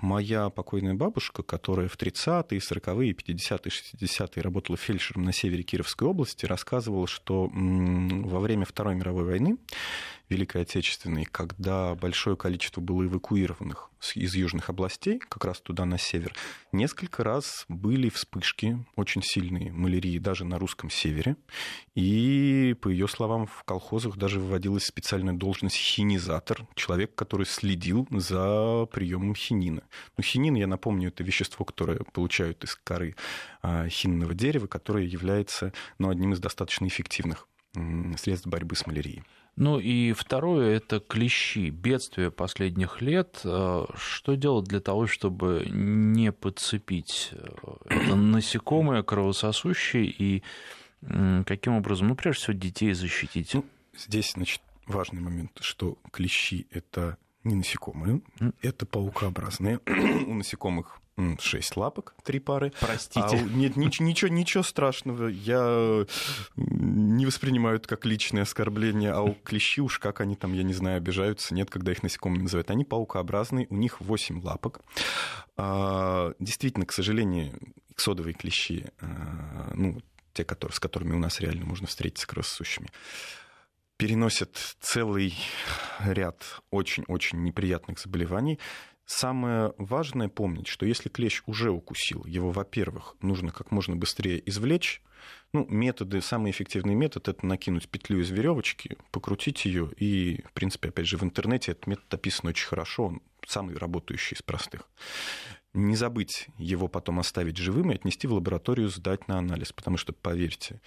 моя 0.01 0.49
покойная 0.49 0.95
бабушка, 0.95 1.43
которая 1.43 1.87
в 1.87 1.95
30-е, 1.95 2.59
40-е, 2.59 3.13
50-е, 3.13 3.69
60-е 3.69 4.41
работала 4.41 4.77
фельдшером 4.77 5.23
на 5.23 5.31
севере 5.31 5.61
Кировской 5.61 6.07
области, 6.07 6.47
рассказывала, 6.47 7.05
что 7.05 7.49
во 7.53 8.39
время 8.39 8.65
Второй 8.65 8.95
мировой 8.95 9.25
войны 9.25 9.57
Великой 10.29 10.61
Отечественной, 10.61 11.25
когда 11.25 11.95
большое 11.95 12.37
количество 12.37 12.81
было 12.81 13.03
эвакуированных 13.03 13.89
из 14.15 14.35
южных 14.35 14.69
областей, 14.69 15.19
как 15.19 15.43
раз 15.43 15.59
туда 15.59 15.85
на 15.85 15.97
север, 15.97 16.33
несколько 16.71 17.23
раз 17.23 17.65
были 17.67 18.09
вспышки 18.09 18.85
очень 18.95 19.21
сильные 19.21 19.71
малярии 19.71 20.19
даже 20.19 20.45
на 20.45 20.57
русском 20.57 20.89
севере. 20.89 21.35
И, 21.95 22.75
по 22.81 22.87
ее 22.89 23.07
словам, 23.07 23.47
в 23.47 23.63
колхозах 23.63 24.17
даже 24.17 24.39
выводилась 24.39 24.85
специальная 24.85 25.33
должность 25.33 25.75
хинизатор, 25.75 26.65
человек, 26.75 27.15
который 27.15 27.45
следил 27.45 28.07
за 28.11 28.87
приемом 28.91 29.35
хинина. 29.35 29.83
Ну, 30.15 30.23
хинин, 30.23 30.55
я 30.55 30.67
напомню, 30.67 31.09
это 31.09 31.23
вещество, 31.23 31.65
которое 31.65 31.99
получают 32.13 32.63
из 32.63 32.75
коры 32.75 33.15
а, 33.61 33.89
хинного 33.89 34.33
дерева, 34.33 34.67
которое 34.67 35.05
является 35.05 35.73
ну, 35.97 36.09
одним 36.09 36.33
из 36.33 36.39
достаточно 36.39 36.87
эффективных 36.87 37.47
средств 38.17 38.47
борьбы 38.47 38.75
с 38.75 38.85
малярией. 38.87 39.23
Ну 39.55 39.79
и 39.79 40.13
второе– 40.13 40.75
это 40.77 40.99
клещи, 40.99 41.69
бедствие 41.69 42.31
последних 42.31 43.01
лет. 43.01 43.41
Э, 43.43 43.85
что 43.95 44.35
делать 44.35 44.65
для 44.65 44.79
того, 44.79 45.07
чтобы 45.07 45.65
не 45.69 46.31
подцепить 46.31 47.29
э, 47.31 47.47
это 47.85 48.15
насекомое 48.15 49.03
кровососущее 49.03 50.05
и 50.05 50.43
каким 51.45 51.75
образом, 51.75 52.09
ну, 52.09 52.15
прежде 52.15 52.41
всего, 52.41 52.53
детей 52.57 52.91
защитить? 52.91 53.53
Ну, 53.53 53.63
здесь, 53.95 54.33
значит, 54.33 54.61
важный 54.85 55.21
момент, 55.21 55.51
что 55.61 55.97
клещи– 56.11 56.67
это 56.71 57.17
не 57.43 57.55
насекомые, 57.55 58.21
это 58.61 58.85
паукообразные. 58.85 59.79
У 60.27 60.33
насекомых 60.33 60.99
шесть 61.39 61.75
лапок, 61.77 62.15
три 62.23 62.39
пары. 62.39 62.71
Простите. 62.79 63.21
А, 63.21 63.35
нет, 63.35 63.75
ничего, 63.75 64.29
ничего 64.29 64.63
страшного. 64.63 65.27
Я 65.27 66.05
не 66.55 67.25
воспринимаю 67.25 67.77
это 67.77 67.87
как 67.87 68.05
личное 68.05 68.43
оскорбление, 68.43 69.11
а 69.11 69.21
у 69.21 69.33
клещи 69.33 69.81
уж 69.81 69.99
как 69.99 70.21
они 70.21 70.35
там, 70.35 70.53
я 70.53 70.63
не 70.63 70.73
знаю, 70.73 70.97
обижаются. 70.97 71.53
Нет, 71.53 71.69
когда 71.69 71.91
их 71.91 72.03
насекомыми 72.03 72.43
называют. 72.43 72.71
Они 72.71 72.85
паукообразные, 72.85 73.67
у 73.69 73.75
них 73.75 74.01
восемь 74.01 74.41
лапок. 74.41 74.81
А, 75.57 76.33
действительно, 76.39 76.85
к 76.85 76.93
сожалению, 76.93 77.59
иксодовые 77.89 78.33
клещи, 78.33 78.89
а, 79.01 79.71
ну, 79.73 80.01
те, 80.33 80.45
которые, 80.45 80.75
с 80.75 80.79
которыми 80.79 81.13
у 81.13 81.19
нас 81.19 81.39
реально 81.41 81.65
можно 81.65 81.87
встретиться 81.87 82.27
кровососущими, 82.27 82.87
переносят 83.97 84.55
целый 84.79 85.37
ряд 85.99 86.61
очень-очень 86.71 87.43
неприятных 87.43 87.99
заболеваний. 87.99 88.57
Самое 89.11 89.73
важное 89.79 90.29
помнить, 90.29 90.67
что 90.67 90.85
если 90.85 91.09
клещ 91.09 91.41
уже 91.47 91.71
укусил, 91.71 92.23
его, 92.25 92.51
во-первых, 92.51 93.15
нужно 93.21 93.51
как 93.51 93.71
можно 93.71 93.95
быстрее 93.95 94.39
извлечь. 94.47 95.01
Ну, 95.51 95.65
методы, 95.67 96.21
самый 96.21 96.51
эффективный 96.51 96.93
метод– 96.93 97.27
это 97.27 97.43
накинуть 97.43 97.89
петлю 97.89 98.19
из 98.19 98.29
веревочки, 98.29 98.99
покрутить 99.09 99.65
ее, 99.65 99.89
и, 99.97 100.43
в 100.45 100.53
принципе, 100.53 100.89
опять 100.89 101.07
же, 101.07 101.17
в 101.17 101.23
интернете 101.23 101.71
этот 101.71 101.87
метод 101.87 102.13
описан 102.13 102.49
очень 102.49 102.67
хорошо, 102.67 103.07
он 103.07 103.21
самый 103.47 103.75
работающий 103.77 104.35
из 104.35 104.43
простых. 104.43 104.87
Не 105.73 105.95
забыть 105.95 106.47
его 106.59 106.87
потом 106.87 107.19
оставить 107.19 107.57
живым 107.57 107.91
и 107.91 107.95
отнести 107.95 108.27
в 108.27 108.33
лабораторию, 108.33 108.89
сдать 108.89 109.27
на 109.27 109.39
анализ, 109.39 109.73
потому 109.73 109.97
что, 109.97 110.13
поверьте, 110.13 110.81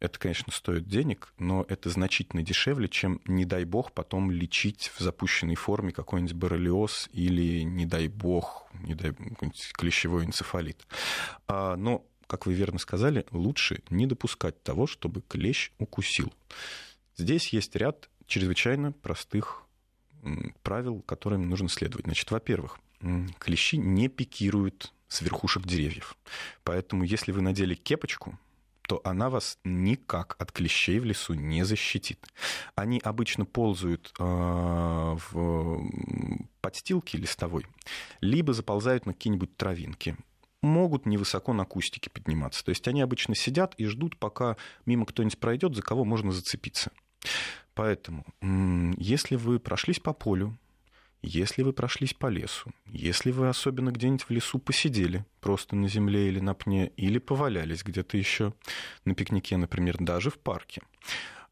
это, 0.00 0.18
конечно, 0.18 0.52
стоит 0.52 0.86
денег, 0.86 1.32
но 1.38 1.64
это 1.68 1.90
значительно 1.90 2.42
дешевле, 2.42 2.88
чем, 2.88 3.20
не 3.26 3.44
дай 3.44 3.64
бог, 3.64 3.92
потом 3.92 4.30
лечить 4.30 4.92
в 4.94 5.00
запущенной 5.00 5.56
форме 5.56 5.92
какой-нибудь 5.92 6.34
боррелиоз 6.34 7.08
или, 7.12 7.62
не 7.62 7.84
дай 7.84 8.06
бог, 8.08 8.68
не 8.74 8.94
дай 8.94 9.12
клещевой 9.72 10.24
энцефалит. 10.24 10.86
А, 11.48 11.76
но, 11.76 12.06
как 12.28 12.46
вы 12.46 12.54
верно 12.54 12.78
сказали, 12.78 13.26
лучше 13.32 13.82
не 13.90 14.06
допускать 14.06 14.62
того, 14.62 14.86
чтобы 14.86 15.20
клещ 15.22 15.72
укусил. 15.78 16.32
Здесь 17.16 17.52
есть 17.52 17.74
ряд 17.74 18.08
чрезвычайно 18.26 18.92
простых 18.92 19.64
правил, 20.62 21.00
которым 21.02 21.48
нужно 21.48 21.68
следовать. 21.68 22.06
Значит, 22.06 22.30
во-первых, 22.30 22.78
клещи 23.38 23.76
не 23.76 24.08
пикируют 24.08 24.92
с 25.08 25.22
верхушек 25.22 25.64
деревьев. 25.64 26.16
Поэтому, 26.62 27.02
если 27.02 27.32
вы 27.32 27.40
надели 27.40 27.74
кепочку, 27.74 28.38
то 28.88 29.02
она 29.04 29.28
вас 29.28 29.58
никак 29.64 30.34
от 30.38 30.50
клещей 30.50 30.98
в 30.98 31.04
лесу 31.04 31.34
не 31.34 31.62
защитит. 31.64 32.26
Они 32.74 32.98
обычно 32.98 33.44
ползают 33.44 34.12
э, 34.18 34.22
в 34.24 35.90
подстилке 36.62 37.18
листовой, 37.18 37.66
либо 38.22 38.54
заползают 38.54 39.04
на 39.04 39.12
какие-нибудь 39.12 39.56
травинки 39.56 40.16
могут 40.60 41.06
невысоко 41.06 41.52
на 41.52 41.64
кустике 41.64 42.10
подниматься. 42.10 42.64
То 42.64 42.70
есть 42.70 42.88
они 42.88 43.00
обычно 43.00 43.36
сидят 43.36 43.74
и 43.76 43.86
ждут, 43.86 44.18
пока 44.18 44.56
мимо 44.86 45.06
кто-нибудь 45.06 45.38
пройдет, 45.38 45.76
за 45.76 45.82
кого 45.82 46.04
можно 46.04 46.32
зацепиться. 46.32 46.90
Поэтому, 47.74 48.26
если 48.42 49.36
вы 49.36 49.60
прошлись 49.60 50.00
по 50.00 50.12
полю, 50.12 50.58
если 51.22 51.62
вы 51.62 51.72
прошлись 51.72 52.14
по 52.14 52.28
лесу, 52.28 52.70
если 52.86 53.30
вы 53.30 53.48
особенно 53.48 53.90
где-нибудь 53.90 54.24
в 54.24 54.30
лесу 54.30 54.58
посидели, 54.58 55.24
просто 55.40 55.76
на 55.76 55.88
земле 55.88 56.28
или 56.28 56.40
на 56.40 56.54
пне, 56.54 56.88
или 56.96 57.18
повалялись 57.18 57.82
где-то 57.82 58.16
еще 58.16 58.54
на 59.04 59.14
пикнике, 59.14 59.56
например, 59.56 59.96
даже 59.98 60.30
в 60.30 60.38
парке, 60.38 60.82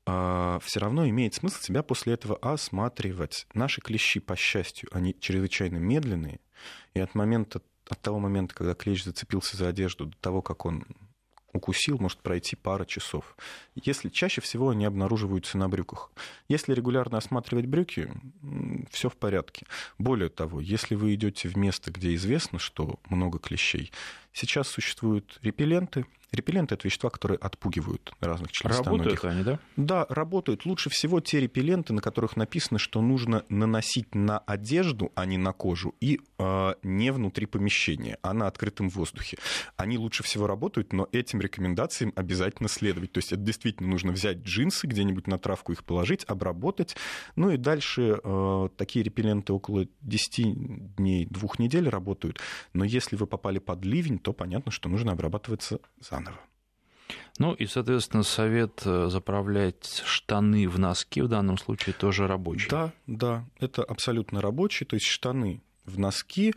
а, 0.07 0.61
все 0.63 0.81
равно 0.81 1.09
имеет 1.09 1.35
смысл 1.35 1.61
себя 1.61 1.83
после 1.83 2.15
этого 2.15 2.37
осматривать. 2.37 3.47
Наши 3.55 3.81
клещи, 3.81 4.21
по 4.21 4.37
счастью, 4.37 4.89
они 4.93 5.17
чрезвычайно 5.19 5.79
медленные, 5.79 6.41
и 6.95 7.01
от 7.01 7.15
момента 7.15 7.61
от 7.89 8.01
того 8.01 8.19
момента, 8.19 8.55
когда 8.55 8.75
клещ 8.75 9.05
зацепился 9.05 9.57
за 9.57 9.69
одежду, 9.69 10.07
до 10.07 10.17
того, 10.19 10.43
как 10.43 10.65
он 10.67 10.85
укусил, 11.53 11.99
может 11.99 12.19
пройти 12.21 12.57
пара 12.57 12.85
часов. 12.85 13.37
Если 13.75 14.09
чаще 14.09 14.41
всего 14.41 14.71
они 14.71 14.85
обнаруживаются 14.85 15.59
на 15.59 15.69
брюках. 15.69 16.11
Если 16.49 16.75
регулярно 16.75 17.19
осматривать 17.19 17.67
брюки, 17.67 18.13
все 18.91 19.09
в 19.09 19.17
порядке. 19.17 19.67
Более 19.99 20.29
того, 20.29 20.61
если 20.61 20.95
вы 20.95 21.15
идете 21.15 21.49
в 21.49 21.57
место, 21.57 21.91
где 21.91 22.15
известно, 22.15 22.59
что 22.59 23.01
много 23.09 23.39
клещей, 23.39 23.93
сейчас 24.37 24.69
существуют 24.69 25.39
репелленты, 25.43 26.05
Репелленты– 26.33 26.75
это 26.77 26.87
вещества, 26.87 27.09
которые 27.09 27.39
отпугивают 27.39 28.13
разных 28.21 28.51
членистоногих. 28.51 29.23
Работают 29.23 29.25
они, 29.25 29.45
да? 29.45 29.59
Да, 29.77 30.07
работают. 30.09 30.67
Лучше 30.67 30.91
всего 30.91 31.21
те 31.21 31.41
репелленты, 31.41 31.93
на 31.93 32.03
которых 32.03 32.37
написано, 32.37 32.79
что 32.79 33.01
нужно 33.01 33.45
наносить 33.49 34.15
на 34.15 34.39
одежду, 34.39 35.13
а 35.15 35.25
не 35.25 35.39
на 35.39 35.53
кожу, 35.53 35.95
и 36.01 36.21
э, 36.39 36.75
не 36.83 37.13
внутри 37.13 37.47
помещения, 37.47 38.19
а 38.23 38.35
на 38.35 38.49
открытом 38.49 38.89
воздухе. 38.89 39.39
Они 39.77 39.99
лучше 39.99 40.25
всего 40.25 40.49
работают, 40.49 40.93
но 40.93 41.09
этим 41.13 41.41
рекомендациям 41.41 42.13
обязательно 42.17 42.69
следовать. 42.69 43.13
То 43.13 43.19
есть 43.19 43.33
это 43.33 43.43
действительно 43.43 43.89
нужно 43.89 44.11
взять 44.11 44.39
джинсы, 44.39 44.89
где-нибудь 44.89 45.29
на 45.29 45.39
травку 45.39 45.73
их 45.73 45.85
положить, 45.85 46.25
обработать. 46.27 46.97
Ну 47.37 47.51
и 47.51 47.57
дальше 47.57 48.21
э, 48.23 48.69
такие 48.77 49.05
репелленты 49.05 49.53
около 49.53 49.87
10 50.03 50.97
дней, 50.97 51.27
двух 51.27 51.61
недель 51.61 51.89
работают. 51.89 52.41
Но 52.73 52.85
если 52.85 53.15
вы 53.15 53.29
попали 53.29 53.61
под 53.61 53.85
ливень, 53.85 54.19
то 54.27 54.33
понятно, 54.33 54.73
что 54.73 54.89
нужно 54.89 55.13
обрабатываться 55.13 55.79
заново. 56.01 56.41
Ну 57.39 57.55
и, 57.55 57.67
соответственно, 57.67 58.25
совет 58.25 58.83
э, 58.85 59.07
заправлять 59.09 60.03
штаны 60.05 60.69
в 60.69 60.81
носки 60.81 61.23
в 61.23 61.29
данном 61.29 61.59
случае 61.59 61.95
тоже 61.95 62.27
рабочий. 62.27 62.69
Да, 62.69 62.93
да, 63.07 63.45
это 63.61 63.85
абсолютно 63.85 64.41
рабочий, 64.41 64.85
то 64.85 64.97
есть 64.97 65.07
штаны 65.07 65.63
в 65.85 65.97
носки, 66.01 66.55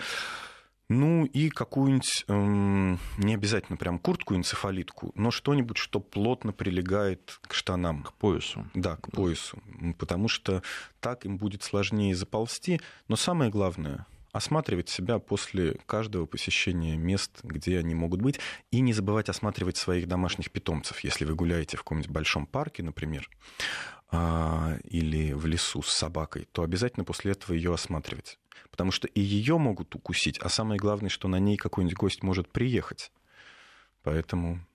ну 0.90 1.26
и 1.26 1.50
какую-нибудь, 1.50 2.26
эм, 2.28 2.98
не 3.20 3.36
обязательно 3.36 3.78
прям 3.78 4.00
куртку 4.00 4.34
энцефалитку, 4.34 5.12
но 5.14 5.30
что-нибудь, 5.30 5.78
что 5.78 6.00
плотно 6.00 6.52
прилегает 6.52 7.40
к 7.44 7.54
штанам. 7.54 8.02
К 8.02 8.14
поясу. 8.14 8.66
Да, 8.74 8.96
к 8.96 9.12
поясу, 9.12 9.62
потому 10.00 10.28
что 10.28 10.64
так 11.02 11.24
им 11.24 11.38
будет 11.38 11.62
сложнее 11.62 12.16
заползти, 12.16 12.82
но 13.08 13.16
самое 13.16 13.52
главное– 13.52 14.08
осматривать 14.32 14.90
себя 14.90 15.20
после 15.20 15.78
каждого 15.86 16.26
посещения 16.26 16.98
мест, 16.98 17.40
где 17.44 17.80
они 17.80 17.96
могут 17.96 18.22
быть, 18.22 18.40
и 18.72 18.80
не 18.82 18.94
забывать 18.94 19.30
осматривать 19.30 19.78
своих 19.78 20.08
домашних 20.08 20.52
питомцев. 20.52 21.00
Если 21.02 21.26
вы 21.26 21.36
гуляете 21.36 21.78
в 21.78 21.82
каком-нибудь 21.82 22.12
большом 22.12 22.46
парке, 22.46 22.84
например, 22.84 23.30
а, 24.12 24.78
или 24.84 25.34
в 25.34 25.46
лесу 25.46 25.82
с 25.82 25.94
собакой, 25.94 26.48
то 26.52 26.64
обязательно 26.64 27.04
после 27.04 27.32
этого 27.32 27.54
ее 27.54 27.74
осматривать. 27.74 28.40
Потому 28.72 28.92
что 28.92 29.08
и 29.08 29.22
ее 29.22 29.58
могут 29.58 29.94
укусить, 29.96 30.40
а 30.40 30.50
самое 30.50 30.80
главное, 30.80 31.10
что 31.10 31.28
на 31.28 31.40
ней 31.40 31.58
какой-нибудь 31.58 31.98
гость 31.98 32.24
может 32.24 32.50
приехать. 32.50 33.12
Поэтому 34.04 34.66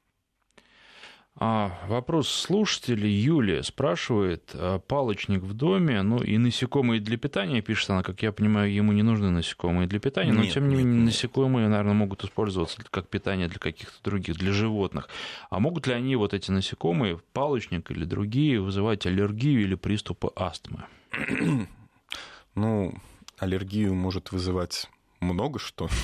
а, 1.37 1.72
вопрос 1.89 2.28
слушателей. 2.28 3.11
Юлия 3.11 3.64
спрашивает, 3.64 4.51
а, 4.55 4.78
палочник 4.78 5.43
в 5.43 5.53
доме, 5.53 6.01
ну 6.03 6.22
и 6.22 6.39
насекомые 6.39 7.01
для 7.01 7.16
питания, 7.18 7.61
пишет 7.61 7.91
она, 7.91 8.05
как 8.05 8.22
я 8.22 8.30
понимаю, 8.30 8.72
ему 8.72 8.93
не 8.93 9.03
нужны 9.03 9.30
насекомые 9.30 9.89
для 9.89 9.99
питания, 9.99 10.32
но 10.32 10.43
нет, 10.43 10.55
тем 10.55 10.68
не 10.68 10.76
менее 10.76 11.03
насекомые, 11.03 11.68
наверное, 11.68 11.95
могут 11.95 12.22
использоваться 12.22 12.80
как 12.89 13.09
питание 13.09 13.49
для 13.49 13.59
каких-то 13.59 14.01
других, 14.05 14.37
для 14.37 14.53
животных. 14.53 15.09
А 15.51 15.59
могут 15.59 15.89
ли 15.89 15.95
они, 15.95 16.14
вот 16.14 16.35
эти 16.35 16.53
насекомые, 16.53 17.18
палочник 17.32 17.91
или 17.91 18.05
другие, 18.05 18.61
вызывать 18.61 19.05
аллергию 19.05 19.62
или 19.62 19.74
приступы 19.74 20.30
астмы? 20.37 20.85
Ну, 22.57 22.95
аллергию 23.41 23.97
может 23.97 24.30
вызывать 24.30 24.89
много 25.20 25.59
что. 25.59 25.89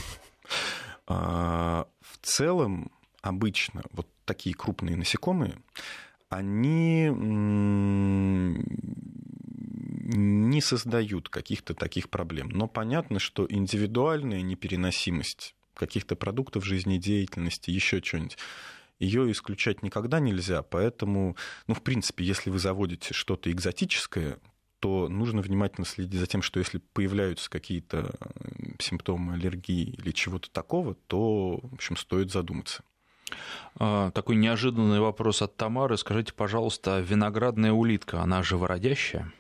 А, 1.13 1.89
в 2.01 2.19
целом, 2.25 2.93
обычно 3.21 3.83
вот 3.91 4.07
такие 4.31 4.55
крупные 4.55 4.97
насекомые, 4.97 5.57
они 6.29 7.11
не 10.13 10.61
создают 10.61 11.29
каких-то 11.29 11.75
таких 11.75 12.09
проблем. 12.09 12.49
Но 12.51 12.69
понятно, 12.69 13.19
что 13.19 13.45
индивидуальная 13.51 14.43
непереносимость 14.43 15.57
каких-то 15.75 16.15
продуктов 16.15 16.65
жизнедеятельности, 16.65 17.73
еще 17.73 18.01
что-нибудь, 18.01 18.39
ее 19.01 19.33
исключать 19.33 19.83
никогда 19.83 20.21
нельзя, 20.21 20.63
поэтому, 20.63 21.37
ну, 21.67 21.75
в 21.75 21.83
принципе, 21.83 22.25
если 22.25 22.51
вы 22.51 22.61
заводите 22.61 23.13
что-то 23.13 23.51
экзотическое, 23.51 24.39
то 24.79 25.09
нужно 25.09 25.43
внимательно 25.43 25.85
следить 25.85 26.21
за 26.21 26.27
тем, 26.29 26.43
что 26.43 26.61
если 26.61 26.79
появляются 26.79 27.51
какие-то 27.51 28.15
симптомы 28.79 29.35
аллергии 29.35 29.91
или 29.99 30.13
чего-то 30.13 30.49
такого, 30.51 30.95
то, 31.09 31.59
в 31.63 31.75
общем, 31.75 31.97
стоит 31.97 32.31
задуматься. 32.31 32.85
А, 33.77 34.11
такой 34.11 34.37
неожиданный 34.37 35.01
вопрос 35.01 35.43
от 35.43 35.57
Тамары. 35.57 35.97
Скажите, 35.97 36.33
пожалуйста, 36.33 37.01
виноградная 37.01 37.73
улитка, 37.73 38.23
она 38.23 38.43
живородящая? 38.43 39.33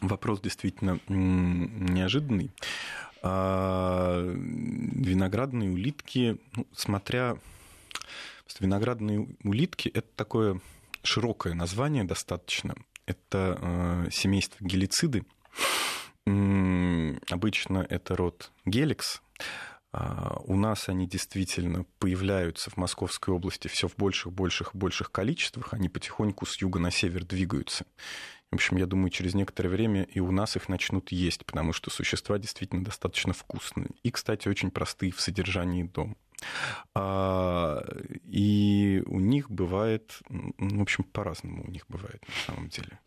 Вопрос 0.00 0.40
действительно 0.40 0.98
неожиданный. 1.08 2.50
А, 3.22 4.20
виноградные 4.22 5.70
улитки, 5.70 6.38
ну, 6.56 6.66
смотря... 6.74 7.36
Виноградные 8.60 9.28
улитки– 9.44 9.88
это 9.94 10.08
такое 10.16 10.60
широкое 11.04 11.54
название 11.54 12.02
достаточно. 12.02 12.74
Это 13.06 13.56
э, 13.60 14.08
семейство 14.10 14.64
гелициды. 14.64 15.24
Обычно 17.30 17.86
это 17.88 18.16
род 18.16 18.50
геликс. 18.64 19.22
А, 19.90 20.38
у 20.44 20.56
нас 20.56 20.88
они 20.88 21.06
действительно 21.06 21.84
появляются 21.98 22.70
в 22.70 22.76
Московской 22.76 23.34
области 23.34 23.68
все 23.68 23.88
в 23.88 23.96
больших, 23.96 24.32
больших, 24.32 24.74
больших 24.74 25.10
количествах. 25.10 25.72
Они 25.72 25.88
потихоньку 25.88 26.44
с 26.44 26.60
юга 26.60 26.78
на 26.78 26.90
север 26.90 27.24
двигаются. 27.24 27.86
В 28.50 28.54
общем, 28.54 28.76
я 28.76 28.86
думаю, 28.86 29.10
через 29.10 29.34
некоторое 29.34 29.68
время 29.68 30.04
и 30.04 30.20
у 30.20 30.30
нас 30.30 30.56
их 30.56 30.68
начнут 30.68 31.12
есть, 31.12 31.44
потому 31.44 31.72
что 31.72 31.90
существа 31.90 32.38
действительно 32.38 32.84
достаточно 32.84 33.32
вкусные. 33.32 33.88
И, 34.02 34.10
кстати, 34.10 34.48
очень 34.48 34.70
простые 34.70 35.12
в 35.12 35.20
содержании 35.20 35.82
дома. 35.82 36.16
А, 36.94 37.82
и 38.24 39.02
у 39.06 39.20
них 39.20 39.50
бывает, 39.50 40.20
в 40.28 40.82
общем, 40.82 41.04
по-разному 41.04 41.64
у 41.64 41.70
них 41.70 41.84
бывает 41.88 42.22
на 42.26 42.54
самом 42.54 42.68
деле. 42.68 42.98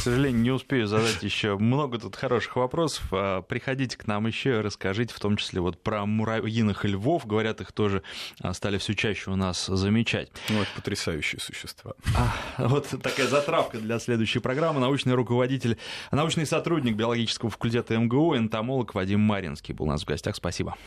К 0.00 0.02
сожалению, 0.02 0.40
не 0.40 0.50
успею 0.50 0.86
задать 0.86 1.22
еще 1.22 1.58
много 1.58 1.98
тут 1.98 2.16
хороших 2.16 2.56
вопросов. 2.56 3.04
А, 3.12 3.42
приходите 3.42 3.98
к 3.98 4.06
нам 4.06 4.26
еще 4.26 4.56
и 4.56 4.62
расскажите, 4.62 5.12
в 5.12 5.20
том 5.20 5.36
числе 5.36 5.60
вот 5.60 5.78
про 5.78 6.06
муравьиных 6.06 6.86
львов. 6.86 7.26
Говорят, 7.26 7.60
их 7.60 7.72
тоже 7.72 8.02
а, 8.40 8.54
стали 8.54 8.78
все 8.78 8.94
чаще 8.94 9.30
у 9.30 9.36
нас 9.36 9.66
замечать. 9.66 10.30
Ну, 10.48 10.62
это 10.62 10.70
потрясающие 10.74 11.38
существа. 11.38 11.92
А, 12.16 12.34
вот 12.66 12.88
такая 13.02 13.26
затравка 13.26 13.76
для 13.76 13.98
следующей 13.98 14.38
программы. 14.38 14.80
Научный 14.80 15.12
руководитель, 15.12 15.76
научный 16.10 16.46
сотрудник 16.46 16.96
биологического 16.96 17.50
факультета 17.50 17.98
МГУ, 17.98 18.38
энтомолог 18.38 18.94
Вадим 18.94 19.20
Маринский 19.20 19.74
был 19.74 19.84
у 19.84 19.88
нас 19.88 20.00
в 20.00 20.06
гостях. 20.06 20.34
Спасибо. 20.34 20.78